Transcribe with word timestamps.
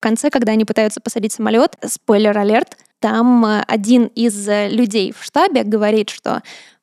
В 0.00 0.02
конце, 0.02 0.30
когда 0.30 0.52
они 0.52 0.64
пытаются 0.64 0.98
посадить 0.98 1.34
самолет, 1.34 1.76
спойлер-алерт, 1.84 2.78
там 3.00 3.44
э, 3.44 3.62
один 3.68 4.06
из 4.06 4.48
э, 4.48 4.70
людей 4.70 5.12
в 5.12 5.22
штабе 5.22 5.62
говорит, 5.62 6.08
что 6.08 6.40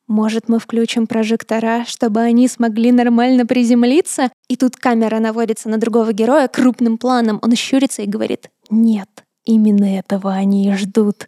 может, 0.08 0.50
мы 0.50 0.60
включим 0.60 1.08
прожектора, 1.08 1.84
чтобы 1.88 2.20
они 2.20 2.48
смогли 2.48 2.92
нормально 2.92 3.48
приземлиться? 3.48 4.30
И 4.48 4.56
тут 4.56 4.76
камера 4.76 5.18
наводится 5.18 5.68
на 5.68 5.80
другого 5.80 6.14
героя 6.14 6.48
крупным 6.48 7.00
планом. 7.00 7.40
Он 7.42 7.56
щурится 7.56 8.04
и 8.04 8.08
говорит, 8.08 8.52
нет, 8.70 9.10
именно 9.46 9.98
этого 9.98 10.32
они 10.32 10.70
и 10.70 10.74
ждут. 10.74 11.28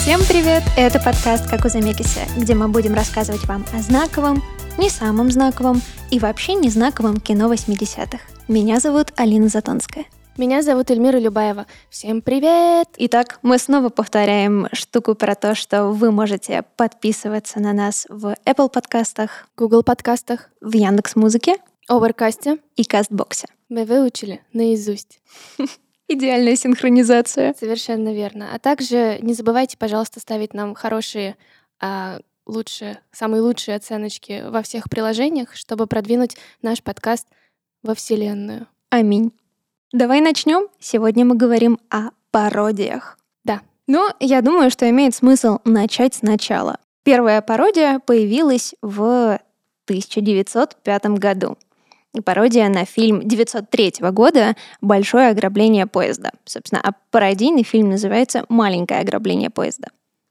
Всем 0.00 0.20
привет! 0.26 0.62
Это 0.78 0.98
подкаст 0.98 1.46
«Как 1.46 1.66
у 1.66 1.68
Замекиса», 1.68 2.20
где 2.34 2.54
мы 2.54 2.68
будем 2.68 2.94
рассказывать 2.94 3.46
вам 3.46 3.66
о 3.74 3.82
знаковом, 3.82 4.42
не 4.78 4.88
самом 4.88 5.30
знаковом 5.30 5.82
и 6.10 6.18
вообще 6.18 6.54
не 6.54 6.70
знаковом 6.70 7.20
кино 7.20 7.52
80-х. 7.52 8.18
Меня 8.48 8.80
зовут 8.80 9.12
Алина 9.16 9.48
Затонская. 9.48 10.06
Меня 10.38 10.62
зовут 10.62 10.90
Эльмира 10.90 11.18
Любаева. 11.18 11.66
Всем 11.90 12.22
привет! 12.22 12.88
Итак, 12.96 13.40
мы 13.42 13.58
снова 13.58 13.90
повторяем 13.90 14.68
штуку 14.72 15.14
про 15.14 15.34
то, 15.34 15.54
что 15.54 15.88
вы 15.88 16.10
можете 16.10 16.64
подписываться 16.76 17.60
на 17.60 17.74
нас 17.74 18.06
в 18.08 18.34
Apple 18.46 18.70
подкастах, 18.70 19.48
Google 19.54 19.82
подкастах, 19.82 20.48
в 20.62 20.74
Яндекс 20.74 21.14
Музыке, 21.14 21.56
Оверкасте 21.88 22.56
и 22.74 22.84
Кастбоксе. 22.84 23.48
Мы 23.68 23.84
выучили 23.84 24.40
наизусть. 24.54 25.20
Идеальная 26.12 26.56
синхронизация. 26.56 27.54
Совершенно 27.56 28.12
верно. 28.12 28.48
А 28.52 28.58
также 28.58 29.20
не 29.22 29.32
забывайте, 29.32 29.78
пожалуйста, 29.78 30.18
ставить 30.18 30.54
нам 30.54 30.74
хорошие, 30.74 31.36
а, 31.78 32.18
лучшие, 32.46 32.98
самые 33.12 33.42
лучшие 33.42 33.76
оценочки 33.76 34.42
во 34.48 34.62
всех 34.62 34.90
приложениях, 34.90 35.54
чтобы 35.54 35.86
продвинуть 35.86 36.36
наш 36.62 36.82
подкаст 36.82 37.28
во 37.84 37.94
Вселенную. 37.94 38.66
Аминь. 38.90 39.30
Давай 39.92 40.20
начнем. 40.20 40.66
Сегодня 40.80 41.24
мы 41.24 41.36
говорим 41.36 41.78
о 41.90 42.10
пародиях. 42.32 43.16
Да. 43.44 43.60
Но 43.86 44.12
я 44.18 44.42
думаю, 44.42 44.72
что 44.72 44.90
имеет 44.90 45.14
смысл 45.14 45.58
начать 45.64 46.14
сначала. 46.14 46.78
Первая 47.04 47.40
пародия 47.40 48.00
появилась 48.00 48.74
в 48.82 49.38
1905 49.84 51.04
году 51.18 51.56
пародия 52.24 52.68
на 52.68 52.84
фильм 52.84 53.26
903 53.26 53.94
года 54.12 54.56
«Большое 54.80 55.28
ограбление 55.28 55.86
поезда». 55.86 56.32
Собственно, 56.44 56.80
а 56.82 56.92
пародийный 57.10 57.62
фильм 57.62 57.90
называется 57.90 58.44
«Маленькое 58.48 59.00
ограбление 59.00 59.50
поезда» 59.50 59.88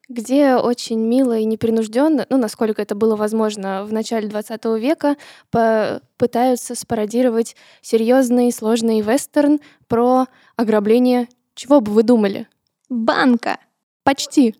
где 0.09 0.55
очень 0.55 0.99
мило 0.99 1.37
и 1.37 1.45
непринужденно, 1.45 2.25
ну, 2.29 2.37
насколько 2.37 2.81
это 2.81 2.95
было 2.95 3.15
возможно 3.15 3.85
в 3.85 3.93
начале 3.93 4.27
20 4.27 4.65
века, 4.79 5.15
пытаются 6.17 6.73
спародировать 6.73 7.55
серьезный 7.81 8.51
сложный 8.51 9.01
вестерн 9.01 9.59
про 9.87 10.25
ограбление. 10.55 11.29
Чего 11.53 11.79
бы 11.79 11.91
вы 11.91 12.01
думали? 12.01 12.47
Банка. 12.89 13.59
Почти. 14.03 14.55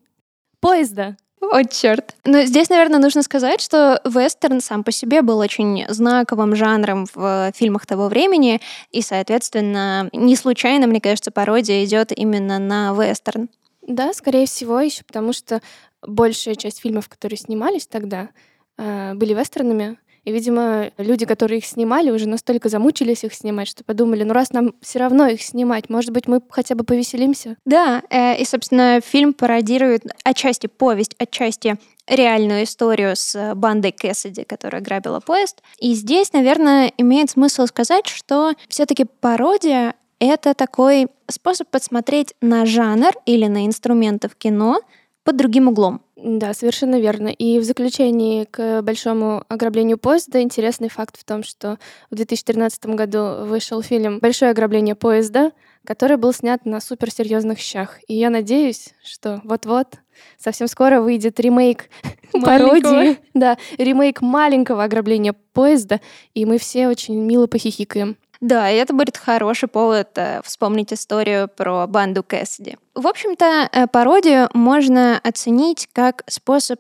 Поезда. 0.59 1.17
О, 1.41 1.63
черт. 1.63 2.15
Но 2.25 2.43
здесь, 2.43 2.69
наверное, 2.69 2.99
нужно 2.99 3.23
сказать, 3.23 3.61
что 3.61 4.01
вестерн 4.03 4.59
сам 4.59 4.83
по 4.83 4.91
себе 4.91 5.21
был 5.21 5.37
очень 5.39 5.85
знаковым 5.87 6.55
жанром 6.55 7.07
в 7.13 7.51
фильмах 7.55 7.85
того 7.85 8.09
времени, 8.09 8.59
и, 8.91 9.01
соответственно, 9.01 10.09
не 10.11 10.35
случайно, 10.35 10.85
мне 10.87 10.99
кажется, 10.99 11.31
пародия 11.31 11.83
идет 11.85 12.11
именно 12.11 12.59
на 12.59 12.93
вестерн. 12.93 13.49
Да, 13.81 14.13
скорее 14.13 14.45
всего, 14.45 14.79
еще 14.81 15.03
потому 15.03 15.33
что 15.33 15.61
большая 16.05 16.55
часть 16.55 16.81
фильмов, 16.81 17.07
которые 17.07 17.37
снимались 17.37 17.87
тогда, 17.87 18.29
э, 18.77 19.13
были 19.15 19.33
вестернами. 19.33 19.97
И, 20.29 20.31
видимо, 20.31 20.91
люди, 20.99 21.25
которые 21.25 21.57
их 21.57 21.65
снимали, 21.65 22.11
уже 22.11 22.29
настолько 22.29 22.69
замучились 22.69 23.23
их 23.23 23.33
снимать, 23.33 23.67
что 23.67 23.83
подумали, 23.83 24.23
ну 24.23 24.33
раз 24.33 24.51
нам 24.51 24.75
все 24.79 24.99
равно 24.99 25.25
их 25.25 25.41
снимать, 25.41 25.89
может 25.89 26.11
быть, 26.11 26.27
мы 26.27 26.39
хотя 26.51 26.75
бы 26.75 26.83
повеселимся? 26.83 27.57
Да, 27.65 28.03
э, 28.11 28.39
и, 28.39 28.45
собственно, 28.45 29.01
фильм 29.03 29.33
пародирует 29.33 30.03
отчасти 30.23 30.67
повесть, 30.67 31.15
отчасти 31.17 31.79
реальную 32.07 32.65
историю 32.65 33.15
с 33.15 33.55
бандой 33.55 33.91
Кэссиди, 33.91 34.43
которая 34.43 34.83
грабила 34.83 35.19
поезд. 35.19 35.63
И 35.79 35.95
здесь, 35.95 36.31
наверное, 36.31 36.93
имеет 36.97 37.31
смысл 37.31 37.65
сказать, 37.65 38.05
что 38.05 38.53
все-таки 38.67 39.05
пародия— 39.05 39.95
это 40.19 40.53
такой 40.53 41.07
способ 41.27 41.69
подсмотреть 41.69 42.35
на 42.39 42.67
жанр 42.67 43.13
или 43.25 43.47
на 43.47 43.65
инструменты 43.65 44.29
в 44.29 44.35
кино 44.35 44.79
под 45.23 45.37
другим 45.37 45.69
углом. 45.69 46.01
Да, 46.21 46.53
совершенно 46.53 46.99
верно. 46.99 47.29
И 47.29 47.59
в 47.59 47.63
заключении 47.63 48.43
к 48.43 48.81
большому 48.81 49.45
ограблению 49.47 49.97
поезда 49.97 50.41
интересный 50.41 50.89
факт 50.89 51.17
в 51.17 51.23
том, 51.23 51.43
что 51.43 51.79
в 52.11 52.15
2013 52.15 52.87
году 52.87 53.45
вышел 53.45 53.81
фильм 53.81 54.19
«Большое 54.19 54.51
ограбление 54.51 54.95
поезда», 54.95 55.51
который 55.85 56.17
был 56.17 56.33
снят 56.33 56.65
на 56.65 56.81
суперсерьезных 56.81 57.59
щах. 57.59 57.99
И 58.07 58.15
я 58.15 58.29
надеюсь, 58.29 58.89
что 59.03 59.39
вот-вот 59.45 59.95
совсем 60.37 60.67
скоро 60.67 60.99
выйдет 60.99 61.39
ремейк 61.39 61.89
пародии, 62.33 63.17
да, 63.33 63.57
ремейк 63.77 64.21
маленького 64.21 64.83
ограбления 64.83 65.33
поезда, 65.53 66.01
и 66.33 66.43
мы 66.43 66.57
все 66.57 66.89
очень 66.89 67.15
мило 67.15 67.47
похихикаем. 67.47 68.17
Да, 68.41 68.69
и 68.69 68.77
это 68.77 68.93
будет 68.93 69.17
хороший 69.17 69.67
повод 69.67 70.09
э, 70.15 70.41
вспомнить 70.45 70.93
историю 70.93 71.49
про 71.49 71.87
банду 71.87 72.23
Кэссиди. 72.23 72.77
В 72.95 73.05
общем-то, 73.05 73.69
э, 73.71 73.87
пародию 73.87 74.49
можно 74.53 75.19
оценить 75.21 75.89
как 75.91 76.23
способ 76.27 76.79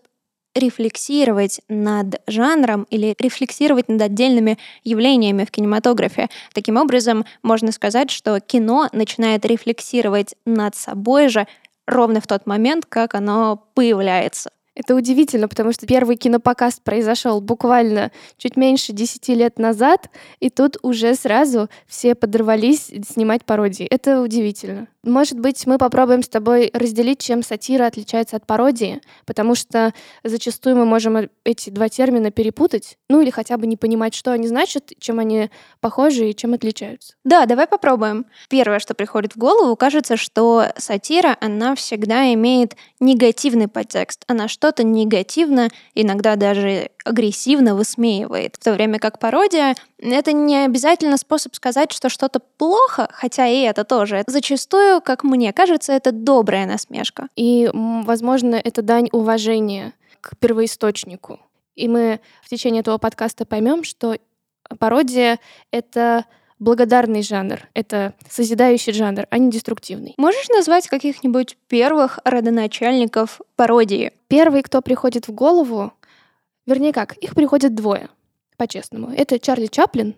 рефлексировать 0.55 1.61
над 1.67 2.21
жанром 2.27 2.83
или 2.89 3.15
рефлексировать 3.19 3.89
над 3.89 4.01
отдельными 4.01 4.57
явлениями 4.83 5.45
в 5.45 5.51
кинематографе. 5.51 6.29
Таким 6.53 6.77
образом, 6.77 7.25
можно 7.43 7.71
сказать, 7.71 8.09
что 8.09 8.39
кино 8.39 8.89
начинает 8.91 9.45
рефлексировать 9.45 10.35
над 10.45 10.75
собой 10.75 11.27
же 11.27 11.47
ровно 11.85 12.21
в 12.21 12.27
тот 12.27 12.45
момент, 12.45 12.85
как 12.87 13.15
оно 13.15 13.63
появляется. 13.73 14.51
Это 14.79 14.95
удивительно, 14.95 15.49
потому 15.49 15.73
что 15.73 15.85
первый 15.85 16.15
кинопоказ 16.15 16.79
произошел 16.81 17.41
буквально 17.41 18.13
чуть 18.37 18.55
меньше 18.55 18.93
10 18.93 19.27
лет 19.27 19.59
назад, 19.59 20.09
и 20.39 20.49
тут 20.49 20.77
уже 20.81 21.15
сразу 21.15 21.67
все 21.85 22.15
подорвались 22.15 22.89
снимать 23.05 23.43
пародии. 23.43 23.85
Это 23.85 24.21
удивительно. 24.21 24.87
Может 25.09 25.39
быть, 25.39 25.65
мы 25.65 25.77
попробуем 25.77 26.23
с 26.23 26.29
тобой 26.29 26.69
разделить, 26.73 27.19
чем 27.19 27.41
сатира 27.43 27.85
отличается 27.85 28.35
от 28.35 28.45
пародии, 28.45 29.01
потому 29.25 29.55
что 29.55 29.93
зачастую 30.23 30.75
мы 30.75 30.85
можем 30.85 31.29
эти 31.43 31.69
два 31.71 31.89
термина 31.89 32.31
перепутать, 32.31 32.97
ну 33.09 33.21
или 33.21 33.31
хотя 33.31 33.57
бы 33.57 33.65
не 33.65 33.75
понимать, 33.75 34.13
что 34.13 34.31
они 34.31 34.47
значат, 34.47 34.91
чем 34.99 35.19
они 35.19 35.49
похожи 35.81 36.29
и 36.29 36.35
чем 36.35 36.53
отличаются. 36.53 37.15
Да, 37.23 37.45
давай 37.45 37.67
попробуем. 37.67 38.27
Первое, 38.49 38.79
что 38.79 38.93
приходит 38.93 39.33
в 39.33 39.37
голову, 39.37 39.75
кажется, 39.75 40.15
что 40.15 40.65
сатира, 40.77 41.35
она 41.41 41.75
всегда 41.75 42.31
имеет 42.33 42.75
негативный 42.99 43.67
подтекст. 43.67 44.23
Она 44.27 44.47
что-то 44.47 44.83
негативно, 44.83 45.69
иногда 45.95 46.35
даже 46.35 46.91
агрессивно 47.03 47.75
высмеивает. 47.75 48.57
В 48.57 48.63
то 48.63 48.73
время 48.73 48.99
как 48.99 49.19
пародия— 49.19 49.75
это 50.01 50.31
не 50.31 50.65
обязательно 50.65 51.17
способ 51.17 51.55
сказать, 51.55 51.91
что 51.91 52.09
что-то 52.09 52.39
плохо, 52.39 53.09
хотя 53.11 53.47
и 53.47 53.61
это 53.61 53.83
тоже. 53.83 54.23
Зачастую, 54.27 55.01
как 55.01 55.23
мне 55.23 55.51
кажется, 55.53 55.93
это 55.93 56.11
добрая 56.11 56.65
насмешка. 56.65 57.27
И, 57.35 57.69
возможно, 57.73 58.55
это 58.55 58.81
дань 58.81 59.09
уважения 59.11 59.93
к 60.21 60.37
первоисточнику. 60.37 61.39
И 61.75 61.87
мы 61.87 62.19
в 62.41 62.49
течение 62.49 62.81
этого 62.81 62.97
подкаста 62.97 63.45
поймем, 63.45 63.83
что 63.83 64.17
пародия— 64.79 65.39
это 65.71 66.25
благодарный 66.59 67.21
жанр, 67.23 67.61
это 67.73 68.13
созидающий 68.29 68.91
жанр, 68.91 69.27
а 69.29 69.37
не 69.37 69.49
деструктивный. 69.49 70.13
Можешь 70.17 70.49
назвать 70.49 70.87
каких-нибудь 70.87 71.57
первых 71.67 72.19
родоначальников 72.25 73.39
пародии? 73.55 74.11
Первый, 74.27 74.61
кто 74.61 74.81
приходит 74.81 75.29
в 75.29 75.31
голову, 75.31 75.93
вернее 76.65 76.91
как, 76.91 77.13
их 77.13 77.33
приходит 77.33 77.75
двое 77.75 78.09
по-честному. 78.59 79.11
Это 79.11 79.39
Чарли 79.39 79.67
Чаплин 79.67 80.15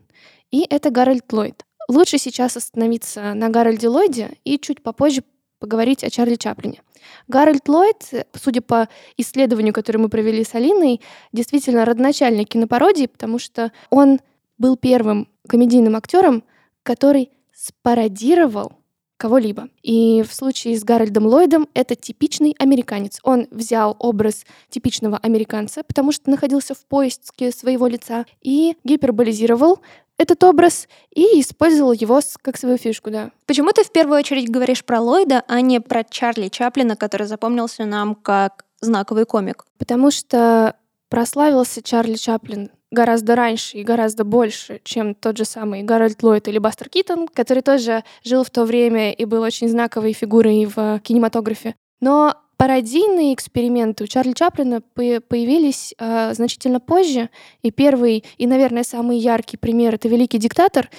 и 0.49 0.65
это 0.69 0.89
Гарольд 0.89 1.31
Ллойд. 1.31 1.63
Лучше 1.87 2.17
сейчас 2.17 2.57
остановиться 2.57 3.33
на 3.33 3.49
Гарольде 3.49 3.87
Ллойде 3.87 4.31
и 4.43 4.57
чуть 4.57 4.81
попозже 4.81 5.23
поговорить 5.59 6.03
о 6.03 6.09
Чарли 6.09 6.35
Чаплине. 6.35 6.81
Гарольд 7.27 7.69
Ллойд, 7.69 8.27
судя 8.33 8.61
по 8.61 8.89
исследованию, 9.17 9.73
которое 9.73 9.99
мы 9.99 10.09
провели 10.09 10.43
с 10.43 10.55
Алиной, 10.55 11.01
действительно 11.31 11.85
родоначальник 11.85 12.49
кинопародии, 12.49 13.05
потому 13.05 13.39
что 13.39 13.71
он 13.89 14.19
был 14.57 14.75
первым 14.75 15.27
комедийным 15.47 15.95
актером, 15.95 16.43
который 16.83 17.29
спародировал 17.53 18.73
кого-либо. 19.21 19.69
И 19.83 20.23
в 20.27 20.33
случае 20.33 20.75
с 20.75 20.83
Гарольдом 20.83 21.27
Ллойдом 21.27 21.67
это 21.75 21.93
типичный 21.93 22.55
американец. 22.57 23.19
Он 23.21 23.47
взял 23.51 23.95
образ 23.99 24.45
типичного 24.69 25.17
американца, 25.17 25.83
потому 25.83 26.11
что 26.11 26.31
находился 26.31 26.73
в 26.73 26.83
поиске 26.85 27.51
своего 27.51 27.85
лица, 27.85 28.25
и 28.41 28.75
гиперболизировал 28.83 29.79
этот 30.17 30.43
образ 30.43 30.87
и 31.13 31.39
использовал 31.39 31.91
его 31.91 32.19
как 32.41 32.57
свою 32.57 32.77
фишку, 32.77 33.11
да. 33.11 33.29
Почему 33.45 33.71
ты 33.71 33.83
в 33.83 33.91
первую 33.91 34.17
очередь 34.17 34.49
говоришь 34.49 34.83
про 34.83 34.99
Ллойда, 34.99 35.43
а 35.47 35.61
не 35.61 35.79
про 35.79 36.03
Чарли 36.03 36.47
Чаплина, 36.47 36.95
который 36.95 37.27
запомнился 37.27 37.85
нам 37.85 38.15
как 38.15 38.65
знаковый 38.81 39.25
комик? 39.25 39.65
Потому 39.77 40.09
что 40.09 40.75
прославился 41.09 41.83
Чарли 41.83 42.15
Чаплин 42.15 42.71
гораздо 42.91 43.35
раньше 43.35 43.77
и 43.77 43.83
гораздо 43.83 44.23
больше, 44.23 44.81
чем 44.83 45.15
тот 45.15 45.37
же 45.37 45.45
самый 45.45 45.83
Гарольд 45.83 46.21
Ллойд 46.21 46.47
или 46.47 46.57
Бастер 46.57 46.89
Китон, 46.89 47.27
который 47.27 47.63
тоже 47.63 48.03
жил 48.23 48.43
в 48.43 48.49
то 48.49 48.65
время 48.65 49.13
и 49.13 49.25
был 49.25 49.41
очень 49.41 49.69
знаковой 49.69 50.13
фигурой 50.13 50.65
в 50.65 50.99
кинематографе. 50.99 51.75
Но 52.01 52.35
пародийные 52.57 53.33
эксперименты 53.33 54.03
у 54.03 54.07
Чарли 54.07 54.33
Чаплина 54.33 54.81
появились 54.81 55.95
э, 55.97 56.33
значительно 56.33 56.79
позже. 56.79 57.29
И 57.63 57.71
первый, 57.71 58.23
и, 58.37 58.45
наверное, 58.45 58.83
самый 58.83 59.17
яркий 59.17 59.57
пример— 59.57 59.95
это 59.95 60.07
«Великий 60.07 60.37
диктатор». 60.37 60.89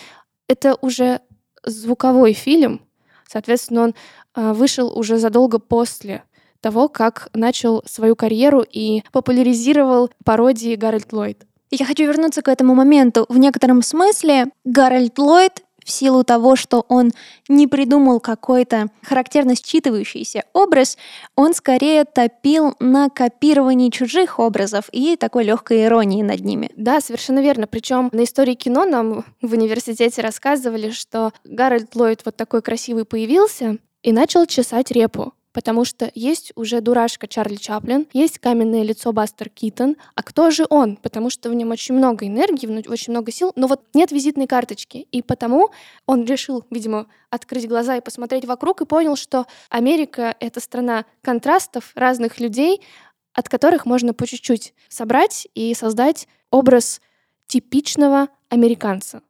Это 0.48 0.76
уже 0.80 1.20
звуковой 1.64 2.32
фильм. 2.32 2.82
Соответственно, 3.28 3.82
он 3.82 3.94
э, 4.34 4.52
вышел 4.52 4.96
уже 4.98 5.18
задолго 5.18 5.58
после 5.58 6.24
того, 6.60 6.88
как 6.88 7.28
начал 7.32 7.82
свою 7.86 8.16
карьеру 8.16 8.64
и 8.68 9.02
популяризировал 9.12 10.10
пародии 10.24 10.74
Гарольд 10.74 11.12
Ллойд. 11.12 11.46
Я 11.74 11.86
хочу 11.86 12.04
вернуться 12.04 12.42
к 12.42 12.48
этому 12.48 12.74
моменту. 12.74 13.24
В 13.30 13.38
некотором 13.38 13.80
смысле 13.80 14.48
Гарольд 14.62 15.18
Ллойд 15.18 15.62
в 15.82 15.90
силу 15.90 16.22
того, 16.22 16.54
что 16.54 16.84
он 16.88 17.12
не 17.48 17.66
придумал 17.66 18.20
какой-то 18.20 18.88
характерно 19.02 19.52
считывающийся 19.52 20.42
образ, 20.52 20.98
он 21.34 21.54
скорее 21.54 22.04
топил 22.04 22.76
на 22.78 23.08
копировании 23.08 23.88
чужих 23.88 24.38
образов 24.38 24.90
и 24.92 25.16
такой 25.16 25.44
легкой 25.44 25.84
иронии 25.84 26.22
над 26.22 26.40
ними. 26.40 26.70
Да, 26.76 27.00
совершенно 27.00 27.40
верно. 27.40 27.66
Причем 27.66 28.10
на 28.12 28.24
истории 28.24 28.54
кино 28.54 28.84
нам 28.84 29.24
в 29.40 29.52
университете 29.54 30.20
рассказывали, 30.20 30.90
что 30.90 31.32
Гарольд 31.44 31.96
Ллойд 31.96 32.20
вот 32.26 32.36
такой 32.36 32.60
красивый 32.60 33.06
появился 33.06 33.78
и 34.02 34.12
начал 34.12 34.44
чесать 34.44 34.90
репу 34.90 35.32
потому 35.52 35.84
что 35.84 36.10
есть 36.14 36.52
уже 36.56 36.80
дурашка 36.80 37.26
Чарли 37.26 37.56
Чаплин, 37.56 38.06
есть 38.12 38.38
каменное 38.38 38.82
лицо 38.82 39.12
Бастер 39.12 39.48
Китон, 39.48 39.96
а 40.14 40.22
кто 40.22 40.50
же 40.50 40.66
он? 40.68 40.96
Потому 40.96 41.30
что 41.30 41.50
в 41.50 41.54
нем 41.54 41.70
очень 41.70 41.94
много 41.94 42.26
энергии, 42.26 42.88
очень 42.88 43.12
много 43.12 43.30
сил, 43.30 43.52
но 43.56 43.66
вот 43.66 43.82
нет 43.94 44.10
визитной 44.10 44.46
карточки, 44.46 45.06
и 45.10 45.22
потому 45.22 45.70
он 46.06 46.24
решил, 46.24 46.64
видимо, 46.70 47.06
открыть 47.30 47.68
глаза 47.68 47.96
и 47.96 48.00
посмотреть 48.00 48.44
вокруг, 48.44 48.80
и 48.80 48.86
понял, 48.86 49.16
что 49.16 49.46
Америка— 49.68 50.36
это 50.40 50.60
страна 50.60 51.04
контрастов, 51.22 51.92
разных 51.94 52.40
людей, 52.40 52.80
от 53.32 53.48
которых 53.48 53.86
можно 53.86 54.14
по 54.14 54.26
чуть-чуть 54.26 54.74
собрать 54.88 55.48
и 55.54 55.74
создать 55.74 56.28
образ 56.50 57.00
типичного 57.46 58.28
американца. 58.48 59.22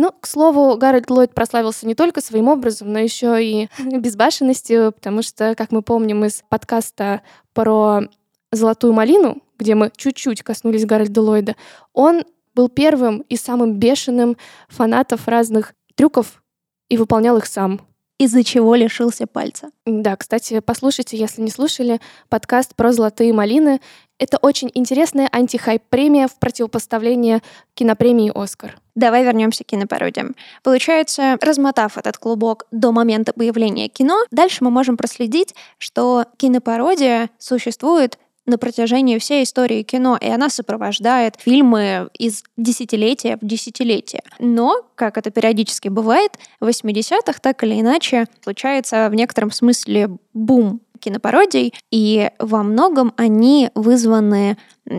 Ну, 0.00 0.12
к 0.18 0.26
слову, 0.26 0.78
Гарольд 0.78 1.10
Ллойд 1.10 1.34
прославился 1.34 1.86
не 1.86 1.94
только 1.94 2.22
своим 2.22 2.48
образом, 2.48 2.90
но 2.90 2.98
еще 2.98 3.36
и 3.44 3.68
безбашенностью, 3.78 4.92
потому 4.92 5.20
что, 5.20 5.54
как 5.54 5.72
мы 5.72 5.82
помним 5.82 6.24
из 6.24 6.42
подкаста 6.48 7.20
про 7.52 8.04
«Золотую 8.50 8.94
малину», 8.94 9.42
где 9.58 9.74
мы 9.74 9.92
чуть-чуть 9.94 10.42
коснулись 10.42 10.86
Гарольда 10.86 11.20
Ллойда, 11.20 11.56
он 11.92 12.24
был 12.54 12.70
первым 12.70 13.26
и 13.28 13.36
самым 13.36 13.74
бешеным 13.74 14.38
фанатов 14.68 15.28
разных 15.28 15.74
трюков 15.96 16.42
и 16.88 16.96
выполнял 16.96 17.36
их 17.36 17.44
сам 17.44 17.82
из-за 18.20 18.44
чего 18.44 18.74
лишился 18.74 19.26
пальца. 19.26 19.70
Да, 19.86 20.14
кстати, 20.14 20.60
послушайте, 20.60 21.16
если 21.16 21.40
не 21.40 21.50
слушали, 21.50 22.02
подкаст 22.28 22.74
про 22.76 22.92
золотые 22.92 23.32
малины. 23.32 23.80
Это 24.20 24.36
очень 24.36 24.70
интересная 24.74 25.30
антихайп-премия 25.32 26.28
в 26.28 26.38
противопоставление 26.38 27.40
кинопремии 27.72 28.30
«Оскар». 28.34 28.76
Давай 28.94 29.24
вернемся 29.24 29.64
к 29.64 29.68
кинопародиям. 29.68 30.36
Получается, 30.62 31.38
размотав 31.40 31.96
этот 31.96 32.18
клубок 32.18 32.66
до 32.70 32.92
момента 32.92 33.32
появления 33.32 33.88
кино, 33.88 34.18
дальше 34.30 34.62
мы 34.62 34.70
можем 34.70 34.98
проследить, 34.98 35.54
что 35.78 36.26
кинопародия 36.36 37.30
существует 37.38 38.18
на 38.44 38.58
протяжении 38.58 39.16
всей 39.18 39.44
истории 39.44 39.82
кино, 39.82 40.18
и 40.20 40.28
она 40.28 40.50
сопровождает 40.50 41.36
фильмы 41.38 42.10
из 42.18 42.44
десятилетия 42.58 43.38
в 43.40 43.46
десятилетие. 43.46 44.22
Но, 44.38 44.82
как 44.96 45.16
это 45.16 45.30
периодически 45.30 45.88
бывает, 45.88 46.32
в 46.60 46.68
80-х 46.68 47.38
так 47.40 47.62
или 47.64 47.80
иначе 47.80 48.26
случается 48.42 49.08
в 49.08 49.14
некотором 49.14 49.50
смысле 49.50 50.10
бум 50.34 50.80
кинопародий, 51.00 51.74
и 51.90 52.30
во 52.38 52.62
многом 52.62 53.12
они 53.16 53.70
вызваны 53.74 54.56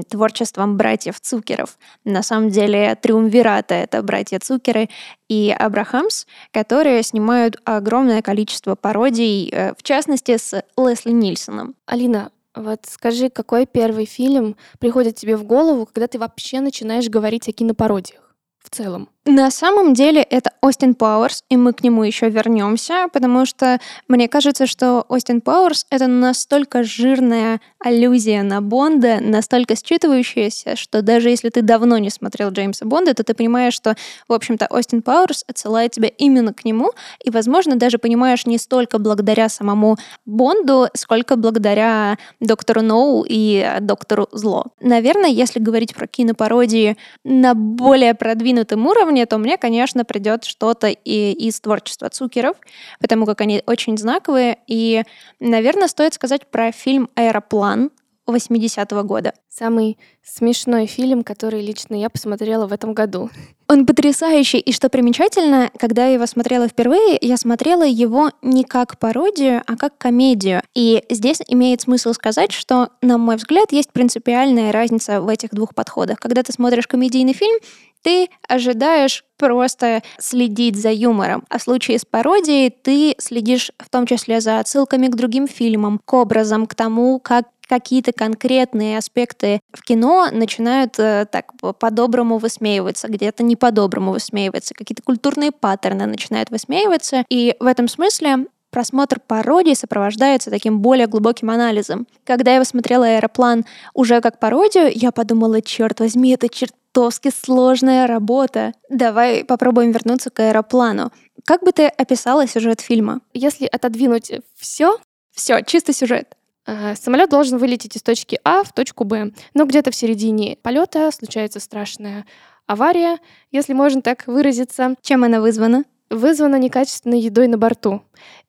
творчеством 0.09 0.77
братьев 0.77 1.19
Цукеров. 1.19 1.77
На 2.03 2.24
самом 2.24 2.50
деле 2.50 2.95
триумвирата— 2.95 3.75
это 3.75 4.01
братья 4.01 4.39
Цукеры 4.39 4.89
и 5.30 5.56
Абрахамс, 5.57 6.25
которые 6.51 7.03
снимают 7.03 7.57
огромное 7.65 8.21
количество 8.21 8.75
пародий, 8.75 9.50
э, 9.50 9.74
в 9.77 9.83
частности, 9.83 10.38
с 10.38 10.63
Лесли 10.77 11.12
Нильсоном. 11.12 11.75
Алина, 11.86 12.31
вот 12.56 12.81
скажи, 12.88 13.30
какой 13.30 13.65
первый 13.65 14.06
фильм 14.06 14.56
приходит 14.80 15.15
тебе 15.15 15.38
в 15.38 15.44
голову, 15.44 15.86
когда 15.86 16.07
ты 16.07 16.19
вообще 16.19 16.59
начинаешь 16.59 17.09
говорить 17.09 17.48
о 17.48 17.53
кинопародиях 17.53 18.36
в 18.59 18.69
целом? 18.69 19.09
На 19.25 19.51
самом 19.51 19.94
деле 19.94 20.23
это 20.23 20.51
Остин 20.62 20.95
Пауэрс, 20.95 21.44
и 21.47 21.56
мы 21.56 21.73
к 21.73 21.83
нему 21.83 22.03
еще 22.03 22.27
вернемся, 22.27 23.06
потому 23.13 23.45
что 23.45 23.79
мне 24.07 24.27
кажется, 24.27 24.65
что 24.65 25.06
Остин 25.09 25.41
Пауэрс— 25.41 25.85
это 25.91 26.07
настолько 26.07 26.81
жирная 26.81 27.62
аллюзия 27.77 28.41
на 28.41 28.62
Бонда, 28.62 29.19
настолько 29.21 29.75
считывающаяся, 29.75 30.75
что 30.75 31.03
даже 31.03 31.29
если 31.29 31.50
ты 31.50 31.62
давно 31.62 32.00
не 32.00 32.09
смотрел 32.09 32.50
Джеймса 32.50 32.88
Бонда, 32.88 33.13
то 33.13 33.23
ты 33.23 33.35
понимаешь, 33.35 33.75
что, 33.75 33.95
в 34.27 34.33
общем-то, 34.33 34.65
Остин 34.71 35.03
Пауэрс 35.03 35.44
отсылает 35.47 35.91
тебя 35.91 36.07
именно 36.07 36.51
к 36.51 36.65
нему, 36.65 36.91
и, 37.24 37.29
возможно, 37.29 37.75
даже 37.75 38.00
понимаешь 38.00 38.47
не 38.47 38.57
столько 38.57 38.97
благодаря 38.97 39.50
самому 39.50 39.97
Бонду, 40.25 40.88
сколько 40.95 41.35
благодаря 41.35 42.17
доктору 42.39 42.81
Ноу 42.81 43.24
и 43.29 43.67
доктору 43.81 44.29
Зло. 44.31 44.65
Наверное, 44.79 45.29
если 45.29 45.59
говорить 45.59 45.94
про 45.94 46.07
кинопародии 46.07 46.97
на 47.24 47.53
более 47.53 48.15
продвинутом 48.15 48.88
уровне, 48.88 49.11
уровне, 49.12 49.25
то 49.25 49.38
мне, 49.38 49.58
конечно, 49.58 50.06
придет 50.06 50.46
что-то 50.46 50.88
и 50.88 51.31
из 51.34 51.60
творчества 51.60 52.10
Цукеров, 52.10 52.56
потому 53.00 53.25
как 53.25 53.42
они 53.42 53.62
очень 53.68 53.98
знаковые. 53.98 54.58
И, 54.68 55.04
наверное, 55.40 55.88
стоит 55.88 56.13
сказать 56.13 56.48
про 56.48 56.72
фильм 56.72 57.10
«Аэроплан», 57.16 57.92
80-го 58.28 59.04
года. 59.04 59.34
Самый 59.50 59.98
смешной 60.24 60.86
фильм, 60.86 61.24
который 61.24 61.62
лично 61.62 61.96
я 61.96 62.10
посмотрела 62.10 62.68
в 62.68 62.72
этом 62.72 62.94
году. 62.94 63.30
Он 63.68 63.86
потрясающий, 63.86 64.60
и 64.60 64.72
что 64.72 64.90
примечательно, 64.90 65.69
когда 65.78 66.06
я 66.06 66.13
его 66.13 66.25
смотрела 66.25 66.68
впервые, 66.68 67.18
я 67.19 67.36
смотрела 67.36 67.84
его 67.84 68.31
не 68.42 68.63
как 68.63 69.00
пародию, 69.00 69.63
а 69.65 69.75
как 69.75 69.98
комедию. 69.98 70.62
И 70.75 71.03
здесь 71.10 71.41
имеет 71.48 71.82
смысл 71.82 72.13
сказать, 72.13 72.51
что, 72.51 72.89
на 73.01 73.18
мой 73.18 73.36
взгляд, 73.36 73.72
есть 73.72 73.91
принципиальная 73.91 74.72
разница 74.72 75.20
в 75.20 75.27
этих 75.27 75.50
двух 75.50 75.74
подходах. 75.75 76.20
Когда 76.20 76.44
ты 76.44 76.53
смотришь 76.53 76.88
комедийный 76.88 77.34
фильм, 77.34 77.58
ты 78.01 78.29
ожидаешь 78.48 79.24
просто 79.38 80.03
следить 80.20 80.75
за 80.75 80.91
юмором. 80.91 81.43
А 81.50 81.58
в 81.58 81.63
случае 81.63 82.00
с 82.00 82.05
пародией 82.05 82.70
ты 82.70 83.15
следишь 83.17 83.72
в 83.79 83.89
том 83.89 84.05
числе 84.05 84.41
за 84.41 84.60
отсылками 84.60 85.08
к 85.08 85.15
другим 85.15 85.48
фильмам, 85.48 86.00
к 86.03 86.13
образам, 86.13 86.67
к 86.67 86.75
тому, 86.75 87.20
как 87.20 87.48
какие-то 87.67 88.12
конкретные 88.12 88.98
аспекты 88.98 89.62
в 89.72 89.81
кино 89.81 90.27
начинают 90.29 91.00
э, 91.00 91.25
так 91.31 91.53
по-доброму 91.79 92.38
высмеиваться, 92.38 93.08
где-то 93.08 93.43
не 93.43 93.55
по-доброму 93.55 94.12
высмеиваться, 94.12 94.74
какие-то 94.74 95.01
культурные 95.03 95.53
паттерны 95.53 96.05
начинают 96.05 96.50
высмеиваться. 96.50 97.24
И 97.29 97.55
в 97.62 97.65
этом 97.65 97.88
смысле 97.88 98.48
просмотр 98.72 99.20
пародии 99.20 99.74
сопровождается 99.74 100.50
таким 100.50 100.80
более 100.80 101.08
глубоким 101.08 101.50
анализом. 101.51 102.08
Когда 102.24 102.54
я 102.54 102.60
посмотрела 102.60 103.06
«Аэроплан» 103.06 103.66
уже 103.94 104.22
как 104.22 104.40
пародию, 104.40 104.92
я 104.94 105.12
подумала, 105.12 105.62
черт 105.62 106.00
возьми, 106.00 106.32
это 106.32 106.50
чертовски 106.50 107.32
сложная 107.32 108.08
работа. 108.08 108.74
Давай 108.90 109.44
попробуем 109.44 109.92
вернуться 109.92 110.30
к 110.30 110.40
«Аэроплану». 110.40 111.12
Как 111.46 111.63
бы 111.63 111.72
ты 111.72 111.88
описала 111.88 112.48
сюжет 112.48 112.82
фильма? 112.82 113.22
Если 113.34 113.66
отодвинуть 113.66 114.32
все, 114.56 114.98
все, 115.32 115.62
чисто 115.62 115.94
сюжет. 115.94 116.36
Э, 116.66 116.96
Самолет 116.96 117.30
должен 117.30 117.58
вылететь 117.58 117.96
из 117.96 118.04
точки 118.04 118.40
А 118.44 118.63
в 118.63 118.74
точку 118.74 119.04
Б, 119.04 119.32
но 119.54 119.66
где-то 119.66 119.92
в 119.92 119.96
середине 119.96 120.58
полета 120.62 121.12
случается 121.12 121.60
страшная 121.60 122.25
авария, 122.68 123.18
если 123.51 123.74
можно 123.74 124.01
так 124.01 124.28
выразиться. 124.28 124.96
Чем 125.01 125.24
она 125.24 125.42
вызвана? 125.42 125.84
Вызвана 126.12 126.58
некачественной 126.58 127.20
едой 127.20 127.48
на 127.48 127.58
борту. 127.58 128.03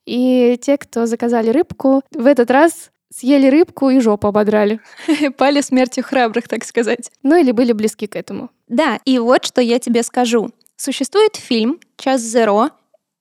И 0.05 0.59
те, 0.61 0.77
кто 0.77 1.07
заказали 1.07 1.49
рыбку, 1.49 2.03
в 2.11 2.27
этот 2.27 2.51
раз 2.51 2.91
съели 3.15 3.49
рыбку 3.49 3.89
и 3.89 4.01
жопу 4.01 4.27
ободрали. 4.27 4.81
Пали 5.39 5.61
смертью 5.61 6.05
храбрых, 6.05 6.49
так 6.49 6.65
сказать. 6.65 7.11
Ну 7.23 7.37
или 7.37 7.53
были 7.53 7.73
близки 7.73 8.07
к 8.07 8.17
этому. 8.17 8.51
Да, 8.69 8.99
и 9.05 9.19
вот 9.19 9.45
что 9.45 9.61
я 9.61 9.79
тебе 9.79 10.03
скажу. 10.03 10.51
Существует 10.77 11.37
фильм 11.37 11.79
«Час 11.97 12.21
Зеро», 12.21 12.71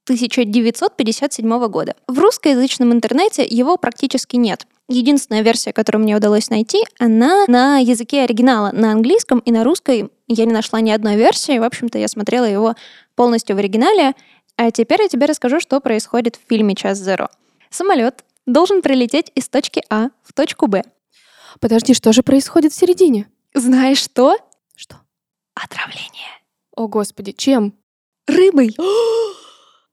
1957 0.06 1.68
года. 1.68 1.96
В 2.08 2.18
русскоязычном 2.18 2.92
интернете 2.92 3.46
его 3.48 3.78
практически 3.78 4.36
нет. 4.36 4.66
Единственная 4.92 5.42
версия, 5.42 5.72
которую 5.72 6.04
мне 6.04 6.18
удалось 6.18 6.50
найти, 6.50 6.84
она 7.00 7.46
на 7.48 7.78
языке 7.78 8.24
оригинала, 8.24 8.72
на 8.74 8.92
английском 8.92 9.40
и 9.40 9.50
на 9.50 9.64
русской. 9.64 10.12
Я 10.28 10.44
не 10.44 10.52
нашла 10.52 10.82
ни 10.82 10.92
одной 10.92 11.16
версии. 11.16 11.58
В 11.58 11.64
общем-то, 11.64 11.98
я 11.98 12.10
смотрела 12.10 12.44
его 12.44 12.76
полностью 13.16 13.56
в 13.56 13.60
оригинале. 13.60 14.16
А 14.58 14.70
теперь 14.70 15.04
я 15.04 15.08
тебе 15.08 15.28
расскажу, 15.28 15.62
что 15.62 15.80
происходит 15.80 16.36
в 16.36 16.42
фильме 16.50 16.76
«Час 16.76 16.98
Зеро». 16.98 17.30
Самолет 17.70 18.26
должен 18.46 18.82
прилететь 18.82 19.32
из 19.34 19.48
точки 19.48 19.82
А 19.90 20.10
в 20.24 20.34
точку 20.34 20.68
Б. 20.68 20.84
Подожди, 21.62 21.94
что 21.94 22.12
же 22.12 22.22
происходит 22.22 22.74
в 22.74 22.76
середине? 22.76 23.30
Знаешь 23.54 24.00
что? 24.00 24.36
Что? 24.76 24.98
Отравление. 25.56 26.32
О, 26.76 26.90
господи, 26.90 27.32
чем? 27.32 27.74
Рыбой. 28.28 28.76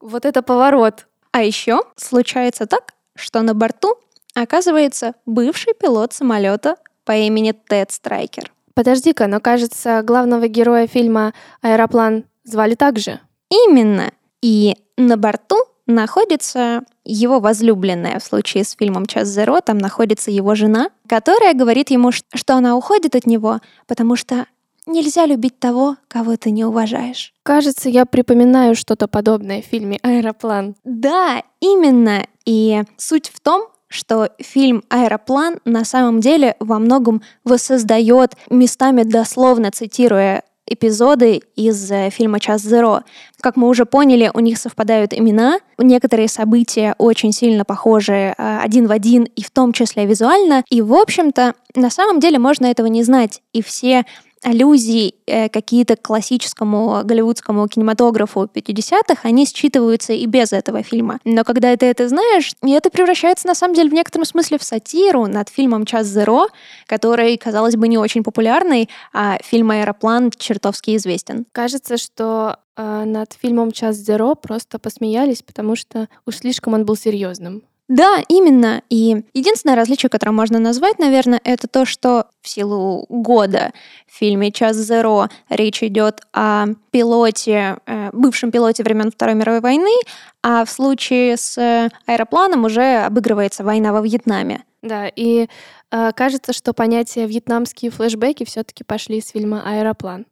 Вот 0.01 0.25
это 0.25 0.43
поворот. 0.43 1.07
А 1.33 1.43
еще 1.43 1.83
случается 1.97 2.67
так, 2.67 2.95
что 3.17 3.43
на 3.43 3.53
борту 3.53 3.97
оказывается 4.43 5.15
бывший 5.27 5.75
пилот 5.75 6.13
самолета 6.13 6.77
по 7.05 7.13
имени 7.13 7.53
Тед 7.53 7.91
Страйкер. 7.91 8.53
Подожди-ка, 8.75 9.27
но 9.27 9.41
кажется, 9.41 10.03
главного 10.03 10.47
героя 10.47 10.87
фильма 10.87 11.35
«Аэроплан» 11.63 12.25
звали 12.45 12.75
так 12.75 12.99
же. 12.99 13.21
Именно. 13.51 14.13
И 14.41 14.77
на 14.97 15.17
борту 15.17 15.57
находится 15.87 16.85
его 17.05 17.41
возлюбленная 17.41 18.21
в 18.21 18.25
случае 18.25 18.65
с 18.65 18.77
фильмом 18.79 19.07
«Час 19.07 19.29
Зеро», 19.29 19.61
там 19.61 19.79
находится 19.79 20.31
его 20.31 20.55
жена, 20.55 20.91
которая 21.09 21.55
говорит 21.55 21.91
ему, 21.91 22.13
что 22.13 22.55
она 22.55 22.77
уходит 22.77 23.17
от 23.17 23.27
него, 23.27 23.61
потому 23.87 24.15
что 24.15 24.47
нельзя 24.87 25.27
любить 25.27 25.59
того, 25.59 25.97
кого 26.07 26.37
ты 26.37 26.51
не 26.51 26.65
уважаешь. 26.65 27.33
Кажется, 27.43 27.89
я 27.89 28.07
припоминаю 28.07 28.75
что-то 28.75 29.09
подобное 29.09 29.63
в 29.63 29.65
фильме 29.65 29.99
«Аэроплан». 30.03 30.77
Да, 30.85 31.43
именно. 31.61 32.27
И 32.45 32.83
суть 32.97 33.31
в 33.35 33.41
том, 33.41 33.69
что 33.89 34.31
фильм 34.39 34.83
«Аэроплан» 34.89 35.59
на 35.65 35.85
самом 35.85 36.21
деле 36.21 36.57
во 36.61 36.79
многом 36.79 37.23
воссоздает, 37.45 38.35
местами 38.51 39.03
дословно 39.03 39.71
цитируя 39.71 40.43
эпизоды 40.69 41.41
из 41.57 41.91
э, 41.91 42.11
фильма 42.11 42.41
«Час 42.41 42.63
Зеро». 42.63 43.01
Как 43.41 43.57
мы 43.57 43.69
уже 43.69 43.87
поняли, 43.87 44.31
у 44.35 44.41
них 44.41 44.59
совпадают 44.59 45.15
имена, 45.15 45.59
некоторые 45.79 46.29
события 46.29 46.95
очень 46.99 47.33
сильно 47.33 47.65
похожи 47.65 48.35
э, 48.37 48.59
один 48.63 48.87
в 48.87 48.93
один, 48.93 49.25
и 49.25 49.43
в 49.43 49.51
том 49.51 49.73
числе 49.73 50.07
визуально. 50.07 50.65
И, 50.69 50.83
в 50.83 50.93
общем-то, 50.95 51.55
на 51.75 51.91
самом 51.91 52.21
деле 52.21 52.39
можно 52.39 52.67
этого 52.67 52.87
не 52.87 53.03
знать. 53.03 53.41
И 53.53 53.63
все 53.63 54.05
аллюзии 54.43 55.15
э, 55.27 55.49
какие-то 55.49 55.97
к 55.97 56.03
классическому 56.03 57.03
голливудскому 57.05 57.67
кинематографу 57.69 58.45
50-х, 58.45 59.21
они 59.23 59.47
считываются 59.47 60.13
и 60.13 60.27
без 60.27 60.53
этого 60.53 60.83
фильма. 60.83 61.19
Но 61.25 61.45
когда 61.45 61.77
ты 61.77 61.87
это 61.87 62.09
знаешь, 62.09 62.53
это 62.63 62.91
превращается 62.91 63.47
на 63.47 63.55
самом 63.55 63.75
деле 63.75 63.91
в 63.91 63.95
некотором 63.95 64.25
смысле 64.25 64.59
в 64.59 64.63
сатиру 64.63 65.27
над 65.27 65.49
фильмом 65.49 65.85
«Час 65.85 66.07
Зеро», 66.07 66.49
который, 66.87 67.37
казалось 67.37 67.77
бы, 67.77 67.89
не 67.89 67.99
очень 67.99 68.23
популярный, 68.23 68.89
а 69.13 69.39
фильм 69.43 69.71
«Аэроплан» 69.71 70.31
чертовски 70.31 70.97
известен. 70.97 71.47
Кажется, 71.53 71.97
что 71.97 72.59
э, 72.77 73.05
над 73.05 73.33
фильмом 73.33 73.73
«Час 73.73 73.97
Зеро» 73.97 74.35
просто 74.35 74.79
посмеялись, 74.79 75.43
потому 75.43 75.77
что 75.77 76.09
уж 76.27 76.37
слишком 76.37 76.75
он 76.75 76.85
был 76.85 76.97
серьезным. 76.97 77.63
Да, 77.89 78.23
именно. 78.29 78.83
И 78.91 79.25
единственное 79.33 79.75
различие, 79.75 80.11
которое 80.11 80.33
можно 80.33 80.59
назвать, 80.59 80.99
наверное, 80.99 81.41
это 81.43 81.69
то, 81.69 81.87
что 81.87 82.27
в 82.43 82.49
силу 82.49 83.07
года 83.09 83.73
в 84.07 84.15
фильме 84.15 84.53
«Час 84.53 84.77
Зеро» 84.77 85.29
речь 85.49 85.83
идет 85.83 86.21
о 86.35 86.67
пилоте, 86.91 87.79
э, 87.87 88.11
бывшем 88.13 88.51
пилоте 88.51 88.83
времен 88.83 89.11
Второй 89.11 89.35
мировой 89.35 89.61
войны, 89.61 89.95
а 90.43 90.67
в 90.67 90.71
случае 90.71 91.39
с 91.39 91.91
аэропланом 92.07 92.65
уже 92.67 93.05
обыгрывается 93.05 93.65
война 93.65 93.93
во 93.95 94.03
Вьетнаме. 94.03 94.65
Да, 94.83 95.09
и 95.09 95.49
э, 95.91 96.13
кажется, 96.15 96.53
что 96.53 96.75
понятие 96.75 97.27
«вьетнамские 97.27 97.91
флешбеки» 97.91 98.45
все-таки 98.45 98.85
пошли 98.85 99.17
из 99.17 99.31
фильма 99.31 99.63
«Аэроплан». 99.65 100.27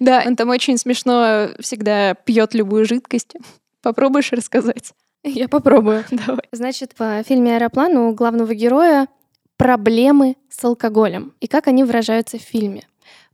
Да, 0.00 0.24
он 0.26 0.34
там 0.34 0.48
очень 0.48 0.76
смешно 0.76 1.50
всегда 1.60 2.14
пьет 2.14 2.54
любую 2.54 2.84
жидкость. 2.84 3.34
Попробуешь 3.82 4.32
рассказать? 4.32 4.92
Я 5.24 5.48
попробую. 5.48 6.04
Давай. 6.10 6.42
Значит, 6.52 6.94
в 6.98 7.22
фильме 7.24 7.56
«Аэроплан» 7.56 7.96
у 7.96 8.14
главного 8.14 8.54
героя 8.54 9.08
проблемы 9.56 10.36
с 10.48 10.62
алкоголем 10.64 11.34
и 11.40 11.46
как 11.46 11.66
они 11.66 11.84
выражаются 11.84 12.38
в 12.38 12.42
фильме. 12.42 12.84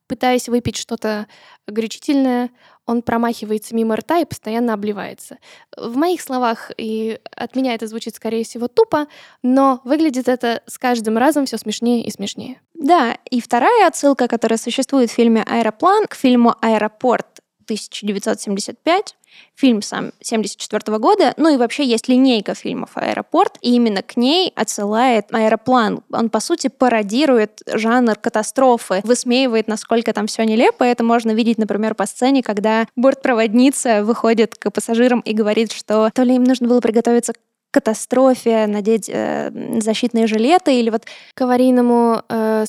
Пытаясь 0.06 0.48
выпить 0.48 0.76
что-то 0.76 1.26
горячительное, 1.66 2.50
он 2.86 3.00
промахивается 3.00 3.74
мимо 3.74 3.96
рта 3.96 4.18
и 4.18 4.26
постоянно 4.26 4.74
обливается. 4.74 5.38
В 5.76 5.96
моих 5.96 6.20
словах, 6.20 6.70
и 6.76 7.18
от 7.34 7.56
меня 7.56 7.74
это 7.74 7.86
звучит, 7.86 8.14
скорее 8.14 8.44
всего, 8.44 8.68
тупо, 8.68 9.06
но 9.42 9.80
выглядит 9.84 10.28
это 10.28 10.62
с 10.66 10.78
каждым 10.78 11.16
разом 11.16 11.46
все 11.46 11.56
смешнее 11.56 12.04
и 12.04 12.10
смешнее. 12.10 12.60
Да, 12.74 13.16
и 13.30 13.40
вторая 13.40 13.86
отсылка, 13.86 14.28
которая 14.28 14.58
существует 14.58 15.10
в 15.10 15.14
фильме 15.14 15.42
«Аэроплан» 15.42 16.06
к 16.06 16.14
фильму 16.14 16.54
«Аэропорт» 16.60 17.40
1975, 17.64 19.16
фильм 19.54 19.82
сам 19.82 20.12
74 20.20 20.98
года, 20.98 21.34
ну 21.36 21.52
и 21.52 21.56
вообще 21.56 21.84
есть 21.84 22.08
линейка 22.08 22.54
фильмов 22.54 22.90
«Аэропорт», 22.94 23.58
и 23.60 23.74
именно 23.74 24.02
к 24.02 24.16
ней 24.16 24.52
отсылает 24.56 25.32
«Аэроплан». 25.32 26.02
Он, 26.12 26.28
по 26.30 26.40
сути, 26.40 26.68
пародирует 26.68 27.62
жанр 27.66 28.16
катастрофы, 28.16 29.00
высмеивает, 29.04 29.68
насколько 29.68 30.12
там 30.12 30.26
все 30.26 30.44
нелепо. 30.44 30.84
Это 30.84 31.04
можно 31.04 31.32
видеть, 31.32 31.58
например, 31.58 31.94
по 31.94 32.06
сцене, 32.06 32.42
когда 32.42 32.86
бортпроводница 32.96 34.04
выходит 34.04 34.54
к 34.56 34.70
пассажирам 34.70 35.20
и 35.20 35.32
говорит, 35.32 35.72
что 35.72 36.10
то 36.12 36.22
ли 36.22 36.34
им 36.34 36.44
нужно 36.44 36.68
было 36.68 36.80
приготовиться 36.80 37.32
катастрофе 37.74 38.68
надеть 38.68 39.10
э, 39.12 39.50
защитные 39.80 40.28
жилеты 40.28 40.78
или 40.78 40.90
вот 40.90 41.06
к 41.34 41.40
аварийному 41.40 42.22
э, 42.28 42.66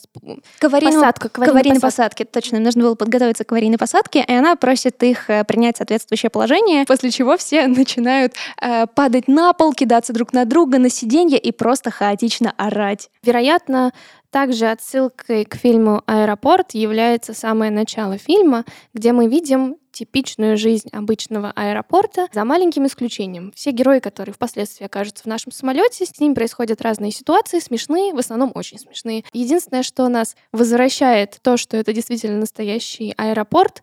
к 0.60 0.64
аварийному, 0.64 1.00
посадку, 1.00 1.30
к 1.30 1.48
аварийной 1.48 1.80
посадке. 1.80 2.26
Точно, 2.26 2.58
нужно 2.58 2.82
было 2.82 2.96
подготовиться 2.96 3.44
к 3.44 3.52
аварийной 3.52 3.78
посадке, 3.78 4.26
и 4.28 4.34
она 4.34 4.56
просит 4.56 5.02
их 5.04 5.30
э, 5.30 5.44
принять 5.44 5.78
соответствующее 5.78 6.32
положение, 6.32 6.86
после 6.86 7.12
чего 7.12 7.38
все 7.38 7.68
начинают 7.82 8.34
э, 8.60 8.88
падать 8.88 9.28
на 9.28 9.54
пол, 9.54 9.74
кидаться 9.74 10.12
друг 10.12 10.34
на 10.34 10.46
друга, 10.46 10.80
на 10.80 10.90
сиденье 10.90 11.38
и 11.38 11.52
просто 11.52 11.92
хаотично 11.92 12.52
орать. 12.58 13.12
Вероятно, 13.22 13.92
также 14.32 14.66
отсылкой 14.66 15.46
к 15.46 15.56
фильму 15.56 16.02
«Аэропорт» 16.08 16.74
является 16.74 17.36
самое 17.36 17.70
начало 17.70 18.18
фильма, 18.18 18.66
где 18.94 19.14
мы 19.14 19.28
видим 19.28 19.78
типичную 19.96 20.58
жизнь 20.58 20.90
обычного 20.92 21.52
аэропорта, 21.56 22.28
за 22.34 22.44
маленьким 22.44 22.86
исключением. 22.86 23.54
Все 23.56 23.72
герои, 23.72 24.00
которые 24.00 24.34
впоследствии 24.34 24.86
окажутся 24.86 25.24
в 25.24 25.28
нашем 25.28 25.52
самолете, 25.52 26.06
с 26.06 26.20
ними 26.20 26.34
происходят 26.34 26.82
разные 26.82 27.12
ситуации, 27.12 27.60
смешные, 27.60 28.14
в 28.14 28.20
основном 28.20 28.52
очень 28.54 28.78
смешные. 28.78 29.24
Единственное, 29.32 29.84
что 29.84 30.08
нас 30.10 30.36
возвращает 30.52 31.40
то, 31.42 31.56
что 31.56 31.78
это 31.78 31.94
действительно 31.94 32.40
настоящий 32.40 33.14
аэропорт, 33.16 33.82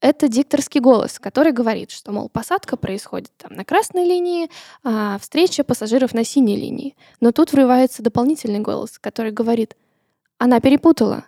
это 0.00 0.26
дикторский 0.26 0.80
голос, 0.80 1.20
который 1.20 1.52
говорит, 1.52 1.92
что, 1.92 2.10
мол, 2.10 2.28
посадка 2.28 2.76
происходит 2.76 3.30
там 3.36 3.54
на 3.54 3.64
красной 3.64 4.04
линии, 4.04 4.50
а 4.82 5.16
встреча 5.20 5.62
пассажиров 5.62 6.12
на 6.12 6.24
синей 6.24 6.56
линии. 6.56 6.96
Но 7.20 7.30
тут 7.30 7.52
врывается 7.52 8.02
дополнительный 8.02 8.58
голос, 8.58 8.98
который 8.98 9.30
говорит, 9.30 9.76
она 10.38 10.58
перепутала. 10.58 11.24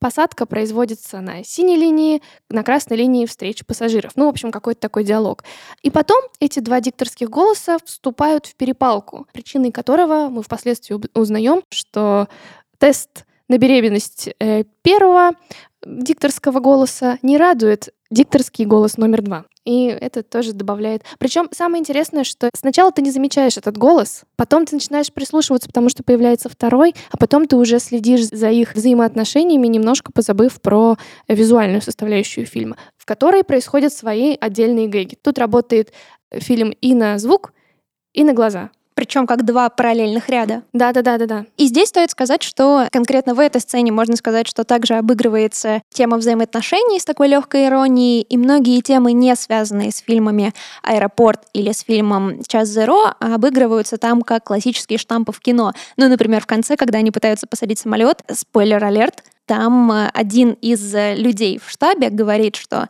Посадка 0.00 0.46
производится 0.46 1.20
на 1.20 1.44
синей 1.44 1.76
линии, 1.76 2.22
на 2.48 2.64
красной 2.64 2.96
линии 2.96 3.26
встреч 3.26 3.64
пассажиров. 3.66 4.12
Ну, 4.16 4.24
в 4.24 4.28
общем, 4.30 4.50
какой-то 4.50 4.80
такой 4.80 5.04
диалог. 5.04 5.44
И 5.82 5.90
потом 5.90 6.22
эти 6.40 6.60
два 6.60 6.80
дикторских 6.80 7.28
голоса 7.28 7.78
вступают 7.84 8.46
в 8.46 8.54
перепалку, 8.56 9.26
причиной 9.34 9.72
которого 9.72 10.30
мы 10.30 10.42
впоследствии 10.42 10.98
узнаем, 11.12 11.62
что 11.68 12.28
тест 12.78 13.26
на 13.48 13.58
беременность 13.58 14.30
э, 14.40 14.64
первого 14.80 15.32
дикторского 15.84 16.60
голоса 16.60 17.18
не 17.20 17.36
радует 17.36 17.90
дикторский 18.10 18.64
голос 18.64 18.96
номер 18.96 19.22
два. 19.22 19.44
И 19.64 19.86
это 19.86 20.22
тоже 20.22 20.52
добавляет. 20.52 21.02
Причем 21.18 21.48
самое 21.52 21.80
интересное, 21.80 22.24
что 22.24 22.48
сначала 22.54 22.90
ты 22.92 23.02
не 23.02 23.10
замечаешь 23.10 23.56
этот 23.56 23.76
голос, 23.76 24.24
потом 24.36 24.64
ты 24.64 24.74
начинаешь 24.74 25.12
прислушиваться, 25.12 25.68
потому 25.68 25.90
что 25.90 26.02
появляется 26.02 26.48
второй, 26.48 26.94
а 27.10 27.16
потом 27.18 27.46
ты 27.46 27.56
уже 27.56 27.78
следишь 27.78 28.26
за 28.26 28.50
их 28.50 28.74
взаимоотношениями, 28.74 29.66
немножко 29.66 30.12
позабыв 30.12 30.60
про 30.60 30.96
визуальную 31.28 31.82
составляющую 31.82 32.46
фильма, 32.46 32.76
в 32.96 33.04
которой 33.04 33.44
происходят 33.44 33.92
свои 33.92 34.36
отдельные 34.40 34.88
гэги. 34.88 35.16
Тут 35.22 35.38
работает 35.38 35.92
фильм 36.32 36.70
и 36.70 36.94
на 36.94 37.18
звук, 37.18 37.52
и 38.12 38.24
на 38.24 38.32
глаза 38.32 38.70
причем 39.00 39.26
как 39.26 39.46
два 39.46 39.70
параллельных 39.70 40.28
ряда. 40.28 40.60
Да, 40.74 40.92
да, 40.92 41.00
да, 41.00 41.16
да, 41.16 41.24
да. 41.24 41.46
И 41.56 41.68
здесь 41.68 41.88
стоит 41.88 42.10
сказать, 42.10 42.42
что 42.42 42.86
конкретно 42.92 43.32
в 43.32 43.40
этой 43.40 43.58
сцене 43.58 43.92
можно 43.92 44.14
сказать, 44.14 44.46
что 44.46 44.62
также 44.62 44.96
обыгрывается 44.96 45.80
тема 45.88 46.18
взаимоотношений 46.18 47.00
с 47.00 47.06
такой 47.06 47.28
легкой 47.28 47.68
иронией, 47.68 48.20
и 48.20 48.36
многие 48.36 48.82
темы, 48.82 49.12
не 49.12 49.34
связанные 49.36 49.90
с 49.90 50.00
фильмами 50.00 50.52
«Аэропорт» 50.82 51.44
или 51.54 51.72
с 51.72 51.80
фильмом 51.80 52.42
«Час 52.46 52.68
Зеро», 52.68 53.14
обыгрываются 53.20 53.96
там 53.96 54.20
как 54.20 54.44
классические 54.44 54.98
штампы 54.98 55.32
в 55.32 55.40
кино. 55.40 55.72
Ну, 55.96 56.06
например, 56.10 56.42
в 56.42 56.46
конце, 56.46 56.76
когда 56.76 56.98
они 56.98 57.10
пытаются 57.10 57.46
посадить 57.46 57.78
самолет, 57.78 58.22
спойлер-алерт, 58.30 59.24
там 59.46 59.90
э, 59.90 60.10
один 60.12 60.52
из 60.60 60.94
людей 60.94 61.58
в 61.58 61.70
штабе 61.70 62.10
говорит, 62.10 62.56
что 62.56 62.88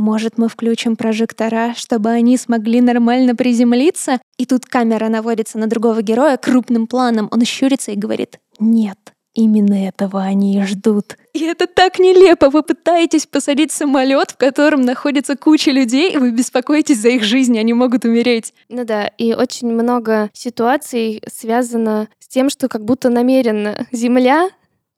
может, 0.00 0.38
мы 0.38 0.48
включим 0.48 0.96
прожектора, 0.96 1.74
чтобы 1.76 2.10
они 2.10 2.36
смогли 2.36 2.80
нормально 2.80 3.36
приземлиться? 3.36 4.18
И 4.38 4.46
тут 4.46 4.66
камера 4.66 5.08
наводится 5.08 5.58
на 5.58 5.66
другого 5.66 6.02
героя 6.02 6.36
крупным 6.36 6.86
планом. 6.86 7.28
Он 7.30 7.44
щурится 7.44 7.92
и 7.92 7.96
говорит 7.96 8.40
«Нет, 8.58 8.98
Именно 9.32 9.86
этого 9.86 10.22
они 10.22 10.58
и 10.58 10.62
ждут. 10.64 11.16
И 11.34 11.44
это 11.44 11.68
так 11.68 12.00
нелепо. 12.00 12.50
Вы 12.50 12.64
пытаетесь 12.64 13.26
посадить 13.26 13.70
самолет, 13.70 14.32
в 14.32 14.36
котором 14.36 14.80
находится 14.80 15.36
куча 15.36 15.70
людей, 15.70 16.12
и 16.12 16.18
вы 16.18 16.32
беспокоитесь 16.32 16.98
за 16.98 17.10
их 17.10 17.22
жизнь, 17.22 17.56
они 17.56 17.72
могут 17.72 18.04
умереть. 18.04 18.52
Ну 18.68 18.84
да, 18.84 19.06
и 19.06 19.32
очень 19.34 19.68
много 19.68 20.30
ситуаций 20.32 21.22
связано 21.32 22.08
с 22.18 22.26
тем, 22.26 22.50
что 22.50 22.68
как 22.68 22.84
будто 22.84 23.08
намеренно 23.08 23.86
Земля 23.92 24.50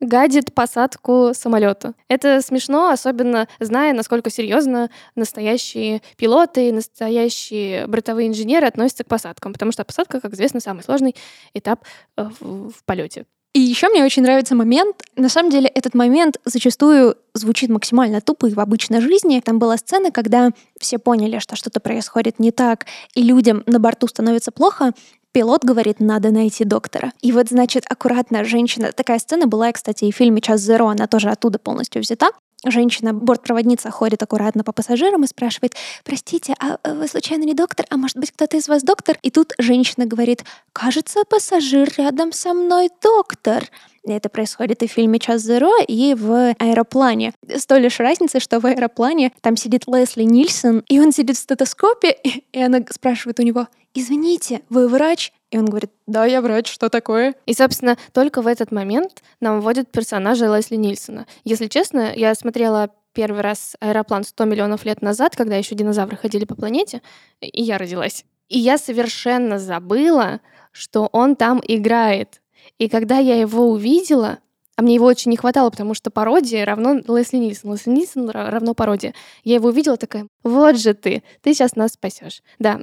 гадит 0.03 0.53
посадку 0.53 1.31
самолета. 1.33 1.93
Это 2.07 2.41
смешно, 2.41 2.89
особенно 2.89 3.47
зная, 3.59 3.93
насколько 3.93 4.29
серьезно 4.29 4.89
настоящие 5.15 6.01
пилоты 6.17 6.69
и 6.69 6.71
настоящие 6.71 7.87
бортовые 7.87 8.27
инженеры 8.27 8.67
относятся 8.67 9.03
к 9.03 9.07
посадкам, 9.07 9.53
потому 9.53 9.71
что 9.71 9.83
посадка, 9.83 10.19
как 10.19 10.33
известно, 10.33 10.59
самый 10.59 10.83
сложный 10.83 11.15
этап 11.53 11.83
э, 12.17 12.29
в, 12.39 12.83
полете. 12.85 13.25
И 13.53 13.59
еще 13.59 13.87
мне 13.89 14.03
очень 14.03 14.23
нравится 14.23 14.55
момент. 14.55 15.03
На 15.15 15.29
самом 15.29 15.51
деле 15.51 15.67
этот 15.67 15.93
момент 15.93 16.37
зачастую 16.43 17.15
звучит 17.35 17.69
максимально 17.69 18.19
тупо 18.19 18.47
и 18.47 18.53
в 18.53 18.59
обычной 18.59 18.99
жизни. 18.99 19.39
Там 19.45 19.59
была 19.59 19.77
сцена, 19.77 20.11
когда 20.11 20.49
все 20.79 20.97
поняли, 20.97 21.37
что 21.37 21.55
что-то 21.55 21.79
происходит 21.79 22.39
не 22.39 22.51
так, 22.51 22.87
и 23.13 23.21
людям 23.21 23.61
на 23.67 23.79
борту 23.79 24.07
становится 24.07 24.51
плохо. 24.51 24.93
Пилот 25.33 25.65
говорит, 25.65 25.99
надо 25.99 26.29
найти 26.29 26.63
доктора. 26.63 27.11
И 27.21 27.31
вот, 27.31 27.49
значит, 27.49 27.83
аккуратно 27.89 28.45
женщина... 28.45 28.91
Такая 28.91 29.17
сцена 29.17 29.47
была, 29.47 29.71
кстати, 29.71 30.05
и 30.05 30.11
в 30.11 30.15
фильме 30.15 30.41
«Час 30.41 30.61
Зеро», 30.61 30.87
она 30.87 31.07
тоже 31.07 31.29
оттуда 31.29 31.57
полностью 31.57 32.01
взята 32.01 32.29
женщина, 32.65 33.13
бортпроводница, 33.13 33.91
ходит 33.91 34.23
аккуратно 34.23 34.63
по 34.63 34.71
пассажирам 34.71 35.23
и 35.23 35.27
спрашивает, 35.27 35.75
простите, 36.03 36.55
а 36.59 36.77
вы 36.93 37.07
случайно 37.07 37.43
не 37.43 37.53
доктор? 37.53 37.85
А 37.89 37.97
может 37.97 38.17
быть, 38.17 38.31
кто-то 38.31 38.57
из 38.57 38.67
вас 38.67 38.83
доктор? 38.83 39.17
И 39.21 39.31
тут 39.31 39.53
женщина 39.57 40.05
говорит, 40.05 40.45
кажется, 40.71 41.23
пассажир 41.29 41.91
рядом 41.97 42.31
со 42.31 42.53
мной 42.53 42.89
доктор. 43.01 43.65
Это 44.05 44.27
происходит 44.27 44.83
и 44.83 44.87
в 44.87 44.91
фильме 44.91 45.17
«Час 45.17 45.41
Зеро», 45.41 45.71
и 45.87 46.13
в 46.13 46.53
«Аэроплане». 46.59 47.33
С 47.47 47.65
той 47.65 47.79
лишь 47.79 47.99
разницей, 47.99 48.41
что 48.41 48.59
в 48.59 48.65
«Аэроплане» 48.65 49.31
там 49.41 49.55
сидит 49.55 49.83
Лесли 49.87 50.23
Нильсон, 50.23 50.83
и 50.89 50.99
он 50.99 51.13
сидит 51.13 51.37
в 51.37 51.39
стетоскопе, 51.39 52.17
и 52.51 52.61
она 52.61 52.79
спрашивает 52.89 53.39
у 53.39 53.43
него, 53.43 53.67
«Извините, 53.93 54.61
вы 54.69 54.87
врач?» 54.87 55.31
И 55.51 55.57
он 55.57 55.65
говорит, 55.65 55.91
да, 56.07 56.25
я 56.25 56.41
врач, 56.41 56.67
что 56.67 56.89
такое? 56.89 57.35
И, 57.45 57.53
собственно, 57.53 57.95
только 58.11 58.41
в 58.41 58.47
этот 58.47 58.71
момент 58.71 59.21
нам 59.39 59.61
вводят 59.61 59.91
персонажа 59.91 60.47
Лесли 60.47 60.77
Нильсона. 60.77 61.27
Если 61.43 61.67
честно, 61.67 62.11
я 62.15 62.33
смотрела 62.33 62.89
первый 63.13 63.41
раз 63.41 63.75
«Аэроплан» 63.79 64.23
100 64.23 64.45
миллионов 64.45 64.83
лет 64.83 65.03
назад, 65.03 65.35
когда 65.35 65.55
еще 65.55 65.75
динозавры 65.75 66.17
ходили 66.17 66.45
по 66.45 66.55
планете, 66.55 67.03
и 67.39 67.61
я 67.61 67.77
родилась. 67.77 68.25
И 68.49 68.57
я 68.57 68.79
совершенно 68.79 69.59
забыла, 69.59 70.41
что 70.71 71.07
он 71.11 71.35
там 71.35 71.61
играет. 71.67 72.41
И 72.77 72.89
когда 72.89 73.17
я 73.17 73.39
его 73.39 73.69
увидела, 73.69 74.39
а 74.75 74.81
мне 74.81 74.95
его 74.95 75.05
очень 75.05 75.29
не 75.29 75.37
хватало, 75.37 75.69
потому 75.69 75.93
что 75.93 76.09
пародия 76.09 76.65
равно 76.65 76.95
Лесли 77.07 77.37
Нильсон. 77.37 77.73
Лесли 77.73 77.91
Нильсон 77.91 78.29
равно 78.29 78.73
пародия. 78.73 79.13
Я 79.43 79.55
его 79.55 79.69
увидела 79.69 79.97
такая, 79.97 80.27
вот 80.43 80.77
же 80.77 80.95
ты, 80.95 81.23
ты 81.41 81.53
сейчас 81.53 81.75
нас 81.75 81.91
спасешь. 81.91 82.41
Да, 82.57 82.79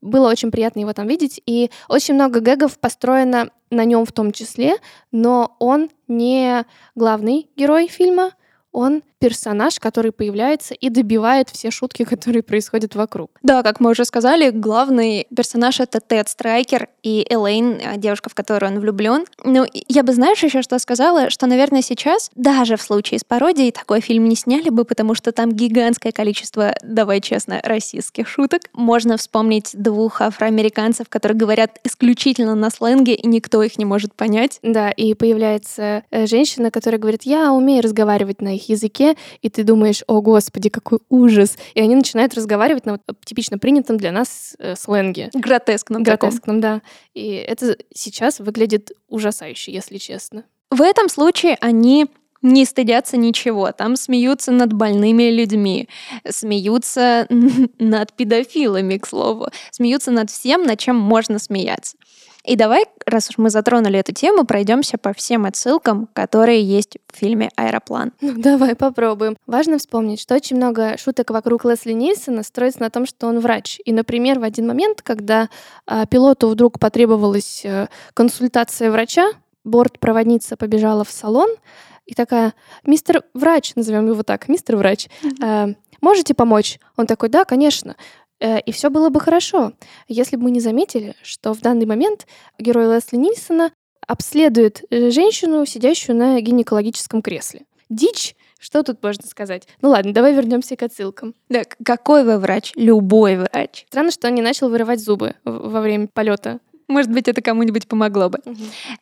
было 0.00 0.30
очень 0.30 0.52
приятно 0.52 0.80
его 0.80 0.92
там 0.92 1.08
видеть, 1.08 1.42
и 1.44 1.70
очень 1.88 2.14
много 2.14 2.40
гэгов 2.40 2.78
построено 2.78 3.50
на 3.70 3.84
нем 3.84 4.04
в 4.04 4.12
том 4.12 4.30
числе, 4.30 4.76
но 5.10 5.56
он 5.58 5.90
не 6.06 6.64
главный 6.94 7.50
герой 7.56 7.88
фильма, 7.88 8.32
он 8.70 9.02
персонаж, 9.22 9.78
который 9.78 10.10
появляется 10.10 10.74
и 10.74 10.88
добивает 10.88 11.48
все 11.48 11.70
шутки, 11.70 12.04
которые 12.12 12.42
происходят 12.42 12.96
вокруг. 12.96 13.30
Да, 13.42 13.62
как 13.62 13.78
мы 13.78 13.92
уже 13.92 14.04
сказали, 14.04 14.50
главный 14.50 15.28
персонаж— 15.34 15.78
это 15.80 16.00
Тед 16.00 16.28
Страйкер 16.28 16.88
и 17.04 17.24
Элейн, 17.30 17.80
а, 17.84 17.96
девушка, 17.96 18.30
в 18.30 18.34
которую 18.34 18.72
он 18.72 18.80
влюблен. 18.80 19.24
Ну, 19.44 19.64
я 19.88 20.02
бы, 20.02 20.12
знаешь, 20.12 20.42
еще 20.42 20.60
что 20.62 20.76
сказала, 20.80 21.30
что, 21.30 21.46
наверное, 21.46 21.82
сейчас, 21.82 22.32
даже 22.34 22.76
в 22.76 22.82
случае 22.82 23.20
с 23.20 23.24
пародией, 23.24 23.70
такой 23.70 24.00
фильм 24.00 24.24
не 24.24 24.34
сняли 24.34 24.70
бы, 24.70 24.84
потому 24.84 25.14
что 25.14 25.30
там 25.30 25.52
гигантское 25.52 26.10
количество, 26.10 26.74
давай 26.82 27.20
честно, 27.20 27.60
российских 27.62 28.26
шуток. 28.26 28.62
Можно 28.72 29.16
вспомнить 29.16 29.70
двух 29.74 30.20
афроамериканцев, 30.20 31.08
которые 31.08 31.38
говорят 31.38 31.78
исключительно 31.84 32.56
на 32.56 32.70
сленге, 32.70 33.14
и 33.14 33.28
никто 33.28 33.62
их 33.62 33.78
не 33.78 33.84
может 33.84 34.14
понять. 34.14 34.58
Да, 34.62 34.90
и 34.90 35.14
появляется 35.14 36.02
э, 36.10 36.26
женщина, 36.26 36.72
которая 36.72 37.00
говорит, 37.00 37.22
я 37.22 37.52
умею 37.52 37.84
разговаривать 37.84 38.40
на 38.40 38.56
их 38.56 38.68
языке, 38.68 39.11
и 39.40 39.48
ты 39.48 39.64
думаешь, 39.64 40.02
о 40.06 40.20
господи, 40.20 40.68
какой 40.68 40.98
ужас. 41.08 41.56
И 41.74 41.80
они 41.80 41.94
начинают 41.94 42.34
разговаривать 42.34 42.86
на 42.86 42.92
вот 42.92 43.02
типично 43.24 43.58
принятом 43.58 43.96
для 43.96 44.12
нас 44.12 44.54
э, 44.58 44.74
сленге. 44.76 45.30
Гротескном 45.34 46.02
Гротескном, 46.02 46.60
таком. 46.60 46.60
да. 46.60 46.82
И 47.14 47.32
это 47.32 47.76
сейчас 47.94 48.40
выглядит 48.40 48.92
ужасающе, 49.08 49.72
если 49.72 49.98
честно. 49.98 50.44
В 50.70 50.80
этом 50.80 51.08
случае 51.08 51.56
они 51.60 52.08
не 52.42 52.64
стыдятся 52.64 53.16
ничего. 53.16 53.70
Там 53.72 53.96
смеются 53.96 54.50
над 54.50 54.72
больными 54.72 55.30
людьми, 55.30 55.88
смеются 56.28 57.26
над 57.78 58.12
педофилами, 58.12 58.98
к 58.98 59.06
слову, 59.06 59.48
смеются 59.70 60.10
над 60.10 60.30
всем, 60.30 60.64
над 60.64 60.78
чем 60.78 60.96
можно 60.96 61.38
смеяться. 61.38 61.96
И 62.44 62.56
давай, 62.56 62.86
раз 63.06 63.30
уж 63.30 63.38
мы 63.38 63.50
затронули 63.50 63.98
эту 63.98 64.12
тему, 64.12 64.44
пройдемся 64.44 64.98
по 64.98 65.12
всем 65.12 65.44
отсылкам, 65.44 66.08
которые 66.12 66.62
есть 66.62 66.98
в 67.12 67.16
фильме 67.16 67.50
«Аэроплан». 67.56 68.12
Ну, 68.20 68.40
давай 68.40 68.74
попробуем. 68.74 69.36
Важно 69.46 69.78
вспомнить, 69.78 70.20
что 70.20 70.34
очень 70.34 70.56
много 70.56 70.96
шуток 70.98 71.30
вокруг 71.30 71.64
Лесли 71.64 71.92
Нильсона 71.92 72.42
строится 72.42 72.80
на 72.80 72.90
том, 72.90 73.06
что 73.06 73.28
он 73.28 73.38
врач. 73.40 73.80
И, 73.84 73.92
например, 73.92 74.40
в 74.40 74.42
один 74.42 74.66
момент, 74.66 75.02
когда 75.02 75.48
э, 75.86 76.04
пилоту 76.10 76.48
вдруг 76.48 76.78
потребовалась 76.80 77.62
э, 77.64 77.88
консультация 78.14 78.90
врача, 78.90 79.30
бортпроводница 79.64 80.56
побежала 80.56 81.04
в 81.04 81.10
салон 81.10 81.50
и 82.06 82.14
такая, 82.14 82.54
мистер 82.84 83.22
врач, 83.34 83.74
назовем 83.76 84.08
его 84.08 84.22
так, 84.22 84.48
мистер 84.48 84.76
врач, 84.76 85.08
э, 85.42 85.74
можете 86.00 86.34
помочь? 86.34 86.78
Он 86.96 87.06
такой, 87.06 87.28
да, 87.28 87.44
конечно. 87.44 87.96
Э, 88.42 88.58
и 88.60 88.72
все 88.72 88.90
было 88.90 89.08
бы 89.08 89.20
хорошо, 89.20 89.72
если 90.08 90.36
бы 90.36 90.44
мы 90.44 90.50
не 90.50 90.60
заметили, 90.60 91.14
что 91.22 91.54
в 91.54 91.60
данный 91.60 91.86
момент 91.86 92.26
герой 92.58 92.92
Лесли 92.92 93.16
Нильсона 93.16 93.70
обследует 94.06 94.82
э, 94.90 95.10
женщину, 95.10 95.64
сидящую 95.64 96.16
на 96.16 96.40
гинекологическом 96.40 97.22
кресле. 97.22 97.62
Дичь, 97.88 98.34
что 98.58 98.82
тут 98.82 99.00
можно 99.02 99.26
сказать? 99.28 99.68
Ну 99.80 99.90
ладно, 99.90 100.12
давай 100.12 100.34
вернемся 100.34 100.76
к 100.76 100.82
отсылкам. 100.82 101.34
Да, 101.48 101.62
какой 101.84 102.24
вы 102.24 102.38
врач? 102.38 102.72
Любой 102.74 103.36
врач. 103.36 103.84
Странно, 103.88 104.10
что 104.10 104.26
он 104.26 104.34
не 104.34 104.42
начал 104.42 104.68
вырывать 104.68 105.00
зубы 105.00 105.36
во 105.44 105.80
время 105.80 106.08
полета. 106.12 106.58
Может 106.88 107.12
быть, 107.12 107.28
это 107.28 107.42
кому-нибудь 107.42 107.86
помогло 107.86 108.28
бы. 108.28 108.40
Угу. 108.44 108.56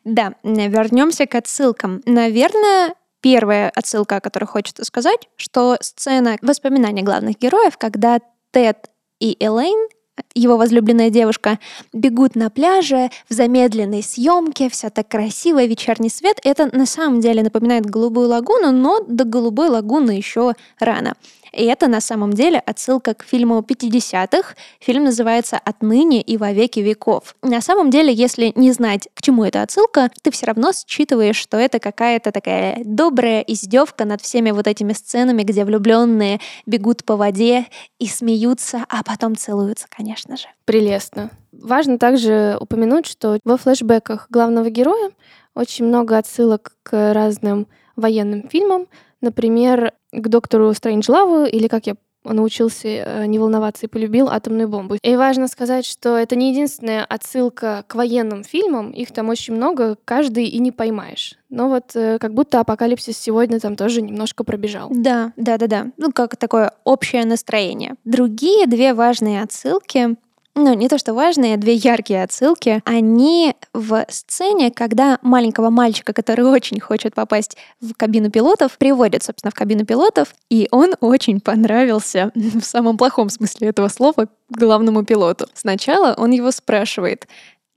Да, 0.05 0.35
вернемся 0.43 1.25
к 1.25 1.33
отсылкам. 1.33 2.01
Наверное, 2.05 2.93
первая 3.21 3.71
отсылка, 3.71 4.17
о 4.17 4.21
которой 4.21 4.45
хочется 4.45 4.85
сказать, 4.85 5.29
что 5.35 5.77
сцена 5.81 6.37
воспоминания 6.41 7.01
главных 7.01 7.39
героев, 7.39 7.77
когда 7.77 8.19
Тед 8.51 8.90
и 9.21 9.37
Элейн, 9.39 9.87
его 10.33 10.57
возлюбленная 10.57 11.09
девушка, 11.09 11.59
бегут 11.93 12.35
на 12.35 12.49
пляже 12.49 13.09
в 13.29 13.33
замедленной 13.33 14.03
съемке, 14.03 14.69
вся 14.69 14.89
так 14.89 15.07
красиво, 15.07 15.63
вечерний 15.63 16.09
свет. 16.09 16.39
Это 16.43 16.75
на 16.75 16.85
самом 16.85 17.21
деле 17.21 17.43
напоминает 17.43 17.85
голубую 17.85 18.27
лагуну, 18.27 18.71
но 18.71 18.99
до 18.99 19.23
голубой 19.23 19.69
лагуны 19.69 20.11
еще 20.11 20.53
рано. 20.79 21.13
И 21.53 21.65
это 21.65 21.87
на 21.87 21.99
самом 21.99 22.33
деле 22.33 22.59
отсылка 22.59 23.13
к 23.13 23.23
фильму 23.23 23.59
50-х. 23.59 24.55
Фильм 24.79 25.05
называется 25.05 25.57
«Отныне 25.57 26.21
и 26.21 26.37
во 26.37 26.51
веки 26.51 26.79
веков». 26.79 27.35
На 27.41 27.61
самом 27.61 27.89
деле, 27.89 28.13
если 28.13 28.53
не 28.55 28.71
знать, 28.71 29.09
к 29.13 29.21
чему 29.21 29.43
эта 29.43 29.61
отсылка, 29.61 30.09
ты 30.21 30.31
все 30.31 30.45
равно 30.45 30.71
считываешь, 30.71 31.35
что 31.35 31.57
это 31.57 31.79
какая-то 31.79 32.31
такая 32.31 32.81
добрая 32.85 33.41
издевка 33.41 34.05
над 34.05 34.21
всеми 34.21 34.51
вот 34.51 34.67
этими 34.67 34.93
сценами, 34.93 35.43
где 35.43 35.65
влюбленные 35.65 36.39
бегут 36.65 37.03
по 37.03 37.17
воде 37.17 37.65
и 37.99 38.07
смеются, 38.07 38.85
а 38.89 39.03
потом 39.03 39.35
целуются, 39.35 39.87
конечно 39.89 40.37
же. 40.37 40.45
Прелестно. 40.65 41.31
Важно 41.51 41.99
также 41.99 42.57
упомянуть, 42.59 43.07
что 43.07 43.39
во 43.43 43.57
флешбеках 43.57 44.27
главного 44.29 44.69
героя 44.69 45.11
очень 45.53 45.85
много 45.85 46.17
отсылок 46.17 46.73
к 46.83 47.13
разным 47.13 47.67
военным 47.97 48.47
фильмам, 48.49 48.87
Например, 49.21 49.93
к 50.11 50.27
доктору 50.27 50.73
Стрэнджлаву, 50.73 51.45
или 51.45 51.67
как 51.67 51.87
я 51.87 51.95
научился 52.23 52.87
э, 52.87 53.25
не 53.25 53.39
волноваться 53.39 53.85
и 53.85 53.89
полюбил 53.89 54.27
атомную 54.29 54.67
бомбу. 54.67 54.95
И 55.01 55.15
важно 55.15 55.47
сказать, 55.47 55.85
что 55.85 56.17
это 56.17 56.35
не 56.35 56.51
единственная 56.51 57.03
отсылка 57.03 57.83
к 57.87 57.95
военным 57.95 58.43
фильмам, 58.43 58.91
их 58.91 59.11
там 59.11 59.29
очень 59.29 59.55
много, 59.55 59.97
каждый 60.05 60.45
и 60.45 60.59
не 60.59 60.71
поймаешь. 60.71 61.35
Но 61.49 61.69
вот 61.69 61.95
э, 61.95 62.19
как 62.19 62.33
будто 62.33 62.59
апокалипсис 62.59 63.17
сегодня 63.17 63.59
там 63.59 63.75
тоже 63.75 64.01
немножко 64.01 64.43
пробежал. 64.43 64.89
Да, 64.91 65.33
да, 65.35 65.57
да, 65.57 65.67
да. 65.67 65.87
Ну, 65.97 66.11
как 66.11 66.37
такое 66.37 66.73
общее 66.83 67.25
настроение. 67.25 67.95
Другие 68.05 68.67
две 68.67 68.93
важные 68.93 69.41
отсылки 69.41 70.15
ну, 70.53 70.73
не 70.73 70.89
то 70.89 70.97
что 70.97 71.13
важные, 71.13 71.55
две 71.57 71.75
яркие 71.75 72.23
отсылки. 72.23 72.81
Они 72.85 73.55
в 73.73 74.05
сцене, 74.09 74.69
когда 74.71 75.17
маленького 75.21 75.69
мальчика, 75.69 76.13
который 76.13 76.45
очень 76.45 76.79
хочет 76.79 77.15
попасть 77.15 77.57
в 77.79 77.93
кабину 77.93 78.29
пилотов, 78.29 78.77
приводят, 78.77 79.23
собственно, 79.23 79.51
в 79.51 79.53
кабину 79.53 79.85
пилотов, 79.85 80.33
и 80.49 80.67
он 80.71 80.95
очень 80.99 81.39
понравился, 81.39 82.31
в 82.35 82.61
самом 82.61 82.97
плохом 82.97 83.29
смысле 83.29 83.69
этого 83.69 83.87
слова, 83.87 84.27
главному 84.49 85.05
пилоту. 85.05 85.47
Сначала 85.53 86.13
он 86.17 86.31
его 86.31 86.51
спрашивает, 86.51 87.27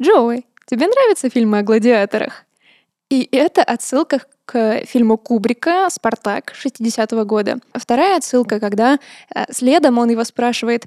«Джоуи, 0.03 0.45
тебе 0.67 0.89
нравятся 0.89 1.31
фильмы 1.31 1.59
о 1.59 1.63
гладиаторах?» 1.63 2.45
И 3.09 3.29
это 3.31 3.63
отсылка 3.63 4.23
к 4.45 4.85
фильму 4.87 5.17
Кубрика 5.17 5.89
«Спартак» 5.91 6.55
60-го 6.61 7.25
года. 7.25 7.59
Вторая 7.73 8.17
отсылка, 8.17 8.59
когда 8.59 8.99
э, 9.33 9.45
следом 9.53 9.99
он 9.99 10.11
его 10.11 10.25
спрашивает, 10.25 10.87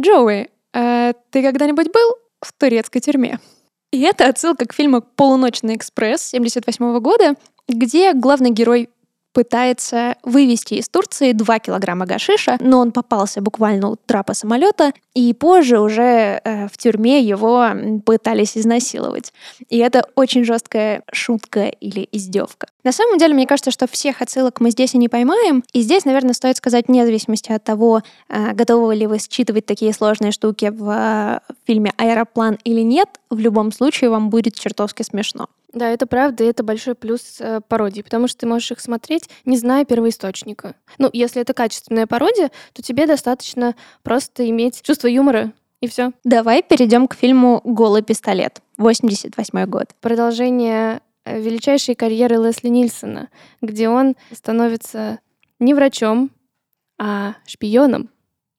«Джоуи, 0.00 0.48
а 0.48 0.53
ты 0.74 1.42
когда-нибудь 1.42 1.92
был 1.92 2.16
в 2.40 2.52
турецкой 2.52 3.00
тюрьме?» 3.00 3.38
И 3.92 4.00
это 4.00 4.26
отсылка 4.26 4.66
к 4.66 4.74
фильму 4.74 5.02
«Полуночный 5.02 5.76
экспресс» 5.76 6.22
78 6.22 6.98
года, 6.98 7.36
где 7.68 8.12
главный 8.12 8.50
герой 8.50 8.90
пытается 9.34 10.16
вывести 10.22 10.74
из 10.74 10.88
Турции 10.88 11.32
2 11.32 11.58
килограмма 11.58 12.06
гашиша, 12.06 12.56
но 12.60 12.78
он 12.78 12.92
попался 12.92 13.42
буквально 13.42 13.90
у 13.90 13.96
трапа 13.96 14.32
самолета, 14.32 14.92
и 15.12 15.34
позже 15.34 15.80
уже 15.80 16.40
э, 16.42 16.68
в 16.68 16.78
тюрьме 16.78 17.20
его 17.20 17.68
пытались 18.06 18.56
изнасиловать. 18.56 19.32
И 19.68 19.78
это 19.78 20.06
очень 20.14 20.44
жесткая 20.44 21.02
шутка 21.12 21.66
или 21.66 22.08
издевка. 22.12 22.68
На 22.84 22.92
самом 22.92 23.18
деле, 23.18 23.34
мне 23.34 23.46
кажется, 23.46 23.72
что 23.72 23.88
всех 23.88 24.22
отсылок 24.22 24.60
мы 24.60 24.70
здесь 24.70 24.94
и 24.94 24.98
не 24.98 25.08
поймаем. 25.08 25.64
И 25.72 25.82
здесь, 25.82 26.04
наверное, 26.04 26.32
стоит 26.32 26.56
сказать, 26.56 26.86
вне 26.86 27.04
зависимости 27.04 27.50
от 27.50 27.64
того, 27.64 28.02
э, 28.28 28.52
готовы 28.52 28.94
ли 28.94 29.06
вы 29.06 29.18
считывать 29.18 29.66
такие 29.66 29.92
сложные 29.92 30.30
штуки 30.30 30.70
в 30.72 30.90
э, 30.90 31.40
фильме 31.66 31.92
«Аэроплан» 31.96 32.58
или 32.62 32.82
нет, 32.82 33.08
в 33.30 33.38
любом 33.38 33.72
случае 33.72 34.10
вам 34.10 34.30
будет 34.30 34.54
чертовски 34.54 35.02
смешно. 35.02 35.48
Да, 35.74 35.90
это 35.90 36.06
правда, 36.06 36.44
и 36.44 36.46
это 36.46 36.62
большой 36.62 36.94
плюс 36.94 37.36
э, 37.40 37.60
пародии, 37.66 38.02
потому 38.02 38.28
что 38.28 38.38
ты 38.38 38.46
можешь 38.46 38.70
их 38.70 38.80
смотреть, 38.80 39.28
не 39.44 39.56
зная 39.56 39.84
первоисточника. 39.84 40.76
Ну, 40.98 41.10
если 41.12 41.42
это 41.42 41.52
качественная 41.52 42.06
пародия, 42.06 42.50
то 42.72 42.82
тебе 42.82 43.06
достаточно 43.06 43.74
просто 44.02 44.48
иметь 44.48 44.82
чувство 44.82 45.08
юмора, 45.08 45.52
и 45.80 45.88
все. 45.88 46.12
Давай 46.22 46.62
перейдем 46.62 47.08
к 47.08 47.14
фильму 47.14 47.60
«Голый 47.64 48.02
пистолет», 48.02 48.62
88 48.78 49.66
год. 49.66 49.88
Продолжение 50.00 51.00
э, 51.24 51.40
величайшей 51.40 51.96
карьеры 51.96 52.36
Лесли 52.36 52.68
Нильсона, 52.68 53.28
где 53.60 53.88
он 53.88 54.14
становится 54.32 55.18
не 55.58 55.74
врачом, 55.74 56.30
а 56.98 57.34
шпионом. 57.46 58.10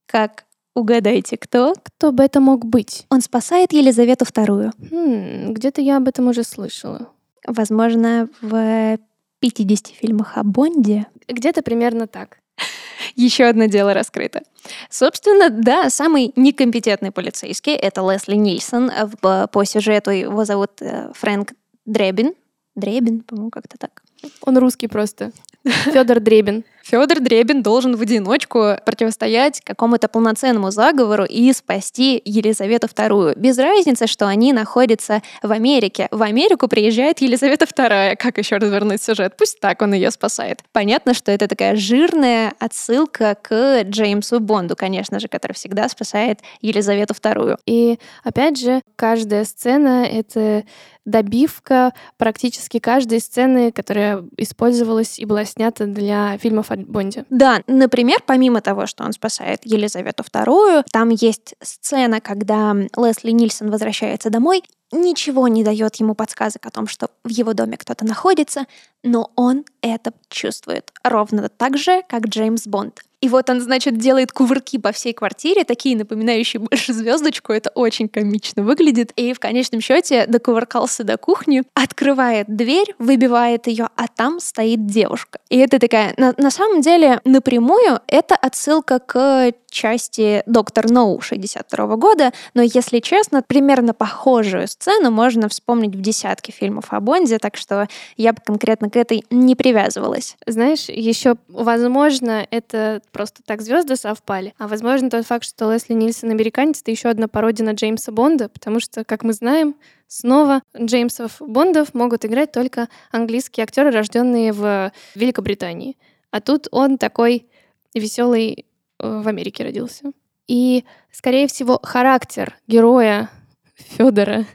Как 0.05 0.44
Угадайте, 0.75 1.37
кто? 1.37 1.73
Кто 1.81 2.11
бы 2.11 2.23
это 2.23 2.41
мог 2.41 2.65
быть? 2.65 3.05
Он 3.09 3.21
спасает 3.21 3.71
Елизавету 3.71 4.25
вторую. 4.25 4.73
Хм, 4.91 5.53
где-то 5.53 5.81
я 5.81 5.97
об 5.97 6.09
этом 6.09 6.27
уже 6.27 6.43
слышала. 6.43 7.07
Возможно, 7.47 8.27
в 8.41 8.97
50 9.39 9.87
фильмах 9.87 10.37
о 10.37 10.43
Бонде. 10.43 11.07
Где-то 11.29 11.61
примерно 11.61 12.07
так. 12.07 12.39
Еще 13.15 13.45
одно 13.45 13.65
дело 13.65 13.93
раскрыто. 13.93 14.43
Собственно, 14.89 15.49
да, 15.49 15.89
самый 15.89 16.33
некомпетентный 16.35 17.11
полицейский— 17.11 17.73
это 17.75 18.01
Лесли 18.01 18.35
Нильсон. 18.35 18.91
По 19.21 19.63
сюжету 19.63 20.11
его 20.11 20.43
зовут 20.43 20.81
э, 20.81 21.11
Фрэнк 21.13 21.53
Дребин. 21.85 22.33
Дребин, 22.75 23.21
по-моему, 23.21 23.49
как-то 23.49 23.77
так. 23.77 24.03
Он 24.41 24.57
русский 24.57 24.87
просто. 24.87 25.31
Федор 25.63 26.19
Дребин. 26.19 26.65
Федор 26.85 27.19
Дребин 27.19 27.63
должен 27.63 27.95
в 27.95 28.01
одиночку 28.01 28.75
противостоять 28.85 29.59
какому-то 29.61 30.07
полноценному 30.07 30.69
заговору 30.69 31.25
и 31.25 31.51
спасти 31.51 32.21
Елизавету 32.23 32.85
II. 32.85 33.33
Без 33.39 33.57
разницы, 33.57 34.05
что 34.05 34.27
они 34.27 34.53
находятся 34.53 35.23
в 35.41 35.51
Америке. 35.51 36.07
В 36.11 36.21
Америку 36.21 36.67
приезжает 36.67 37.21
Елизавета 37.21 37.65
II. 37.65 38.17
Как 38.17 38.37
еще 38.37 38.57
развернуть 38.57 39.01
сюжет? 39.01 39.33
Пусть 39.35 39.59
так 39.59 39.81
он 39.81 39.95
ее 39.95 40.11
спасает. 40.11 40.59
Понятно, 40.73 41.15
что 41.15 41.31
это 41.31 41.47
такая 41.47 41.75
жирная 41.75 42.53
отсылка 42.59 43.35
к 43.41 43.81
Джеймсу 43.81 44.39
Бонду, 44.39 44.75
конечно 44.75 45.19
же, 45.19 45.27
который 45.27 45.53
всегда 45.53 45.89
спасает 45.89 46.41
Елизавету 46.61 47.15
II. 47.15 47.57
И 47.65 47.97
опять 48.23 48.59
же, 48.59 48.81
каждая 48.95 49.43
сцена— 49.45 50.05
это 50.11 50.65
добивка 51.05 51.93
практически 52.17 52.79
каждой 52.79 53.19
сцены, 53.19 53.71
которая 53.71 54.23
использовалась 54.37 55.19
и 55.19 55.25
была 55.25 55.45
снята 55.45 55.85
для 55.85 56.37
фильмов 56.39 56.71
о 56.71 56.74
Бонде. 56.83 57.25
Да, 57.29 57.61
например, 57.67 58.19
помимо 58.25 58.61
того, 58.61 58.85
что 58.85 59.03
он 59.03 59.13
спасает 59.13 59.61
Елизавету 59.63 60.23
II, 60.23 60.83
там 60.91 61.09
есть 61.09 61.55
сцена, 61.61 62.21
когда 62.21 62.75
Лесли 62.97 63.31
Нильсон 63.31 63.71
возвращается 63.71 64.29
домой, 64.29 64.63
ничего 64.91 65.47
не 65.47 65.63
дает 65.63 65.95
ему 65.95 66.15
подсказок 66.15 66.65
о 66.65 66.71
том, 66.71 66.87
что 66.87 67.09
в 67.23 67.29
его 67.29 67.53
доме 67.53 67.77
кто-то 67.77 68.05
находится, 68.05 68.65
но 69.03 69.31
он 69.35 69.65
это 69.81 70.13
чувствует 70.29 70.91
ровно 71.03 71.49
так 71.49 71.77
же, 71.77 72.03
как 72.07 72.27
Джеймс 72.27 72.67
Бонд. 72.67 73.01
И 73.25 73.27
вот 73.27 73.49
он, 73.49 73.59
значит, 73.59 73.97
делает 73.97 74.31
кувырки 74.31 74.77
по 74.77 74.91
всей 74.91 75.11
квартире, 75.11 75.63
такие 75.63 75.97
напоминающие 75.97 76.59
больше 76.59 76.93
звездочку. 76.93 77.53
Это 77.53 77.71
очень 77.73 78.07
комично 78.07 78.61
выглядит. 78.61 79.13
И 79.15 79.33
в 79.33 79.39
конечном 79.39 79.81
счете 79.81 80.27
докувыркался 80.27 81.03
до 81.03 81.17
кухни, 81.17 81.63
открывает 81.73 82.45
дверь, 82.47 82.93
выбивает 82.99 83.65
ее, 83.65 83.89
а 83.95 84.07
там 84.07 84.39
стоит 84.39 84.85
девушка. 84.85 85.39
И 85.49 85.57
это 85.57 85.79
такая, 85.79 86.13
на, 86.17 86.35
на 86.37 86.51
самом 86.51 86.81
деле, 86.81 87.19
напрямую 87.25 87.99
это 88.05 88.35
отсылка 88.35 88.99
к 88.99 89.51
части 89.75 90.41
«Доктор 90.45 90.89
Ноу» 90.89 91.19
62 91.19 91.97
года, 91.97 92.31
но, 92.53 92.61
если 92.61 92.99
честно, 92.99 93.43
примерно 93.43 93.93
похожую 93.93 94.67
сцену 94.67 95.11
можно 95.11 95.49
вспомнить 95.49 95.93
в 95.93 96.01
десятке 96.01 96.53
фильмов 96.53 96.85
о 96.89 97.01
Бонде, 97.01 97.37
так 97.37 97.57
что 97.57 97.87
я 98.15 98.31
бы 98.31 98.39
конкретно 98.43 98.89
к 98.89 98.95
этой 98.95 99.25
не 99.29 99.55
привязывалась. 99.55 100.37
Знаешь, 100.47 100.87
еще, 100.87 101.35
возможно, 101.49 102.47
это 102.49 103.01
просто 103.11 103.43
так 103.45 103.61
звезды 103.61 103.97
совпали, 103.97 104.53
а 104.57 104.67
возможно 104.69 105.09
тот 105.09 105.27
факт, 105.27 105.43
что 105.43 105.71
Лесли 105.71 105.93
Нильсон 105.93 106.31
американец, 106.31 106.81
это 106.81 106.91
еще 106.91 107.09
одна 107.09 107.27
пародия 107.27 107.65
на 107.65 107.71
Джеймса 107.71 108.13
Бонда, 108.13 108.47
потому 108.47 108.79
что, 108.79 109.03
как 109.03 109.23
мы 109.23 109.33
знаем, 109.33 109.75
снова 110.07 110.61
Джеймсов 110.79 111.35
Бондов 111.39 111.93
могут 111.93 112.23
играть 112.23 112.53
только 112.53 112.87
английские 113.11 113.65
актеры, 113.65 113.91
рожденные 113.91 114.53
в 114.53 114.93
Великобритании. 115.15 115.97
А 116.31 116.39
тут 116.39 116.69
он 116.71 116.97
такой 116.97 117.45
веселый 117.93 118.65
в 118.99 119.27
Америке 119.27 119.63
родился. 119.63 120.11
И, 120.47 120.85
скорее 121.11 121.47
всего, 121.47 121.79
характер 121.81 122.55
героя 122.67 123.29
Федора 123.75 124.45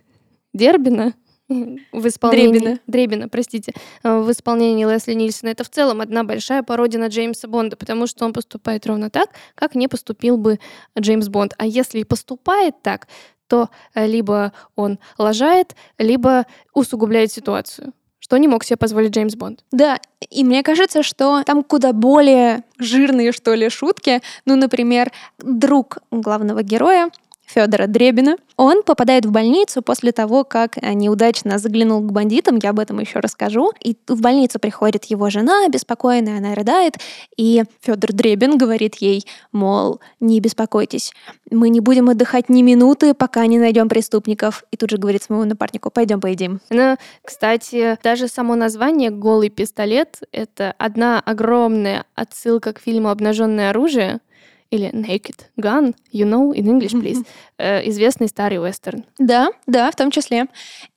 Дербина 0.53 1.14
в 1.48 2.07
исполнении... 2.07 2.59
Дребина. 2.59 2.81
Дребина, 2.87 3.29
простите. 3.29 3.72
Э, 4.05 4.20
в 4.20 4.31
исполнении 4.31 4.85
Лесли 4.85 5.14
Нильсона. 5.14 5.50
Это 5.50 5.64
в 5.64 5.68
целом 5.68 6.00
одна 6.00 6.22
большая 6.22 6.62
пародия 6.62 7.00
на 7.00 7.09
Джеймса 7.09 7.48
Бонда, 7.48 7.76
потому 7.76 8.07
что 8.07 8.24
он 8.24 8.33
поступает 8.33 8.87
ровно 8.87 9.11
так, 9.11 9.31
как 9.57 9.74
не 9.74 9.88
поступил 9.88 10.37
бы 10.37 10.61
Джеймс 10.98 11.29
Бонд. 11.29 11.55
А 11.59 11.66
если 11.66 11.98
и 11.98 12.05
поступает 12.05 12.81
так, 12.83 13.09
то 13.48 13.68
э, 13.94 14.07
либо 14.07 14.53
он 14.76 15.00
лажает, 15.18 15.74
либо 15.98 16.46
усугубляет 16.72 17.33
ситуацию 17.33 17.92
что 18.31 18.37
не 18.37 18.47
мог 18.47 18.62
себе 18.62 18.77
позволить 18.77 19.11
Джеймс 19.11 19.35
Бонд. 19.35 19.64
Да, 19.73 19.99
и 20.31 20.45
мне 20.45 20.62
кажется, 20.62 21.03
что 21.03 21.43
там 21.43 21.64
куда 21.64 21.93
более 21.93 22.62
жирные, 22.79 23.33
что 23.33 23.55
ли, 23.55 23.69
шутки. 23.69 24.23
Ну, 24.45 24.55
например, 24.55 25.11
друг 25.40 25.99
главного 26.12 26.62
героя, 26.62 27.11
Федора 27.53 27.87
Дребина. 27.87 28.37
Он 28.57 28.83
попадает 28.83 29.25
в 29.25 29.31
больницу 29.31 29.83
после 29.83 30.13
того, 30.13 30.45
как 30.45 30.77
неудачно 30.83 31.59
заглянул 31.59 32.01
к 32.03 32.13
бандитам, 32.13 32.59
я 32.63 32.71
об 32.71 32.79
этом 32.79 33.01
еще 33.01 33.21
расскажу. 33.21 33.73
И 33.83 33.97
в 34.07 34.21
больницу 34.21 34.59
приходит 34.59 35.07
его 35.07 35.31
жена, 35.31 35.69
беспокойная, 35.69 36.39
она 36.39 36.55
рыдает, 36.55 36.97
и 37.37 37.65
Федор 37.81 38.13
Дребин 38.13 38.59
говорит 38.59 38.97
ей, 38.97 39.25
мол, 39.53 40.01
не 40.21 40.41
беспокойтесь, 40.41 41.13
мы 41.51 41.69
не 41.69 41.81
будем 41.81 42.09
отдыхать 42.09 42.49
ни 42.49 42.63
минуты, 42.63 43.15
пока 43.15 43.47
не 43.47 43.59
найдем 43.59 43.89
преступников. 43.89 44.65
И 44.71 44.77
тут 44.77 44.91
же 44.91 44.99
говорит 44.99 45.23
своему 45.23 45.45
напарнику, 45.45 45.91
пойдем 45.91 46.21
поедим. 46.21 46.61
Ну, 46.71 46.97
кстати, 47.23 47.99
даже 48.03 48.29
само 48.29 48.55
название 48.55 49.11
«Голый 49.11 49.49
пистолет»— 49.49 50.21
это 50.33 50.75
одна 50.79 51.21
огромная 51.21 52.05
отсылка 52.15 52.73
к 52.73 52.81
фильму 52.81 53.09
«Обнаженное 53.09 53.71
оружие», 53.71 54.21
или 54.70 54.90
Naked 54.92 55.46
Gun, 55.56 55.94
you 56.12 56.24
know, 56.24 56.54
in 56.54 56.66
English, 56.66 56.92
please. 56.92 57.26
Э, 57.59 57.87
известный 57.88 58.28
старый 58.28 58.59
вестерн. 58.59 59.04
Да, 59.18 59.50
да, 59.66 59.90
в 59.90 59.96
том 59.96 60.11
числе. 60.11 60.46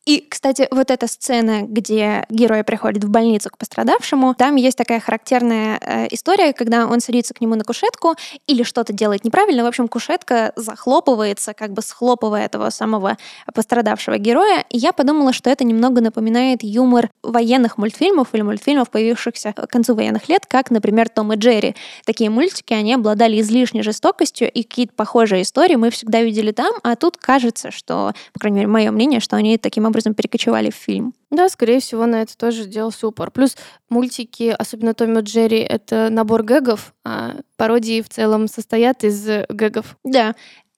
И, 0.06 0.28
кстати, 0.30 0.68
вот 0.70 0.92
эта 0.92 1.08
сцена, 1.08 1.62
где 1.62 2.26
герой 2.30 2.66
приходит 2.66 3.06
в 3.06 3.10
больницу 3.10 3.50
к 3.50 3.58
пострадавшему, 3.58 4.36
там 4.36 4.58
есть 4.58 4.78
такая 4.78 5.00
характерная 5.00 5.80
э, 5.80 6.08
история, 6.12 6.52
когда 6.52 6.88
он 6.88 7.00
садится 7.00 7.34
к 7.34 7.40
нему 7.40 7.56
на 7.56 7.64
кушетку 7.64 8.16
или 8.46 8.64
что-то 8.64 8.92
делает 8.92 9.24
неправильно. 9.24 9.64
В 9.64 9.68
общем, 9.68 9.88
кушетка 9.88 10.52
захлопывается, 10.58 11.54
как 11.54 11.72
бы 11.72 11.82
схлопывая 11.82 12.46
этого 12.46 12.70
самого 12.70 13.18
пострадавшего 13.54 14.18
героя. 14.18 14.66
И 14.70 14.78
я 14.78 14.92
подумала, 14.92 15.32
что 15.32 15.50
это 15.50 15.64
немного 15.64 16.02
напоминает 16.02 16.64
юмор 16.64 17.10
военных 17.22 17.78
мультфильмов 17.78 18.28
или 18.34 18.42
мультфильмов, 18.42 18.90
появившихся 18.90 19.54
к 19.54 19.68
концу 19.68 19.96
военных 19.96 20.28
лет, 20.28 20.46
как, 20.46 20.70
например, 20.70 21.08
Том 21.08 21.32
и 21.32 21.38
Джерри. 21.38 21.78
Такие 22.06 22.30
мультики, 22.30 22.74
они 22.74 22.94
обладали 22.94 23.40
излишней 23.40 23.84
жестокостью, 23.84 24.52
и 24.52 24.64
какие-то 24.64 24.94
похожие 24.96 25.44
истории 25.44 25.76
мы 25.76 25.92
всегда 25.92 26.22
видели 26.22 26.52
там, 26.52 26.74
а 26.84 26.98
тут 26.98 27.16
кажется, 27.16 27.72
что, 27.72 28.12
по 28.34 28.40
крайней 28.42 28.58
мере, 28.58 28.68
мое 28.68 28.92
мнение, 28.92 29.22
что 29.22 29.38
они 29.38 29.58
таким 29.58 29.86
образом 29.86 29.93
образом 29.94 30.16
перекочевали 30.16 30.72
в 30.72 30.76
фильм. 30.76 31.14
Да, 31.30 31.48
скорее 31.48 31.80
всего, 31.80 32.06
на 32.06 32.24
это 32.24 32.36
тоже 32.36 32.66
делался 32.66 33.08
упор. 33.08 33.32
Плюс 33.32 33.56
мультики, 33.90 34.54
особенно 34.58 34.94
Томми 34.94 35.20
и 35.20 35.22
Джерри, 35.22 35.60
это 35.60 36.10
набор 36.10 36.44
гэгов, 36.44 36.94
а 37.06 37.36
пародии 37.56 38.02
в 38.02 38.10
целом 38.10 38.48
состоят 38.48 39.04
из 39.04 39.26
гэгов. 39.50 39.98
Да, 40.04 40.36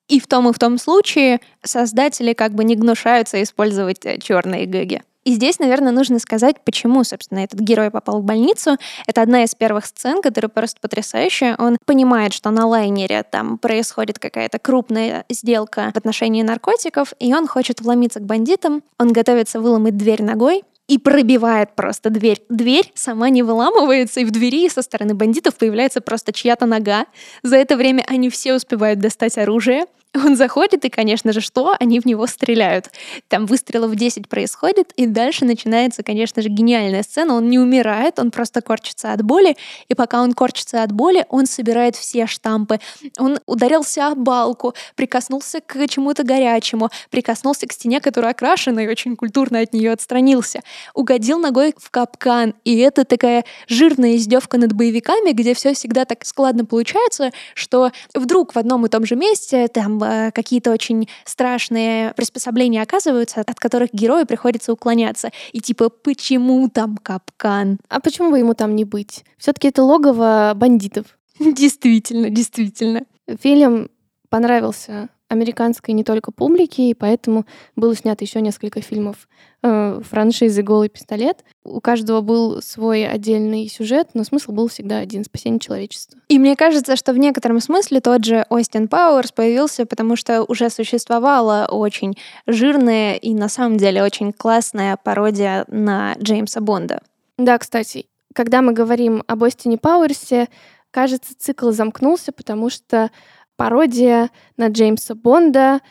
и 0.08 0.20
в 0.20 0.28
том 0.28 0.50
и 0.50 0.54
в 0.54 0.60
том 0.60 0.78
случае 0.78 1.40
создатели 1.64 2.34
как 2.34 2.54
бы 2.54 2.64
не 2.64 2.76
гнушаются 2.76 3.42
использовать 3.42 4.06
э, 4.06 4.20
черные 4.20 4.66
гэги. 4.66 5.02
И 5.26 5.34
здесь, 5.34 5.60
наверное, 5.60 5.92
нужно 5.92 6.20
сказать, 6.20 6.58
почему, 6.64 7.04
собственно, 7.04 7.40
этот 7.40 7.60
герой 7.60 7.90
попал 7.90 8.22
в 8.22 8.24
больницу. 8.24 8.78
Это 9.08 9.24
одна 9.24 9.44
из 9.44 9.56
первых 9.56 9.88
сцен, 9.88 10.22
которая 10.22 10.50
просто 10.50 10.80
потрясающая. 10.80 11.56
Он 11.58 11.78
понимает, 11.86 12.32
что 12.32 12.52
на 12.52 12.68
лайнере 12.68 13.24
там 13.24 13.58
происходит 13.58 14.20
какая-то 14.20 14.60
крупная 14.60 15.26
сделка 15.30 15.92
в 15.94 15.98
отношении 15.98 16.44
наркотиков, 16.44 17.14
и 17.20 17.34
он 17.34 17.48
хочет 17.48 17.82
вломиться 17.82 18.20
к 18.20 18.24
бандитам. 18.24 18.84
Он 19.00 19.12
готовится 19.12 19.60
выломать 19.60 19.98
дверь 19.98 20.22
ногой, 20.22 20.64
и 20.88 21.00
пробивает 21.00 21.76
просто 21.76 22.12
дверь. 22.12 22.44
Дверь 22.50 22.92
сама 22.94 23.30
не 23.30 23.42
выламывается, 23.42 24.20
и 24.20 24.26
в 24.26 24.30
двери 24.30 24.70
со 24.70 24.84
стороны 24.84 25.16
бандитов 25.16 25.56
появляется 25.56 26.00
просто 26.00 26.32
чья-то 26.32 26.68
нога. 26.68 27.08
За 27.42 27.56
это 27.56 27.76
время 27.76 28.04
они 28.08 28.30
все 28.30 28.54
успевают 28.54 29.00
достать 29.00 29.38
оружие. 29.40 29.86
Он 30.16 30.36
заходит, 30.36 30.86
и, 30.86 30.90
конечно 30.90 31.34
же, 31.34 31.42
что? 31.42 31.76
Они 31.80 32.00
в 32.00 32.06
него 32.06 32.26
стреляют. 32.28 32.90
Там 33.28 33.46
выстрелов 33.46 33.96
10 33.96 34.30
происходит, 34.30 34.92
и 34.96 35.06
дальше 35.06 35.46
начинается, 35.46 36.04
конечно 36.04 36.42
же, 36.42 36.50
гениальная 36.50 37.04
сцена. 37.04 37.36
Он 37.36 37.50
не 37.50 37.60
умирает, 37.60 38.20
он 38.20 38.32
просто 38.32 38.62
корчится 38.62 39.12
от 39.12 39.22
боли, 39.24 39.58
и 39.88 39.94
пока 39.94 40.22
он 40.22 40.34
корчится 40.34 40.84
от 40.84 40.92
боли, 40.92 41.26
он 41.30 41.46
собирает 41.46 41.96
все 41.96 42.28
штампы. 42.28 42.80
Он 43.18 43.40
ударился 43.46 44.08
о 44.08 44.16
балку, 44.16 44.74
прикоснулся 44.96 45.60
к 45.60 45.88
чему-то 45.88 46.24
горячему, 46.24 46.90
прикоснулся 47.10 47.68
к 47.68 47.74
стене, 47.74 48.00
которая 48.00 48.32
окрашена, 48.32 48.84
и 48.84 48.88
очень 48.88 49.16
культурно 49.16 49.60
от 49.60 49.74
нее 49.74 49.92
отстранился. 49.92 50.62
Угодил 50.94 51.40
ногой 51.40 51.74
в 51.78 51.90
капкан, 51.92 52.54
и 52.64 52.78
это 52.78 53.04
такая 53.06 53.46
жирная 53.68 54.16
издевка 54.16 54.58
над 54.58 54.74
боевиками, 54.74 55.32
где 55.32 55.54
все 55.54 55.74
всегда 55.74 56.06
так 56.06 56.26
складно 56.26 56.66
получается, 56.66 57.32
что 57.54 57.92
вдруг 58.14 58.54
в 58.54 58.58
одном 58.58 58.86
и 58.86 58.90
том 58.90 59.06
же 59.06 59.16
месте 59.16 59.68
там 59.68 59.98
Э, 60.06 60.32
какие-то 60.32 60.72
очень 60.72 61.08
страшные 61.26 62.14
приспособления 62.14 62.82
оказываются, 62.82 63.42
от 63.42 63.60
которых 63.60 63.90
герою 63.94 64.26
приходится 64.26 64.72
уклоняться. 64.74 65.32
И 65.52 65.60
типа, 65.60 65.90
почему 65.90 66.70
там 66.70 66.98
капкан? 66.98 67.80
А 67.90 68.00
почему 68.00 68.32
бы 68.32 68.40
ему 68.40 68.54
там 68.54 68.76
не 68.76 68.86
быть? 68.86 69.26
Все-таки 69.38 69.70
это 69.70 69.84
логово 69.84 70.54
бандитов. 70.56 71.06
Действительно, 71.40 72.30
действительно. 72.30 73.04
Фильм 73.42 73.90
понравился 74.30 75.10
американской 75.28 75.94
не 75.94 76.04
только 76.04 76.32
публике, 76.32 76.90
и 76.90 76.94
поэтому 76.94 77.46
было 77.76 77.96
снято 77.96 78.24
еще 78.24 78.42
несколько 78.42 78.82
фильмов 78.82 79.28
э, 79.64 80.02
франшизы 80.08 80.62
«Голый 80.62 80.90
пистолет». 80.90 81.44
У 81.64 81.82
каждого 81.82 82.22
был 82.22 82.62
свой 82.62 83.08
отдельный 83.08 83.68
сюжет, 83.68 84.10
но 84.14 84.24
смысл 84.24 84.52
был 84.52 84.68
всегда 84.68 85.00
один— 85.00 85.24
спасение 85.26 85.60
человечества. 85.60 86.20
И 86.30 86.38
мне 86.38 86.56
кажется, 86.56 86.96
что 86.96 87.14
в 87.14 87.18
некотором 87.18 87.60
смысле 87.60 88.02
тот 88.02 88.24
же 88.24 88.46
Остин 88.50 88.88
Пауэрс 88.88 89.32
появился, 89.32 89.86
потому 89.86 90.16
что 90.16 90.44
уже 90.44 90.70
существовала 90.70 91.68
очень 91.70 92.16
жирная 92.46 93.16
и 93.16 93.34
на 93.34 93.50
самом 93.50 93.78
деле 93.78 94.04
очень 94.04 94.32
классная 94.32 94.98
пародия 94.98 95.66
на 95.68 96.16
Джеймса 96.20 96.62
Бонда. 96.62 97.02
Да, 97.38 97.58
кстати, 97.58 98.06
когда 98.34 98.62
мы 98.62 98.74
говорим 98.74 99.24
об 99.28 99.44
Остине 99.44 99.78
Пауэрсе, 99.78 100.50
кажется, 100.92 101.34
цикл 101.38 101.72
замкнулся, 101.72 102.32
потому 102.32 102.70
что 102.70 103.10
пародия 103.58 104.30
на 104.58 104.68
Джеймса 104.68 105.16
Бонда 105.16 105.82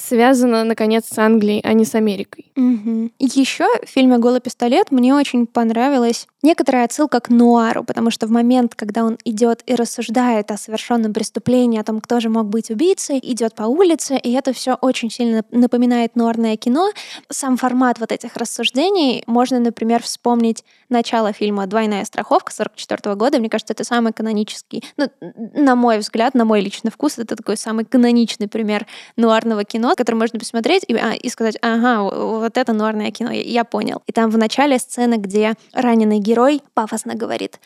связана, 0.00 0.64
наконец, 0.64 1.06
с 1.06 1.18
Англией, 1.18 1.60
а 1.62 1.72
не 1.72 1.84
с 1.84 1.94
Америкой. 1.94 2.50
Угу. 2.56 3.10
Еще 3.18 3.66
в 3.84 3.88
фильме 3.88 4.18
«Голый 4.18 4.40
пистолет» 4.40 4.90
мне 4.90 5.14
очень 5.14 5.46
понравилась 5.46 6.26
некоторая 6.42 6.84
отсылка 6.84 7.20
к 7.20 7.28
нуару, 7.28 7.84
потому 7.84 8.10
что 8.10 8.26
в 8.26 8.30
момент, 8.30 8.74
когда 8.74 9.04
он 9.04 9.18
идет 9.24 9.62
и 9.66 9.74
рассуждает 9.74 10.50
о 10.50 10.56
совершенном 10.56 11.12
преступлении, 11.12 11.78
о 11.78 11.84
том, 11.84 12.00
кто 12.00 12.20
же 12.20 12.28
мог 12.28 12.46
быть 12.46 12.70
убийцей, 12.70 13.20
идет 13.22 13.54
по 13.54 13.64
улице, 13.64 14.16
и 14.16 14.32
это 14.32 14.52
все 14.52 14.74
очень 14.74 15.10
сильно 15.10 15.44
напоминает 15.50 16.16
нуарное 16.16 16.56
кино. 16.56 16.90
Сам 17.28 17.56
формат 17.56 17.98
вот 17.98 18.12
этих 18.12 18.36
рассуждений 18.36 19.22
можно, 19.26 19.58
например, 19.58 20.02
вспомнить 20.02 20.64
начало 20.88 21.32
фильма 21.32 21.66
«Двойная 21.66 22.04
страховка» 22.04 22.52
44 22.52 23.14
года. 23.16 23.38
Мне 23.38 23.48
кажется, 23.48 23.74
это 23.74 23.84
самый 23.84 24.12
канонический, 24.12 24.84
ну, 24.96 25.10
на 25.54 25.76
мой 25.76 25.98
взгляд, 25.98 26.34
на 26.34 26.44
мой 26.44 26.60
личный 26.60 26.90
вкус, 26.90 27.18
это 27.18 27.36
такой 27.36 27.56
самый 27.56 27.84
каноничный 27.84 28.48
пример 28.48 28.86
нуарного 29.16 29.64
кино, 29.64 29.89
кино, 29.90 29.96
которое 29.96 30.18
можно 30.18 30.38
посмотреть 30.38 30.84
и, 30.88 30.94
а, 30.94 31.12
и 31.12 31.28
сказать, 31.28 31.56
ага, 31.62 32.02
вот 32.02 32.56
это 32.56 32.72
нуарное 32.72 33.10
кино, 33.10 33.30
я, 33.30 33.42
я 33.42 33.64
понял. 33.64 34.02
И 34.06 34.12
там 34.12 34.30
в 34.30 34.38
начале 34.38 34.78
сцена, 34.78 35.16
где 35.16 35.54
раненый 35.72 36.18
герой 36.18 36.62
пафосно 36.74 37.14
говорит, 37.14 37.60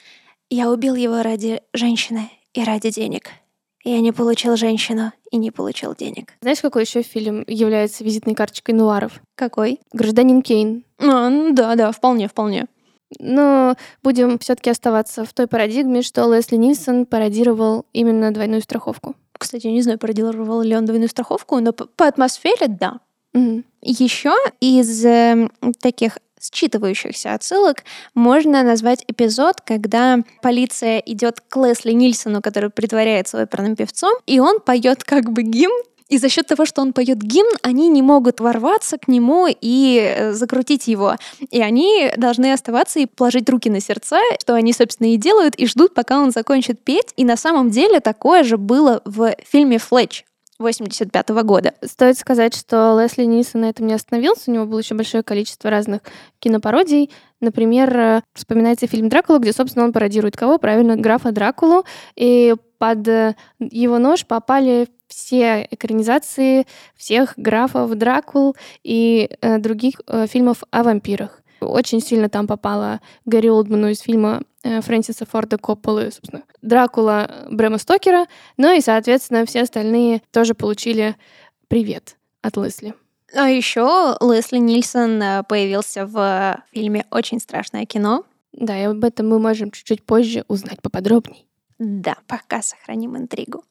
я 0.51 0.71
убил 0.71 0.95
его 0.95 1.23
ради 1.23 1.61
женщины 1.73 2.31
и 2.55 2.65
ради 2.65 2.91
денег. 2.91 3.31
Я 3.85 4.01
не 4.01 4.13
получил 4.13 4.57
женщину 4.57 5.13
и 5.31 5.37
не 5.37 5.51
получил 5.51 5.95
денег. 5.95 6.33
Знаешь, 6.41 6.61
какой 6.61 6.85
еще 6.85 7.03
фильм 7.03 7.45
является 7.47 8.03
визитной 8.03 8.35
карточкой 8.35 8.75
нуаров? 8.75 9.21
Какой? 9.35 9.79
Гражданин 9.93 10.41
Кейн. 10.41 10.85
А, 10.99 11.29
ну 11.29 11.53
да, 11.53 11.75
да, 11.75 11.93
вполне, 11.93 12.29
вполне. 12.29 12.67
Но 13.19 13.77
будем 14.03 14.39
все-таки 14.39 14.71
оставаться 14.71 15.25
в 15.25 15.33
той 15.33 15.47
парадигме, 15.47 16.03
что 16.03 16.33
Лесли 16.33 16.57
Нильсон 16.57 17.07
пародировал 17.07 17.87
именно 17.93 18.33
двойную 18.33 18.63
страховку. 18.63 19.15
Кстати, 19.39 19.67
я 19.67 19.73
не 19.73 19.83
знаю, 19.83 19.99
пародировал 19.99 20.63
ли 20.63 20.77
он 20.77 20.85
двойную 20.85 21.09
страховку, 21.09 21.59
но 21.61 21.73
по, 21.73 22.07
атмосфере— 22.07 22.67
да. 22.69 23.01
Mm-hmm. 23.35 23.65
Еще 23.83 24.33
из 24.61 25.05
э, 25.05 25.49
таких 25.81 26.19
считывающихся 26.53 27.35
отсылок 27.35 27.85
можно 28.15 28.63
назвать 28.63 29.05
эпизод, 29.09 29.61
когда 29.63 30.19
полиция 30.43 30.99
идет 30.99 31.41
к 31.41 31.57
Лесли 31.57 31.93
Нильсону, 31.93 32.43
который 32.43 32.71
притворяется 32.71 33.41
оперным 33.43 33.77
певцом, 33.77 34.15
и 34.27 34.41
он 34.41 34.61
поет 34.61 35.05
как 35.05 35.31
бы 35.33 35.43
гимн 35.43 35.83
и 36.09 36.19
за 36.19 36.29
счет 36.29 36.47
того, 36.47 36.67
что 36.67 36.83
он 36.83 36.93
поет 36.93 37.19
гимн, 37.19 37.51
они 37.63 37.89
не 37.89 38.03
могут 38.03 38.41
ворваться 38.41 38.99
к 38.99 39.09
нему 39.09 39.47
и 39.49 40.01
э, 40.01 40.33
закрутить 40.33 40.87
его. 40.87 41.17
И 41.51 41.63
они 41.63 42.11
должны 42.17 42.53
оставаться 42.53 43.01
и 43.01 43.07
положить 43.07 43.49
руки 43.49 43.71
на 43.71 43.81
сердца, 43.81 44.19
что 44.41 44.55
они, 44.55 44.73
собственно, 44.73 45.15
и 45.15 45.17
делают, 45.17 45.55
и 45.55 45.67
ждут, 45.67 45.95
пока 45.95 46.21
он 46.21 46.31
закончит 46.31 46.83
петь. 46.85 47.13
И 47.17 47.25
на 47.25 47.37
самом 47.37 47.71
деле 47.71 48.01
такое 48.01 48.45
же 48.45 48.59
было 48.59 49.01
в 49.05 49.35
фильме 49.51 49.79
«Флетч». 49.79 50.25
85 50.59 51.31
-го 51.31 51.43
года. 51.43 51.75
Стоит 51.83 52.17
сказать, 52.17 52.55
что 52.55 52.99
Лесли 53.01 53.25
Нисон 53.25 53.63
на 53.63 53.71
этом 53.71 53.87
не 53.87 53.95
остановился. 53.95 54.51
У 54.51 54.55
него 54.55 54.67
было 54.67 54.79
еще 54.79 54.95
большое 54.95 55.23
количество 55.23 55.69
разных 55.69 56.03
кинопародий. 56.39 57.11
Например, 57.41 57.97
э, 57.97 58.23
вспоминается 58.35 58.87
фильм 58.87 59.09
«Дракула», 59.09 59.39
где, 59.39 59.53
собственно, 59.53 59.85
он 59.85 59.93
пародирует 59.93 60.37
кого? 60.37 60.59
Правильно, 60.59 60.97
графа 60.97 61.33
Дракулу. 61.33 61.85
И 62.15 62.55
под 62.79 63.09
э, 63.09 63.35
его 63.59 63.99
нож 63.99 64.27
попали 64.27 64.89
все 65.15 65.67
экранизации 65.71 66.67
всех 66.97 67.35
графов 67.37 67.95
Дракул 67.95 68.57
и 68.83 69.31
э, 69.41 69.59
других 69.59 70.01
э, 70.07 70.27
фильмов 70.27 70.63
о 70.71 70.83
вампирах. 70.83 71.41
Очень 71.61 72.01
сильно 72.01 72.29
там 72.29 72.47
попала 72.47 73.01
Гарри 73.25 73.49
Олдману 73.49 73.89
из 73.89 74.01
фильма 74.01 74.43
э, 74.63 74.81
Фрэнсиса 74.81 75.25
Форда 75.27 75.57
Копполы, 75.57 76.11
собственно, 76.11 76.43
Дракула 76.63 77.47
Брэма 77.51 77.79
Стокера, 77.79 78.27
ну 78.57 78.77
и, 78.77 78.81
соответственно, 78.81 79.47
все 79.47 79.63
остальные 79.63 80.23
тоже 80.31 80.55
получили 80.55 81.17
привет 81.69 82.17
от 82.43 82.57
Лесли. 82.57 82.95
А 83.35 83.49
еще 83.49 84.17
Лесли 84.21 84.59
Нильсон 84.59 85.23
э, 85.23 85.43
появился 85.45 86.07
в 86.07 86.63
фильме 86.73 87.07
«Очень 87.11 87.41
страшное 87.41 87.87
кино». 87.87 88.25
Да, 88.53 88.79
и 88.79 88.85
об 88.85 89.03
этом 89.03 89.29
мы 89.29 89.41
можем 89.41 89.71
чуть-чуть 89.71 90.05
позже 90.05 90.45
узнать 90.47 90.81
поподробней. 90.81 91.49
Да, 91.79 92.17
пока 92.29 92.63
сохраним 92.63 93.17
интригу. 93.17 93.65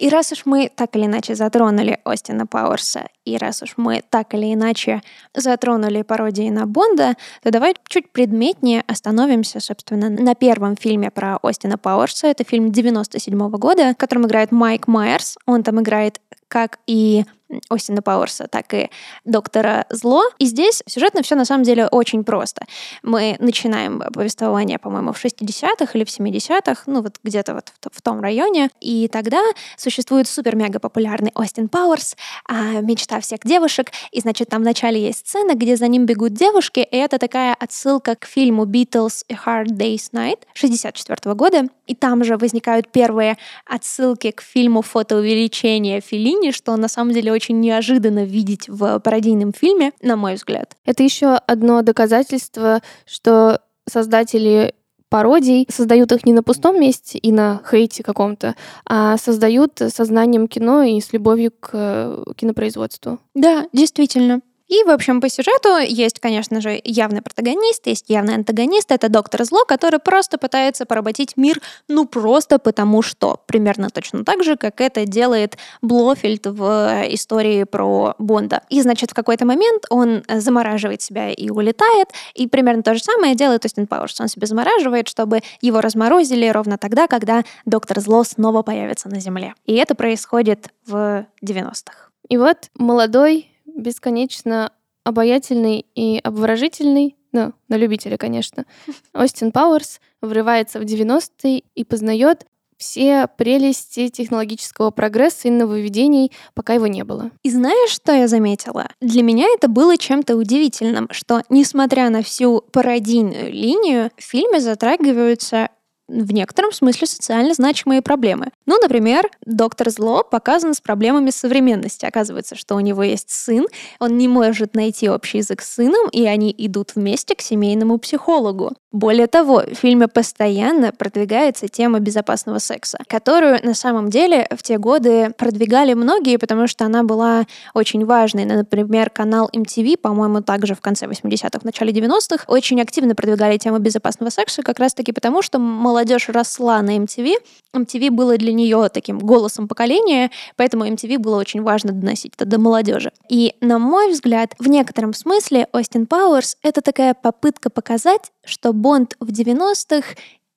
И 0.00 0.08
раз 0.08 0.32
уж 0.32 0.46
мы 0.46 0.70
так 0.74 0.96
или 0.96 1.04
иначе 1.04 1.34
затронули 1.34 2.00
Остина 2.04 2.46
Пауэрса, 2.46 3.08
и 3.26 3.36
раз 3.36 3.62
уж 3.62 3.74
мы 3.76 4.02
так 4.08 4.32
или 4.32 4.54
иначе 4.54 5.02
затронули 5.34 6.00
пародии 6.00 6.48
на 6.48 6.64
Бонда, 6.66 7.16
то 7.42 7.50
давай 7.50 7.74
чуть 7.86 8.10
предметнее 8.10 8.82
остановимся, 8.86 9.60
собственно, 9.60 10.08
на 10.08 10.34
первом 10.34 10.76
фильме 10.76 11.10
про 11.10 11.38
Остина 11.42 11.76
Пауэрса. 11.76 12.28
Это 12.28 12.44
фильм 12.44 12.72
97 12.72 13.34
-го 13.34 13.58
года, 13.58 13.92
в 13.92 13.96
котором 13.98 14.26
играет 14.26 14.52
Майк 14.52 14.88
Майерс. 14.88 15.36
Он 15.44 15.62
там 15.62 15.82
играет 15.82 16.22
как 16.48 16.78
и 16.86 17.24
Остина 17.68 18.02
Пауэрса, 18.02 18.48
так 18.48 18.72
и 18.74 18.90
доктора 19.24 19.86
Зло. 19.90 20.22
И 20.38 20.46
здесь 20.46 20.82
сюжетно 20.86 21.22
все 21.22 21.34
на 21.34 21.44
самом 21.44 21.64
деле 21.64 21.86
очень 21.86 22.24
просто. 22.24 22.66
Мы 23.02 23.36
начинаем 23.38 24.00
повествование, 24.12 24.78
по-моему, 24.78 25.12
в 25.12 25.24
60-х 25.24 25.90
или 25.94 26.04
в 26.04 26.08
70-х, 26.08 26.82
ну 26.86 27.02
вот 27.02 27.16
где-то 27.22 27.54
вот 27.54 27.72
в, 27.92 28.02
том 28.02 28.20
районе. 28.20 28.70
И 28.80 29.08
тогда 29.08 29.42
существует 29.76 30.28
супер-мега 30.28 30.78
популярный 30.78 31.32
Остин 31.34 31.68
Пауэрс, 31.68 32.16
а, 32.46 32.80
мечта 32.80 33.20
всех 33.20 33.40
девушек. 33.44 33.90
И, 34.12 34.20
значит, 34.20 34.48
там 34.48 34.62
вначале 34.62 35.00
есть 35.00 35.20
сцена, 35.20 35.54
где 35.54 35.76
за 35.76 35.88
ним 35.88 36.06
бегут 36.06 36.34
девушки, 36.34 36.80
и 36.80 36.96
это 36.96 37.18
такая 37.18 37.54
отсылка 37.54 38.16
к 38.16 38.24
фильму 38.26 38.64
Beatles 38.64 39.24
A 39.28 39.34
Hard 39.34 39.68
Day's 39.68 40.12
Night 40.12 40.40
64 40.54 41.34
года. 41.34 41.68
И 41.86 41.94
там 41.94 42.24
же 42.24 42.36
возникают 42.36 42.90
первые 42.92 43.36
отсылки 43.66 44.30
к 44.30 44.40
фильму 44.40 44.82
«Фотоувеличение 44.82 46.00
Филини», 46.00 46.52
что 46.52 46.76
на 46.76 46.88
самом 46.88 47.12
деле 47.12 47.32
очень 47.40 47.58
неожиданно 47.58 48.24
видеть 48.24 48.68
в 48.68 48.98
пародийном 49.00 49.54
фильме, 49.54 49.92
на 50.02 50.16
мой 50.16 50.34
взгляд. 50.34 50.76
Это 50.84 51.02
еще 51.02 51.28
одно 51.46 51.80
доказательство, 51.80 52.82
что 53.06 53.62
создатели 53.88 54.74
пародий 55.08 55.66
создают 55.70 56.12
их 56.12 56.26
не 56.26 56.34
на 56.34 56.42
пустом 56.42 56.78
месте 56.78 57.16
и 57.16 57.32
на 57.32 57.62
хейте 57.68 58.02
каком-то, 58.02 58.54
а 58.84 59.16
создают 59.16 59.80
сознанием 59.88 60.48
кино 60.48 60.82
и 60.82 61.00
с 61.00 61.14
любовью 61.14 61.50
к 61.58 61.70
э, 61.72 62.24
кинопроизводству. 62.36 63.18
Да, 63.34 63.66
действительно. 63.72 64.42
И, 64.70 64.84
в 64.84 64.90
общем, 64.90 65.20
по 65.20 65.28
сюжету 65.28 65.78
есть, 65.78 66.20
конечно 66.20 66.60
же, 66.60 66.80
явный 66.84 67.22
протагонист, 67.22 67.88
есть 67.88 68.04
явный 68.06 68.36
антагонист. 68.36 68.92
Это 68.92 69.08
доктор 69.08 69.44
Зло, 69.44 69.64
который 69.66 69.98
просто 69.98 70.38
пытается 70.38 70.86
поработить 70.86 71.36
мир, 71.36 71.60
ну 71.88 72.06
просто 72.06 72.60
потому 72.60 73.02
что. 73.02 73.40
Примерно 73.46 73.90
точно 73.90 74.24
так 74.24 74.44
же, 74.44 74.56
как 74.56 74.80
это 74.80 75.06
делает 75.06 75.58
Блофельд 75.82 76.46
в 76.46 77.02
истории 77.08 77.64
про 77.64 78.14
Бонда. 78.18 78.62
И, 78.68 78.80
значит, 78.80 79.10
в 79.10 79.14
какой-то 79.14 79.44
момент 79.44 79.86
он 79.90 80.22
замораживает 80.28 81.02
себя 81.02 81.30
и 81.30 81.50
улетает. 81.50 82.10
И 82.34 82.46
примерно 82.46 82.84
то 82.84 82.94
же 82.94 83.02
самое 83.02 83.34
делает 83.34 83.64
Остин 83.64 83.88
Пауэрс. 83.88 84.20
Он 84.20 84.28
себя 84.28 84.46
замораживает, 84.46 85.08
чтобы 85.08 85.40
его 85.60 85.80
разморозили 85.80 86.46
ровно 86.46 86.78
тогда, 86.78 87.08
когда 87.08 87.42
доктор 87.66 87.98
Зло 87.98 88.22
снова 88.22 88.62
появится 88.62 89.08
на 89.08 89.18
Земле. 89.18 89.54
И 89.66 89.74
это 89.74 89.96
происходит 89.96 90.68
в 90.86 91.26
90-х. 91.44 92.10
И 92.28 92.36
вот 92.36 92.70
молодой 92.76 93.49
бесконечно 93.80 94.72
обаятельный 95.04 95.86
и 95.94 96.20
обворожительный, 96.22 97.16
ну, 97.32 97.52
на 97.68 97.76
любителя, 97.76 98.16
конечно, 98.16 98.64
Остин 99.14 99.52
Пауэрс 99.52 100.00
врывается 100.20 100.78
в 100.78 100.82
90-е 100.82 101.62
и 101.74 101.84
познает 101.84 102.46
все 102.80 103.28
прелести 103.36 104.08
технологического 104.08 104.90
прогресса 104.90 105.48
и 105.48 105.50
нововведений, 105.50 106.32
пока 106.54 106.72
его 106.72 106.86
не 106.86 107.04
было. 107.04 107.30
И 107.42 107.50
знаешь, 107.50 107.90
что 107.90 108.12
я 108.12 108.26
заметила? 108.26 108.88
Для 109.02 109.22
меня 109.22 109.46
это 109.54 109.68
было 109.68 109.98
чем-то 109.98 110.34
удивительным, 110.34 111.08
что, 111.10 111.42
несмотря 111.50 112.08
на 112.08 112.22
всю 112.22 112.62
пародийную 112.72 113.52
линию, 113.52 114.10
в 114.16 114.22
фильме 114.22 114.60
затрагиваются 114.60 115.68
в 116.10 116.32
некотором 116.32 116.72
смысле 116.72 117.06
социально 117.06 117.54
значимые 117.54 118.02
проблемы. 118.02 118.48
Ну, 118.66 118.78
например, 118.80 119.30
доктор 119.44 119.90
Зло 119.90 120.22
показан 120.22 120.74
с 120.74 120.80
проблемами 120.80 121.30
современности. 121.30 122.04
Оказывается, 122.04 122.56
что 122.56 122.74
у 122.74 122.80
него 122.80 123.02
есть 123.02 123.30
сын, 123.30 123.66
он 123.98 124.18
не 124.18 124.28
может 124.28 124.74
найти 124.74 125.08
общий 125.08 125.38
язык 125.38 125.62
с 125.62 125.74
сыном, 125.74 126.08
и 126.10 126.26
они 126.26 126.54
идут 126.56 126.92
вместе 126.94 127.34
к 127.34 127.40
семейному 127.40 127.98
психологу. 127.98 128.72
Более 128.92 129.28
того, 129.28 129.62
в 129.70 129.74
фильме 129.76 130.08
постоянно 130.08 130.90
продвигается 130.90 131.68
тема 131.68 132.00
безопасного 132.00 132.58
секса, 132.58 132.98
которую 133.06 133.64
на 133.64 133.74
самом 133.74 134.10
деле 134.10 134.48
в 134.50 134.64
те 134.64 134.78
годы 134.78 135.32
продвигали 135.38 135.94
многие, 135.94 136.38
потому 136.38 136.66
что 136.66 136.84
она 136.86 137.04
была 137.04 137.44
очень 137.72 138.04
важной. 138.04 138.44
Например, 138.46 139.08
канал 139.10 139.48
MTV, 139.54 139.96
по-моему, 139.96 140.42
также 140.42 140.74
в 140.74 140.80
конце 140.80 141.06
80-х, 141.06 141.60
в 141.60 141.64
начале 141.64 141.92
90-х, 141.92 142.44
очень 142.48 142.80
активно 142.80 143.14
продвигали 143.14 143.58
тему 143.58 143.78
безопасного 143.78 144.30
секса, 144.30 144.62
как 144.62 144.80
раз-таки 144.80 145.12
потому, 145.12 145.40
что 145.42 145.60
молодежь 146.00 146.30
росла 146.30 146.80
на 146.80 146.96
MTV. 146.96 147.34
MTV 147.74 148.10
было 148.10 148.38
для 148.38 148.54
нее 148.54 148.88
таким 148.88 149.18
голосом 149.18 149.68
поколения, 149.68 150.30
поэтому 150.56 150.86
MTV 150.86 151.18
было 151.18 151.38
очень 151.38 151.62
важно 151.62 151.92
доносить 151.92 152.32
это 152.36 152.46
до 152.46 152.58
молодежи. 152.58 153.12
И, 153.28 153.54
на 153.60 153.78
мой 153.78 154.10
взгляд, 154.10 154.54
в 154.58 154.66
некотором 154.66 155.12
смысле 155.12 155.68
Остин 155.72 156.06
Пауэрс— 156.06 156.56
это 156.62 156.80
такая 156.80 157.12
попытка 157.12 157.68
показать, 157.68 158.32
что 158.46 158.72
Бонд 158.72 159.14
в 159.20 159.30
90-х 159.30 160.14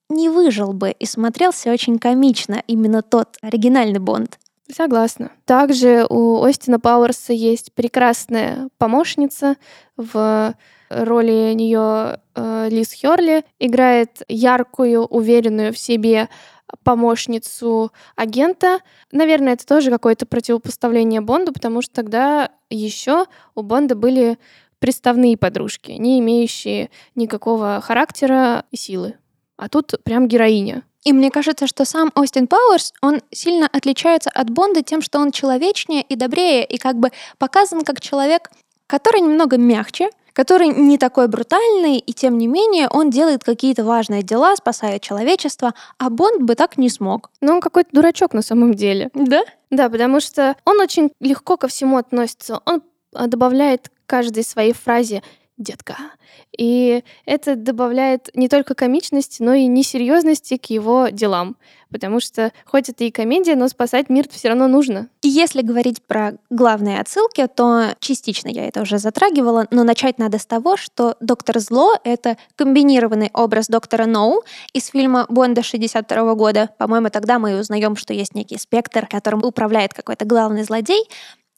не 0.10 0.30
выжил 0.30 0.72
бы 0.72 0.92
и 0.92 1.06
смотрелся 1.06 1.74
очень 1.74 2.00
комично, 2.00 2.64
именно 2.68 3.02
тот 3.02 3.36
оригинальный 3.42 4.00
Бонд. 4.00 4.40
Согласна. 4.74 5.32
Также 5.44 6.06
у 6.10 6.42
Остина 6.42 6.80
Пауэрса 6.80 7.34
есть 7.34 7.74
прекрасная 7.74 8.70
помощница 8.78 9.58
в 9.98 10.56
роли 10.96 11.54
нее 11.54 12.20
э, 12.36 12.68
Лиз 12.70 12.92
Херли 12.92 13.44
играет 13.60 14.24
яркую, 14.28 15.06
уверенную 15.06 15.74
в 15.74 15.78
себе 15.78 16.30
помощницу 16.84 17.92
агента. 18.16 18.80
Наверное, 19.12 19.54
это 19.54 19.66
тоже 19.66 19.92
какое-то 19.92 20.26
противопоставление 20.26 21.22
Бонду, 21.22 21.54
потому 21.54 21.82
что 21.82 21.94
тогда 21.94 22.50
еще 22.70 23.26
у 23.56 23.62
Бонда 23.62 23.96
были 23.96 24.38
приставные 24.80 25.38
подружки, 25.38 25.92
не 25.92 26.20
имеющие 26.20 26.90
никакого 27.16 27.80
характера 27.82 28.66
и 28.72 28.78
силы. 28.78 29.16
А 29.56 29.70
тут 29.70 29.94
прям 30.04 30.28
героиня. 30.28 30.84
И 31.06 31.14
мне 31.14 31.32
кажется, 31.32 31.68
что 31.68 31.86
сам 31.86 32.12
Остин 32.16 32.48
Пауэрс, 32.48 32.94
он 33.02 33.22
сильно 33.32 33.68
отличается 33.72 34.30
от 34.30 34.50
Бонда 34.50 34.84
тем, 34.84 35.02
что 35.02 35.20
он 35.20 35.32
человечнее 35.32 36.02
и 36.02 36.16
добрее, 36.16 36.66
и 36.66 36.78
как 36.78 36.98
бы 36.98 37.12
показан 37.38 37.84
как 37.84 38.00
человек, 38.02 38.50
который 38.88 39.22
немного 39.22 39.58
мягче, 39.58 40.10
который 40.34 40.68
не 40.68 40.98
такой 40.98 41.28
брутальный, 41.28 41.98
и 41.98 42.14
тем 42.14 42.38
не 42.38 42.48
менее 42.48 42.90
он 42.90 43.10
делает 43.10 43.44
какие-то 43.44 43.84
важные 43.84 44.24
дела, 44.24 44.56
спасает 44.56 45.02
человечество, 45.02 45.74
а 45.98 46.10
Бонд 46.10 46.42
бы 46.42 46.56
так 46.56 46.78
не 46.78 46.90
смог. 46.90 47.30
Но 47.42 47.54
он 47.54 47.62
какой-то 47.62 47.90
дурачок 47.94 48.34
на 48.34 48.42
самом 48.42 48.74
деле. 48.74 49.10
Да? 49.14 49.44
Да, 49.70 49.90
потому 49.90 50.20
что 50.20 50.56
он 50.66 50.80
очень 50.80 51.12
легко 51.20 51.58
ко 51.58 51.68
всему 51.68 51.98
относится. 51.98 52.62
Он 52.66 52.82
а, 53.14 53.28
добавляет 53.28 53.92
каждой 54.06 54.44
своей 54.44 54.74
фразе 54.74 55.24
детка. 55.58 55.98
И 56.58 57.04
это 57.26 57.56
добавляет 57.56 58.30
не 58.34 58.48
только 58.50 58.76
комичности, 58.76 59.42
но 59.42 59.54
и 59.54 59.68
несерьезности 59.68 60.58
к 60.58 60.66
его 60.66 61.10
делам. 61.10 61.58
Потому 61.92 62.20
что 62.20 62.52
хоть 62.66 62.90
это 62.90 63.04
и 63.04 63.12
комедия, 63.12 63.56
но 63.56 63.68
спасать 63.68 64.10
мир 64.10 64.28
все 64.30 64.50
равно 64.50 64.68
нужно. 64.68 65.10
И 65.22 65.28
если 65.28 65.62
говорить 65.62 66.02
про 66.02 66.34
главные 66.50 67.00
отсылки, 67.00 67.48
то 67.48 67.96
частично 68.00 68.48
я 68.50 68.68
это 68.68 68.82
уже 68.82 68.98
затрагивала, 68.98 69.68
но 69.70 69.84
начать 69.84 70.18
надо 70.18 70.40
с 70.40 70.46
того, 70.48 70.76
что 70.76 71.16
«Доктор 71.20 71.60
Зло»— 71.60 71.94
это 72.04 72.38
комбинированный 72.56 73.30
образ 73.34 73.68
доктора 73.68 74.08
Ноу 74.08 74.42
из 74.74 74.88
фильма 74.88 75.28
Бонда 75.30 75.62
62 75.62 76.34
года. 76.34 76.72
По-моему, 76.80 77.12
тогда 77.12 77.38
мы 77.38 77.60
узнаем, 77.60 77.96
что 77.96 78.14
есть 78.14 78.34
некий 78.34 78.58
спектр, 78.58 79.06
которым 79.06 79.44
управляет 79.44 79.94
какой-то 79.94 80.26
главный 80.26 80.64
злодей, 80.64 81.08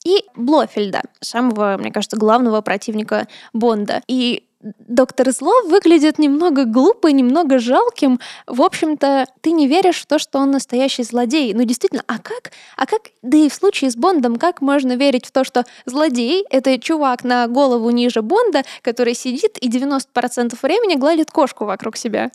и 0.05 0.23
Блофельда, 0.35 1.01
самого, 1.19 1.75
мне 1.77 1.91
кажется, 1.91 2.15
главного 2.15 2.61
противника 2.61 3.27
Бонда. 3.51 4.01
И 4.07 4.43
доктор 4.87 5.31
Зло 5.31 5.53
выглядит 5.65 6.19
немного 6.19 6.65
глупо, 6.65 7.07
немного 7.07 7.59
жалким. 7.59 8.19
В 8.47 8.61
общем-то, 8.61 9.27
ты 9.41 9.51
не 9.51 9.67
веришь 9.67 10.01
в 10.01 10.05
то, 10.05 10.19
что 10.19 10.39
он 10.39 10.51
настоящий 10.51 11.03
злодей. 11.03 11.53
Ну, 11.53 11.63
действительно, 11.63 12.03
а 12.07 12.19
как? 12.19 12.51
А 12.77 12.85
как, 12.85 13.09
да 13.21 13.37
и 13.37 13.49
в 13.49 13.53
случае 13.53 13.91
с 13.91 13.95
Бондом, 13.95 14.37
как 14.37 14.61
можно 14.61 14.95
верить 14.95 15.25
в 15.25 15.31
то, 15.31 15.43
что 15.43 15.65
злодей— 15.85 16.45
это 16.49 16.79
чувак 16.79 17.23
на 17.23 17.47
голову 17.47 17.89
ниже 17.89 18.21
Бонда, 18.21 18.63
который 18.81 19.13
сидит 19.13 19.57
и 19.59 19.69
90% 19.69 20.57
времени 20.61 20.95
гладит 20.95 21.31
кошку 21.31 21.65
вокруг 21.65 21.97
себя? 21.97 22.31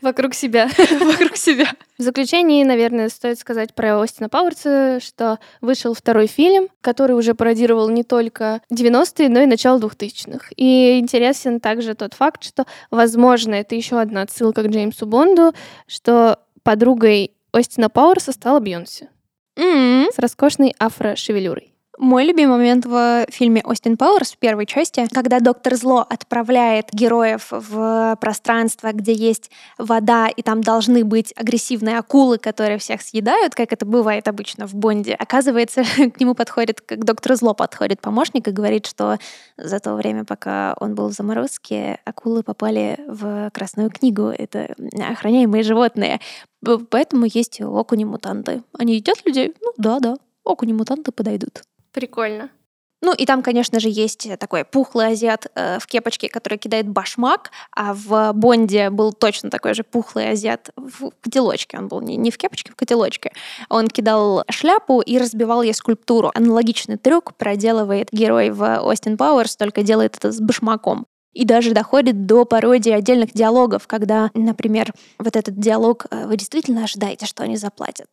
Вокруг 0.00 0.34
себя. 0.34 0.68
Вокруг 1.00 1.36
себя. 1.36 1.66
В 1.98 2.02
заключении, 2.02 2.64
наверное, 2.64 3.08
стоит 3.08 3.38
сказать 3.38 3.74
про 3.74 4.00
Остина 4.00 4.28
Пауэрса, 4.28 5.00
что 5.00 5.38
вышел 5.60 5.94
второй 5.94 6.26
фильм, 6.26 6.68
который 6.80 7.16
уже 7.16 7.34
пародировал 7.34 7.88
не 7.88 8.04
только 8.04 8.60
90-е, 8.72 9.28
но 9.28 9.40
и 9.40 9.46
начало 9.46 9.78
2000-х. 9.78 10.50
И 10.56 10.98
интересен 10.98 11.60
также 11.60 11.94
тот 11.94 12.14
факт, 12.14 12.44
что, 12.44 12.66
возможно, 12.90 13.54
это 13.54 13.74
еще 13.74 14.00
одна 14.00 14.22
отсылка 14.22 14.62
к 14.62 14.68
Джеймсу 14.68 15.06
Бонду, 15.06 15.52
что 15.86 16.38
подругой 16.62 17.32
Остина 17.52 17.88
Пауэрса 17.88 18.32
стала 18.32 18.60
Бьонси. 18.60 19.08
Mm-hmm. 19.56 20.12
С 20.14 20.18
роскошной 20.18 20.74
афро-шевелюрой. 20.78 21.72
Мой 21.98 22.24
любимый 22.24 22.58
момент 22.58 22.86
в 22.86 23.26
фильме 23.28 23.60
«Остин 23.64 23.96
Пауэрс» 23.96 24.34
в 24.34 24.38
первой 24.38 24.66
части, 24.66 25.08
когда 25.12 25.40
доктор 25.40 25.74
Зло 25.74 26.06
отправляет 26.08 26.90
героев 26.92 27.48
в 27.50 28.16
пространство, 28.20 28.92
где 28.92 29.12
есть 29.12 29.50
вода, 29.78 30.28
и 30.28 30.42
там 30.42 30.60
должны 30.60 31.04
быть 31.04 31.34
агрессивные 31.36 31.98
акулы, 31.98 32.38
которые 32.38 32.78
всех 32.78 33.02
съедают, 33.02 33.56
как 33.56 33.72
это 33.72 33.84
бывает 33.84 34.28
обычно 34.28 34.68
в 34.68 34.76
Бонде. 34.76 35.14
Оказывается, 35.14 35.82
к 36.14 36.20
нему 36.20 36.36
подходит, 36.36 36.80
как 36.82 37.04
доктор 37.04 37.34
Зло 37.34 37.52
подходит 37.52 38.00
помощник 38.00 38.46
и 38.46 38.52
говорит, 38.52 38.86
что 38.86 39.18
за 39.56 39.80
то 39.80 39.96
время, 39.96 40.24
пока 40.24 40.76
он 40.78 40.94
был 40.94 41.08
в 41.08 41.12
заморозке, 41.12 41.98
акулы 42.04 42.44
попали 42.44 42.96
в 43.08 43.50
Красную 43.52 43.90
книгу. 43.90 44.26
Это 44.28 44.72
охраняемые 45.10 45.64
животные. 45.64 46.20
Поэтому 46.62 47.26
есть 47.26 47.60
окуни-мутанты. 47.60 48.62
Они 48.78 48.94
едят 48.94 49.26
людей? 49.26 49.52
Ну 49.60 49.72
да, 49.78 49.98
да. 49.98 50.16
Окуни-мутанты 50.44 51.10
подойдут. 51.10 51.64
Прикольно. 51.98 52.50
Ну 53.02 53.12
и 53.12 53.26
там, 53.26 53.42
конечно 53.42 53.80
же, 53.80 53.88
есть 53.88 54.28
такой 54.38 54.64
пухлый 54.64 55.08
азиат 55.08 55.50
э, 55.56 55.80
в 55.80 55.86
кепочке, 55.88 56.28
который 56.28 56.58
кидает 56.58 56.86
башмак, 56.86 57.50
а 57.74 57.92
в 57.92 58.32
Бонде 58.34 58.90
был 58.90 59.12
точно 59.12 59.50
такой 59.50 59.74
же 59.74 59.82
пухлый 59.82 60.30
азиат 60.30 60.70
в 60.76 61.10
котелочке. 61.20 61.76
Он 61.76 61.88
был 61.88 62.00
не, 62.00 62.16
не 62.16 62.30
в 62.30 62.38
кепочке, 62.38 62.70
в 62.70 62.76
котелочке. 62.76 63.32
Он 63.68 63.88
кидал 63.88 64.44
шляпу 64.48 65.00
и 65.00 65.18
разбивал 65.18 65.62
ей 65.62 65.74
скульптуру. 65.74 66.30
Аналогичный 66.34 66.98
трюк 66.98 67.34
проделывает 67.34 68.10
герой 68.12 68.50
в 68.50 68.80
Остин 68.80 69.16
Пауэрс, 69.16 69.56
только 69.56 69.82
делает 69.82 70.16
это 70.16 70.30
с 70.30 70.40
башмаком. 70.40 71.06
И 71.32 71.44
даже 71.44 71.72
доходит 71.72 72.26
до 72.26 72.44
пародии 72.44 72.90
отдельных 72.90 73.32
диалогов, 73.32 73.86
когда, 73.86 74.30
например, 74.34 74.92
вот 75.18 75.36
этот 75.36 75.58
диалог 75.58 76.06
э, 76.10 76.26
«Вы 76.26 76.36
действительно 76.36 76.84
ожидаете, 76.84 77.26
что 77.26 77.44
они 77.44 77.56
заплатят?» 77.56 78.08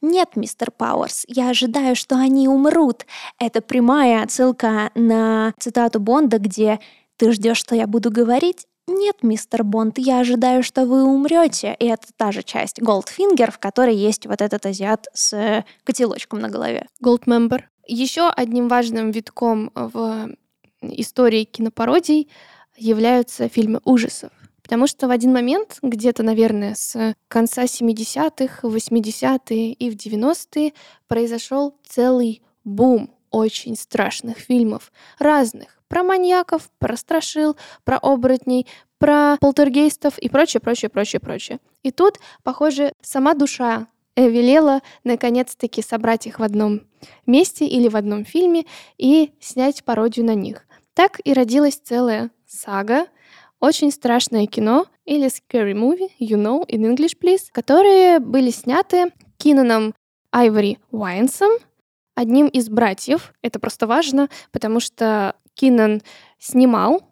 «Нет, 0.00 0.36
мистер 0.36 0.70
Пауэрс, 0.70 1.24
я 1.28 1.50
ожидаю, 1.50 1.96
что 1.96 2.16
они 2.16 2.46
умрут». 2.46 3.06
Это 3.38 3.62
прямая 3.62 4.22
отсылка 4.22 4.90
на 4.94 5.54
цитату 5.58 5.98
Бонда, 5.98 6.38
где 6.38 6.78
«Ты 7.16 7.32
ждешь, 7.32 7.58
что 7.58 7.74
я 7.74 7.86
буду 7.86 8.10
говорить?» 8.10 8.66
Нет, 8.90 9.16
мистер 9.22 9.64
Бонд, 9.64 9.98
я 9.98 10.20
ожидаю, 10.20 10.62
что 10.62 10.86
вы 10.86 11.04
умрете. 11.04 11.76
И 11.78 11.84
это 11.84 12.06
та 12.16 12.32
же 12.32 12.42
часть 12.42 12.80
Goldfinger, 12.80 13.50
в 13.50 13.58
которой 13.58 13.94
есть 13.94 14.26
вот 14.26 14.40
этот 14.40 14.64
азиат 14.64 15.08
с 15.12 15.62
котелочком 15.84 16.40
на 16.40 16.48
голове. 16.48 16.86
Goldmember. 17.04 17.64
Еще 17.86 18.30
одним 18.30 18.68
важным 18.68 19.10
витком 19.10 19.70
в 19.74 20.30
истории 20.80 21.44
кинопародий 21.44 22.30
являются 22.78 23.48
фильмы 23.48 23.80
ужасов. 23.84 24.30
Потому 24.62 24.86
что 24.86 25.08
в 25.08 25.10
один 25.10 25.32
момент, 25.32 25.78
где-то, 25.82 26.22
наверное, 26.22 26.74
с 26.74 27.14
конца 27.28 27.64
70-х, 27.64 28.68
80-е 28.68 29.72
и 29.72 29.90
в 29.90 29.94
90-е 29.94 30.74
произошел 31.06 31.74
целый 31.86 32.42
бум 32.64 33.14
очень 33.30 33.76
страшных 33.76 34.38
фильмов. 34.38 34.92
Разных. 35.18 35.80
Про 35.88 36.02
маньяков, 36.02 36.70
про 36.78 36.98
страшил, 36.98 37.56
про 37.84 37.96
оборотней, 37.96 38.66
про 38.98 39.38
полтергейстов 39.40 40.18
и 40.18 40.28
прочее, 40.28 40.60
прочее, 40.60 40.90
прочее, 40.90 41.20
прочее. 41.20 41.60
И 41.82 41.90
тут, 41.90 42.18
похоже, 42.42 42.92
сама 43.00 43.32
душа 43.32 43.86
велела 44.16 44.82
наконец-таки 45.04 45.80
собрать 45.80 46.26
их 46.26 46.40
в 46.40 46.42
одном 46.42 46.82
месте 47.24 47.66
или 47.66 47.88
в 47.88 47.96
одном 47.96 48.24
фильме 48.24 48.66
и 48.98 49.32
снять 49.40 49.84
пародию 49.84 50.26
на 50.26 50.34
них. 50.34 50.66
Так 50.92 51.20
и 51.24 51.32
родилась 51.32 51.76
целая 51.76 52.30
сага, 52.48 53.06
очень 53.60 53.90
страшное 53.92 54.46
кино 54.46 54.86
или 55.04 55.26
scary 55.28 55.74
movie, 55.74 56.10
you 56.18 56.36
know, 56.36 56.66
in 56.66 56.82
English, 56.84 57.16
please, 57.20 57.46
которые 57.52 58.18
были 58.18 58.50
сняты 58.50 59.12
Кинаном 59.36 59.94
Айвори 60.32 60.78
Уайнсом, 60.90 61.50
одним 62.14 62.48
из 62.48 62.68
братьев. 62.68 63.32
Это 63.42 63.60
просто 63.60 63.86
важно, 63.86 64.28
потому 64.50 64.80
что 64.80 65.36
Кинан 65.54 66.02
снимал, 66.38 67.02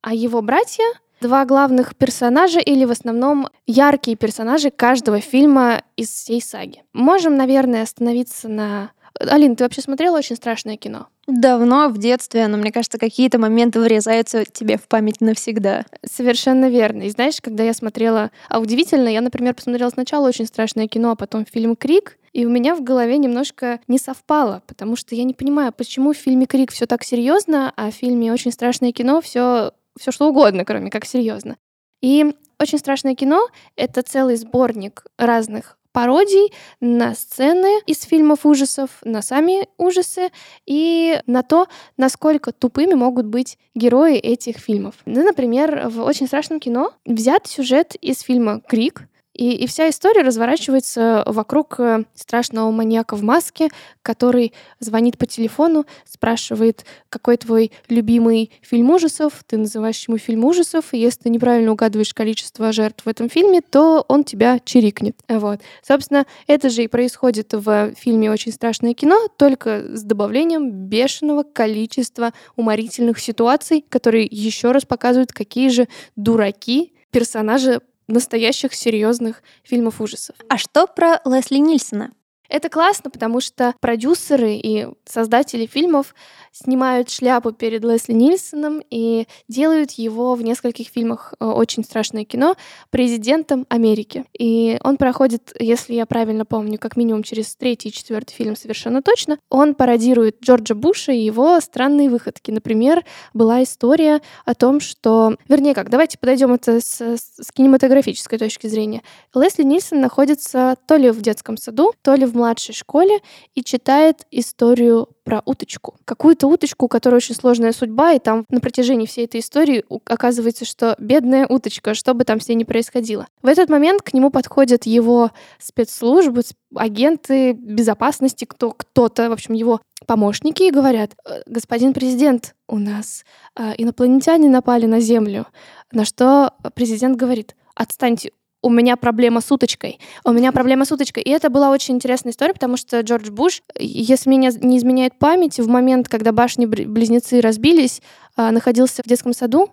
а 0.00 0.14
его 0.14 0.42
братья 0.42 0.84
два 1.20 1.44
главных 1.44 1.96
персонажа 1.96 2.60
или 2.60 2.84
в 2.84 2.90
основном 2.90 3.48
яркие 3.66 4.16
персонажи 4.16 4.70
каждого 4.70 5.20
фильма 5.20 5.82
из 5.96 6.08
всей 6.10 6.40
саги. 6.40 6.84
Можем, 6.92 7.36
наверное, 7.36 7.82
остановиться 7.82 8.48
на... 8.48 8.92
Алин, 9.18 9.56
ты 9.56 9.64
вообще 9.64 9.80
смотрела 9.80 10.18
очень 10.18 10.36
страшное 10.36 10.76
кино? 10.76 11.08
Давно, 11.26 11.88
в 11.88 11.98
детстве, 11.98 12.46
но 12.46 12.56
мне 12.56 12.72
кажется, 12.72 12.98
какие-то 12.98 13.38
моменты 13.38 13.80
вырезаются 13.80 14.44
тебе 14.44 14.78
в 14.78 14.88
память 14.88 15.20
навсегда. 15.20 15.84
Совершенно 16.04 16.68
верно. 16.68 17.02
И 17.02 17.10
знаешь, 17.10 17.40
когда 17.40 17.64
я 17.64 17.74
смотрела... 17.74 18.30
А 18.48 18.60
удивительно, 18.60 19.08
я, 19.08 19.20
например, 19.20 19.54
посмотрела 19.54 19.90
сначала 19.90 20.28
очень 20.28 20.46
страшное 20.46 20.88
кино, 20.88 21.12
а 21.12 21.16
потом 21.16 21.44
фильм 21.44 21.76
«Крик», 21.76 22.18
и 22.32 22.46
у 22.46 22.50
меня 22.50 22.74
в 22.74 22.82
голове 22.82 23.18
немножко 23.18 23.80
не 23.88 23.98
совпало, 23.98 24.62
потому 24.66 24.96
что 24.96 25.14
я 25.14 25.24
не 25.24 25.34
понимаю, 25.34 25.72
почему 25.72 26.12
в 26.12 26.16
фильме 26.16 26.46
«Крик» 26.46 26.70
все 26.70 26.86
так 26.86 27.02
серьезно, 27.02 27.72
а 27.76 27.90
в 27.90 27.94
фильме 27.94 28.32
«Очень 28.32 28.52
страшное 28.52 28.92
кино» 28.92 29.20
все 29.20 29.72
все 29.98 30.12
что 30.12 30.28
угодно, 30.28 30.64
кроме 30.64 30.90
как 30.90 31.04
серьезно. 31.04 31.56
И 32.00 32.34
очень 32.60 32.78
страшное 32.78 33.14
кино— 33.14 33.48
это 33.76 34.02
целый 34.02 34.36
сборник 34.36 35.04
разных 35.18 35.77
пародий 35.98 36.52
на 36.80 37.12
сцены 37.16 37.80
из 37.84 38.02
фильмов 38.04 38.46
ужасов, 38.46 38.90
на 39.02 39.20
сами 39.20 39.66
ужасы 39.78 40.28
и 40.64 41.20
на 41.26 41.42
то, 41.42 41.66
насколько 41.96 42.52
тупыми 42.52 42.94
могут 42.94 43.26
быть 43.26 43.58
герои 43.74 44.14
этих 44.14 44.58
фильмов. 44.58 44.94
Ну, 45.06 45.24
например, 45.24 45.88
в 45.88 46.02
«Очень 46.02 46.28
страшном 46.28 46.60
кино» 46.60 46.92
взят 47.04 47.48
сюжет 47.48 47.96
из 47.96 48.20
фильма 48.20 48.60
«Крик», 48.60 49.07
и, 49.38 49.52
и 49.52 49.66
вся 49.68 49.88
история 49.88 50.22
разворачивается 50.22 51.22
вокруг 51.24 51.78
э, 51.78 52.04
страшного 52.14 52.72
маньяка 52.72 53.14
в 53.14 53.22
маске, 53.22 53.68
который 54.02 54.52
звонит 54.80 55.16
по 55.16 55.26
телефону, 55.26 55.86
спрашивает, 56.04 56.84
какой 57.08 57.36
твой 57.36 57.70
любимый 57.88 58.50
фильм 58.62 58.90
ужасов, 58.90 59.44
ты 59.46 59.56
называешь 59.56 60.06
ему 60.08 60.18
фильм 60.18 60.44
ужасов, 60.44 60.92
и 60.92 60.98
если 60.98 61.22
ты 61.22 61.30
неправильно 61.30 61.70
угадываешь 61.70 62.12
количество 62.12 62.72
жертв 62.72 63.06
в 63.06 63.08
этом 63.08 63.30
фильме, 63.30 63.60
то 63.60 64.04
он 64.08 64.24
тебя 64.24 64.58
чирикнет. 64.64 65.16
Вот. 65.28 65.60
Собственно, 65.86 66.26
это 66.48 66.68
же 66.68 66.82
и 66.82 66.88
происходит 66.88 67.52
в 67.52 67.94
фильме 67.94 68.32
«Очень 68.32 68.52
страшное 68.52 68.92
кино», 68.92 69.28
только 69.36 69.96
с 69.96 70.02
добавлением 70.02 70.68
бешеного 70.88 71.44
количества 71.44 72.32
уморительных 72.56 73.20
ситуаций, 73.20 73.84
которые 73.88 74.26
еще 74.28 74.72
раз 74.72 74.84
показывают, 74.84 75.32
какие 75.32 75.68
же 75.68 75.86
дураки 76.16 76.92
персонажи 77.10 77.80
настоящих 78.08 78.74
серьезных 78.74 79.42
фильмов 79.62 80.00
ужасов. 80.00 80.36
А 80.48 80.58
что 80.58 80.86
про 80.86 81.20
Лесли 81.24 81.58
Нильсона? 81.58 82.12
Это 82.48 82.70
классно, 82.70 83.10
потому 83.10 83.40
что 83.40 83.74
продюсеры 83.80 84.54
и 84.54 84.88
создатели 85.04 85.66
фильмов 85.66 86.14
снимают 86.52 87.10
шляпу 87.10 87.52
перед 87.52 87.84
Лесли 87.84 88.14
Нильсоном 88.14 88.82
и 88.90 89.26
делают 89.48 89.92
его 89.92 90.34
в 90.34 90.42
нескольких 90.42 90.88
фильмах 90.88 91.34
э, 91.38 91.44
«Очень 91.44 91.84
страшное 91.84 92.24
кино» 92.24 92.56
президентом 92.90 93.66
Америки. 93.68 94.24
И 94.38 94.78
он 94.82 94.96
проходит, 94.96 95.54
если 95.58 95.94
я 95.94 96.06
правильно 96.06 96.46
помню, 96.46 96.78
как 96.78 96.96
минимум 96.96 97.22
через 97.22 97.54
третий 97.54 97.90
и 97.90 97.92
четвертый 97.92 98.34
фильм 98.34 98.56
совершенно 98.56 99.02
точно. 99.02 99.38
Он 99.50 99.74
пародирует 99.74 100.42
Джорджа 100.42 100.74
Буша 100.74 101.12
и 101.12 101.18
его 101.18 101.60
странные 101.60 102.08
выходки. 102.08 102.50
Например, 102.50 103.04
была 103.34 103.62
история 103.62 104.22
о 104.46 104.54
том, 104.54 104.80
что... 104.80 105.36
Вернее 105.48 105.74
как, 105.74 105.90
давайте 105.90 106.18
подойдем 106.18 106.54
это 106.54 106.80
с, 106.80 107.00
с 107.00 107.52
кинематографической 107.52 108.38
точки 108.38 108.66
зрения. 108.68 109.02
Лесли 109.34 109.64
Нильсон 109.64 110.00
находится 110.00 110.76
то 110.86 110.96
ли 110.96 111.10
в 111.10 111.20
детском 111.20 111.56
саду, 111.58 111.92
то 112.02 112.14
ли 112.14 112.24
в 112.24 112.37
младшей 112.38 112.74
школе 112.74 113.18
и 113.54 113.62
читает 113.62 114.26
историю 114.30 115.08
про 115.24 115.42
уточку. 115.44 115.96
Какую-то 116.06 116.46
уточку, 116.46 116.86
у 116.86 116.88
которой 116.88 117.16
очень 117.16 117.34
сложная 117.34 117.72
судьба, 117.72 118.12
и 118.12 118.18
там 118.18 118.46
на 118.48 118.60
протяжении 118.60 119.06
всей 119.06 119.26
этой 119.26 119.40
истории 119.40 119.84
оказывается, 120.06 120.64
что 120.64 120.96
бедная 120.98 121.46
уточка, 121.46 121.92
что 121.94 122.14
бы 122.14 122.24
там 122.24 122.40
с 122.40 122.48
ней 122.48 122.54
ни 122.54 122.64
происходило. 122.64 123.26
В 123.42 123.46
этот 123.46 123.68
момент 123.68 124.02
к 124.02 124.14
нему 124.14 124.30
подходят 124.30 124.86
его 124.86 125.30
спецслужбы, 125.58 126.42
агенты 126.74 127.52
безопасности, 127.52 128.46
кто, 128.46 128.70
кто-то, 128.70 129.28
в 129.28 129.32
общем, 129.32 129.54
его 129.54 129.80
помощники 130.06 130.62
и 130.62 130.70
говорят, 130.70 131.12
«Э, 131.24 131.42
господин 131.46 131.92
президент, 131.92 132.54
у 132.66 132.78
нас 132.78 133.24
э, 133.56 133.74
инопланетяне 133.76 134.48
напали 134.48 134.86
на 134.86 135.00
Землю. 135.00 135.46
На 135.92 136.04
что 136.04 136.54
президент 136.74 137.16
говорит, 137.16 137.56
отстаньте, 137.74 138.32
у 138.62 138.70
меня 138.70 138.96
проблема 138.96 139.40
с 139.40 139.50
уточкой. 139.52 140.00
У 140.24 140.32
меня 140.32 140.52
проблема 140.52 140.84
с 140.84 140.92
уточкой. 140.92 141.22
И 141.22 141.30
это 141.30 141.48
была 141.48 141.70
очень 141.70 141.94
интересная 141.94 142.32
история, 142.32 142.52
потому 142.52 142.76
что 142.76 143.00
Джордж 143.00 143.30
Буш, 143.30 143.62
если 143.78 144.30
меня 144.30 144.50
не 144.60 144.78
изменяет 144.78 145.18
память, 145.18 145.58
в 145.58 145.68
момент, 145.68 146.08
когда 146.08 146.32
башни-близнецы 146.32 147.40
разбились, 147.40 148.02
а, 148.36 148.50
находился 148.50 149.02
в 149.02 149.08
детском 149.08 149.32
саду 149.32 149.70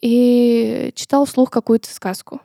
и 0.00 0.92
читал 0.94 1.24
вслух 1.24 1.50
какую-то 1.50 1.88
сказку. 1.92 2.40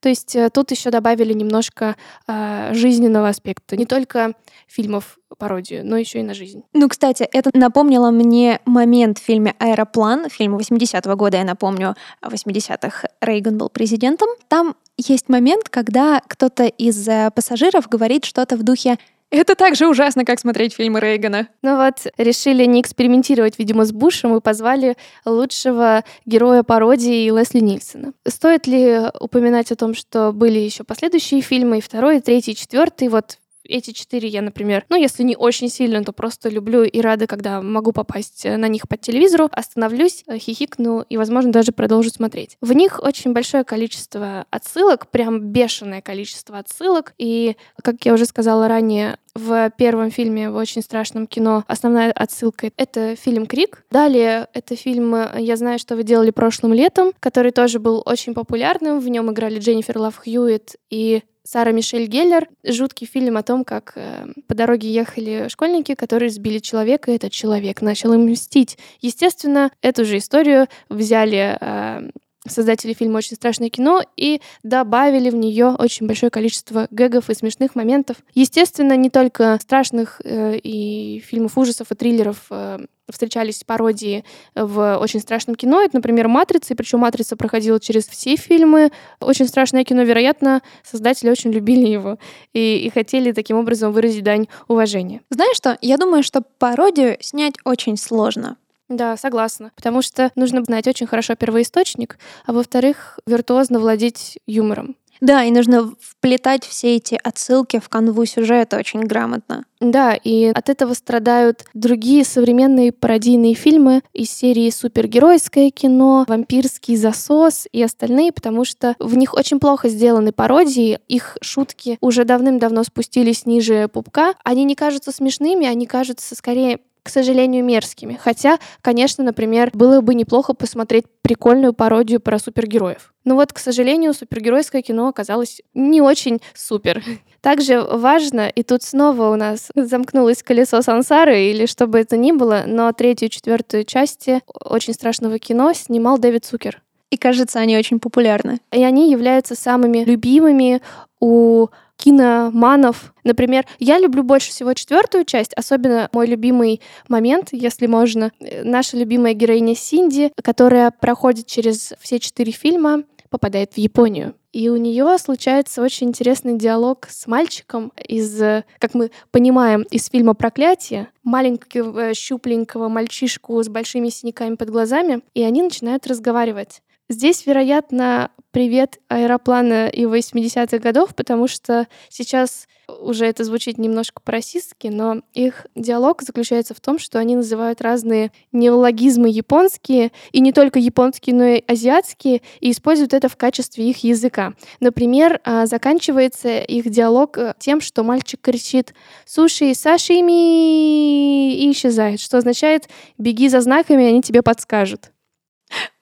То 0.00 0.08
есть 0.08 0.36
э, 0.36 0.50
тут 0.50 0.70
еще 0.70 0.90
добавили 0.90 1.32
немножко 1.32 1.96
э, 2.26 2.72
жизненного 2.74 3.28
аспекта. 3.28 3.76
Не 3.76 3.86
только 3.86 4.34
фильмов 4.66 5.18
пародию, 5.38 5.84
но 5.84 5.96
еще 5.96 6.20
и 6.20 6.22
на 6.22 6.34
жизнь. 6.34 6.62
Ну, 6.72 6.88
кстати, 6.88 7.24
это 7.24 7.50
напомнило 7.52 8.10
мне 8.10 8.60
момент 8.64 9.18
в 9.18 9.22
фильме 9.22 9.54
«Аэроплан», 9.58 10.30
фильм 10.30 10.56
80-го 10.56 11.14
года, 11.16 11.36
я 11.38 11.44
напомню, 11.44 11.94
в 12.22 12.32
80-х 12.32 13.08
Рейган 13.20 13.58
был 13.58 13.68
президентом. 13.68 14.28
Там 14.48 14.76
есть 14.96 15.28
момент, 15.28 15.68
когда 15.68 16.22
кто-то 16.26 16.64
из 16.64 17.06
э, 17.08 17.30
пассажиров 17.34 17.88
говорит 17.88 18.24
что-то 18.24 18.56
в 18.56 18.62
духе 18.62 18.98
это 19.30 19.54
так 19.54 19.74
же 19.74 19.88
ужасно, 19.88 20.24
как 20.24 20.40
смотреть 20.40 20.74
фильмы 20.74 21.00
Рейгана. 21.00 21.48
Ну 21.62 21.76
вот, 21.76 22.06
решили 22.16 22.64
не 22.64 22.80
экспериментировать, 22.80 23.58
видимо, 23.58 23.84
с 23.84 23.92
Бушем 23.92 24.36
и 24.36 24.40
позвали 24.40 24.96
лучшего 25.24 26.04
героя 26.24 26.62
пародии 26.62 27.30
Лесли 27.30 27.60
Нильсона. 27.60 28.12
Стоит 28.26 28.66
ли 28.66 29.00
упоминать 29.18 29.72
о 29.72 29.76
том, 29.76 29.94
что 29.94 30.32
были 30.32 30.58
еще 30.58 30.84
последующие 30.84 31.40
фильмы, 31.40 31.78
и 31.78 31.80
второй, 31.80 32.18
и 32.18 32.20
третий, 32.20 32.52
и 32.52 32.56
четвертый, 32.56 33.08
вот 33.08 33.38
эти 33.66 33.92
четыре 33.92 34.28
я, 34.28 34.42
например, 34.42 34.84
ну, 34.88 34.96
если 34.96 35.22
не 35.22 35.36
очень 35.36 35.68
сильно, 35.68 36.02
то 36.04 36.12
просто 36.12 36.48
люблю 36.48 36.82
и 36.82 37.00
рада, 37.00 37.26
когда 37.26 37.60
могу 37.62 37.92
попасть 37.92 38.44
э, 38.44 38.56
на 38.56 38.68
них 38.68 38.88
по 38.88 38.96
телевизору, 38.96 39.48
остановлюсь, 39.52 40.24
э, 40.26 40.38
хихикну 40.38 41.02
и, 41.08 41.16
возможно, 41.16 41.52
даже 41.52 41.72
продолжу 41.72 42.10
смотреть. 42.10 42.56
В 42.60 42.72
них 42.72 43.00
очень 43.02 43.32
большое 43.32 43.64
количество 43.64 44.46
отсылок, 44.50 45.08
прям 45.10 45.40
бешеное 45.40 46.00
количество 46.00 46.58
отсылок, 46.58 47.14
и, 47.18 47.56
как 47.82 48.04
я 48.04 48.14
уже 48.14 48.26
сказала 48.26 48.68
ранее, 48.68 49.18
в 49.36 49.70
первом 49.76 50.10
фильме 50.10 50.50
в 50.50 50.56
очень 50.56 50.80
страшном 50.80 51.26
кино 51.26 51.62
основная 51.66 52.10
отсылка— 52.10 52.70
это 52.76 53.16
фильм 53.16 53.46
«Крик». 53.46 53.84
Далее 53.90 54.48
это 54.54 54.76
фильм 54.76 55.14
«Я 55.36 55.56
знаю, 55.56 55.78
что 55.78 55.94
вы 55.94 56.04
делали 56.04 56.30
прошлым 56.30 56.72
летом», 56.72 57.12
который 57.20 57.52
тоже 57.52 57.78
был 57.78 58.02
очень 58.06 58.32
популярным. 58.32 58.98
В 58.98 59.08
нем 59.08 59.30
играли 59.30 59.58
Дженнифер 59.58 59.98
Лав 59.98 60.16
Хьюитт 60.16 60.76
и 60.88 61.22
Сара 61.46 61.70
Мишель 61.70 62.06
Геллер. 62.06 62.48
Жуткий 62.64 63.06
фильм 63.06 63.36
о 63.36 63.42
том, 63.44 63.64
как 63.64 63.92
э, 63.94 64.26
по 64.48 64.54
дороге 64.54 64.90
ехали 64.90 65.46
школьники, 65.48 65.94
которые 65.94 66.30
сбили 66.30 66.58
человека, 66.58 67.12
и 67.12 67.14
этот 67.14 67.30
человек 67.30 67.82
начал 67.82 68.12
им 68.14 68.28
мстить. 68.28 68.76
Естественно, 69.00 69.70
эту 69.80 70.04
же 70.04 70.18
историю 70.18 70.66
взяли 70.88 71.56
э, 71.60 72.10
создатели 72.48 72.92
фильма 72.92 73.18
«Очень 73.18 73.36
страшное 73.36 73.70
кино» 73.70 74.02
и 74.16 74.40
добавили 74.62 75.30
в 75.30 75.34
нее 75.34 75.68
очень 75.78 76.06
большое 76.06 76.30
количество 76.30 76.88
гэгов 76.90 77.30
и 77.30 77.34
смешных 77.34 77.74
моментов. 77.74 78.16
Естественно, 78.34 78.96
не 78.96 79.10
только 79.10 79.58
страшных 79.60 80.20
э, 80.24 80.58
и 80.58 81.20
фильмов 81.26 81.56
ужасов 81.58 81.90
и 81.90 81.94
триллеров 81.94 82.46
э, 82.50 82.78
встречались 83.08 83.62
пародии 83.64 84.24
в 84.54 84.98
очень 84.98 85.20
страшном 85.20 85.54
кино. 85.54 85.80
Это, 85.80 85.96
например, 85.96 86.28
«Матрица», 86.28 86.74
и 86.74 86.76
причем 86.76 87.00
«Матрица» 87.00 87.36
проходила 87.36 87.78
через 87.80 88.06
все 88.06 88.36
фильмы. 88.36 88.90
Очень 89.20 89.46
страшное 89.46 89.84
кино, 89.84 90.02
вероятно, 90.02 90.62
создатели 90.84 91.30
очень 91.30 91.52
любили 91.52 91.86
его 91.86 92.18
и, 92.52 92.78
и 92.78 92.90
хотели 92.90 93.32
таким 93.32 93.58
образом 93.58 93.92
выразить 93.92 94.24
дань 94.24 94.48
уважения. 94.68 95.20
Знаешь 95.30 95.56
что? 95.56 95.78
Я 95.80 95.96
думаю, 95.98 96.22
что 96.22 96.42
пародию 96.58 97.16
снять 97.20 97.54
очень 97.64 97.96
сложно. 97.96 98.56
Да, 98.88 99.16
согласна. 99.16 99.72
Потому 99.74 100.02
что 100.02 100.30
нужно 100.36 100.62
знать 100.64 100.86
очень 100.86 101.06
хорошо 101.06 101.34
первоисточник, 101.34 102.18
а 102.44 102.52
во-вторых, 102.52 103.18
виртуозно 103.26 103.80
владеть 103.80 104.38
юмором. 104.46 104.96
Да, 105.20 105.44
и 105.44 105.50
нужно 105.50 105.92
вплетать 106.00 106.64
все 106.64 106.96
эти 106.96 107.18
отсылки 107.22 107.78
в 107.78 107.88
канву 107.88 108.24
сюжета 108.26 108.76
очень 108.76 109.00
грамотно. 109.00 109.64
Да, 109.80 110.14
и 110.14 110.46
от 110.54 110.68
этого 110.68 110.94
страдают 110.94 111.64
другие 111.74 112.24
современные 112.24 112.92
пародийные 112.92 113.54
фильмы 113.54 114.02
из 114.12 114.30
серии 114.30 114.70
супергеройское 114.70 115.70
кино, 115.70 116.24
вампирский 116.28 116.96
засос 116.96 117.66
и 117.72 117.82
остальные, 117.82 118.32
потому 118.32 118.64
что 118.64 118.94
в 118.98 119.16
них 119.16 119.34
очень 119.34 119.60
плохо 119.60 119.88
сделаны 119.88 120.32
пародии, 120.32 121.00
их 121.08 121.36
шутки 121.40 121.98
уже 122.00 122.24
давным-давно 122.24 122.84
спустились 122.84 123.46
ниже 123.46 123.88
пупка, 123.88 124.34
они 124.44 124.64
не 124.64 124.74
кажутся 124.74 125.12
смешными, 125.12 125.66
они 125.66 125.86
кажутся 125.86 126.34
скорее 126.34 126.80
к 127.06 127.08
сожалению, 127.08 127.64
мерзкими. 127.64 128.18
Хотя, 128.20 128.58
конечно, 128.80 129.22
например, 129.22 129.70
было 129.72 130.00
бы 130.00 130.12
неплохо 130.14 130.54
посмотреть 130.54 131.04
прикольную 131.22 131.72
пародию 131.72 132.18
про 132.18 132.40
супергероев. 132.40 133.14
Но 133.24 133.36
вот, 133.36 133.52
к 133.52 133.58
сожалению, 133.60 134.12
супергеройское 134.12 134.82
кино 134.82 135.06
оказалось 135.06 135.62
не 135.72 136.00
очень 136.00 136.40
супер. 136.52 137.00
Также 137.40 137.80
важно, 137.80 138.48
и 138.48 138.64
тут 138.64 138.82
снова 138.82 139.30
у 139.30 139.36
нас 139.36 139.70
замкнулось 139.76 140.42
колесо 140.42 140.82
сансары, 140.82 141.44
или 141.44 141.66
что 141.66 141.86
бы 141.86 142.00
это 142.00 142.16
ни 142.16 142.32
было, 142.32 142.64
но 142.66 142.92
третью 142.92 143.28
и 143.28 143.30
четвертую 143.30 143.84
части 143.84 144.42
очень 144.64 144.92
страшного 144.92 145.38
кино 145.38 145.72
снимал 145.74 146.18
Дэвид 146.18 146.44
Цукер. 146.44 146.82
И 147.10 147.16
кажется, 147.16 147.60
они 147.60 147.78
очень 147.78 148.00
популярны. 148.00 148.58
И 148.72 148.82
они 148.82 149.12
являются 149.12 149.54
самыми 149.54 149.98
любимыми 150.02 150.82
у 151.20 151.68
киноманов. 151.96 153.14
Например, 153.24 153.66
я 153.78 153.98
люблю 153.98 154.22
больше 154.22 154.50
всего 154.50 154.74
четвертую 154.74 155.24
часть, 155.24 155.52
особенно 155.54 156.08
мой 156.12 156.26
любимый 156.26 156.80
момент, 157.08 157.48
если 157.52 157.86
можно, 157.86 158.32
наша 158.62 158.96
любимая 158.96 159.34
героиня 159.34 159.74
Синди, 159.74 160.32
которая 160.42 160.90
проходит 160.90 161.46
через 161.46 161.94
все 162.00 162.18
четыре 162.18 162.52
фильма, 162.52 163.04
попадает 163.30 163.74
в 163.74 163.78
Японию. 163.78 164.34
И 164.52 164.70
у 164.70 164.76
нее 164.76 165.18
случается 165.18 165.82
очень 165.82 166.08
интересный 166.08 166.56
диалог 166.56 167.08
с 167.10 167.26
мальчиком 167.26 167.92
из, 168.08 168.38
как 168.78 168.94
мы 168.94 169.10
понимаем, 169.30 169.82
из 169.82 170.08
фильма 170.08 170.32
«Проклятие», 170.34 171.08
маленького 171.24 172.14
щупленького 172.14 172.88
мальчишку 172.88 173.62
с 173.62 173.68
большими 173.68 174.08
синяками 174.08 174.54
под 174.54 174.70
глазами, 174.70 175.20
и 175.34 175.42
они 175.42 175.62
начинают 175.62 176.06
разговаривать. 176.06 176.80
Здесь, 177.08 177.46
вероятно, 177.46 178.30
привет 178.56 179.00
аэроплана 179.08 179.88
и 179.88 180.04
80-х 180.04 180.78
годов, 180.78 181.14
потому 181.14 181.46
что 181.46 181.86
сейчас 182.08 182.68
уже 182.88 183.26
это 183.26 183.44
звучит 183.44 183.76
немножко 183.76 184.22
по-расистски, 184.24 184.86
но 184.86 185.20
их 185.34 185.66
диалог 185.74 186.22
заключается 186.22 186.72
в 186.72 186.80
том, 186.80 186.98
что 186.98 187.18
они 187.18 187.36
называют 187.36 187.82
разные 187.82 188.32
неологизмы 188.52 189.28
японские, 189.28 190.10
и 190.32 190.40
не 190.40 190.54
только 190.54 190.78
японские, 190.78 191.36
но 191.36 191.44
и 191.44 191.64
азиатские, 191.66 192.40
и 192.60 192.70
используют 192.70 193.12
это 193.12 193.28
в 193.28 193.36
качестве 193.36 193.90
их 193.90 194.02
языка. 194.04 194.54
Например, 194.80 195.38
а, 195.44 195.66
заканчивается 195.66 196.60
их 196.60 196.88
диалог 196.88 197.36
э, 197.36 197.52
тем, 197.58 197.82
что 197.82 198.04
мальчик 198.04 198.40
кричит 198.40 198.94
«Суши, 199.26 199.74
сашими!» 199.74 201.52
и 201.52 201.70
исчезает, 201.72 202.20
что 202.20 202.38
означает 202.38 202.88
«беги 203.18 203.50
за 203.50 203.60
знаками, 203.60 204.06
они 204.06 204.22
тебе 204.22 204.40
подскажут». 204.40 205.10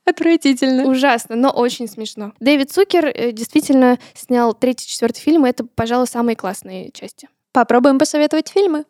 Отвратительно. 0.05 0.85
Ужасно, 0.85 1.35
но 1.37 1.51
очень 1.51 1.89
смешно. 1.89 2.33
Дэвид 2.41 2.71
Цукер 2.71 3.07
э, 3.07 3.33
действительно 3.33 3.99
снял 4.15 4.53
третий, 4.53 4.87
четвертый 4.87 5.21
фильм, 5.21 5.47
и 5.47 5.51
это, 5.51 5.65
пожалуй, 5.65 6.07
самые 6.07 6.37
классные 6.37 6.91
части. 6.93 7.29
Попробуем 7.53 7.99
посоветовать 7.99 8.49
фильмы. 8.49 8.85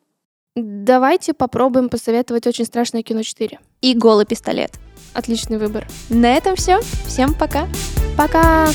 Давайте 0.56 1.34
попробуем 1.34 1.88
посоветовать 1.88 2.46
«Очень 2.46 2.64
страшное 2.64 3.02
кино 3.02 3.20
4». 3.20 3.58
И 3.80 3.94
«Голый 3.94 4.24
пистолет». 4.24 4.70
Отличный 5.12 5.58
выбор. 5.58 5.86
На 6.08 6.36
этом 6.36 6.56
все. 6.56 6.80
Всем 7.06 7.34
пока. 7.34 7.66
Пока! 8.16 8.68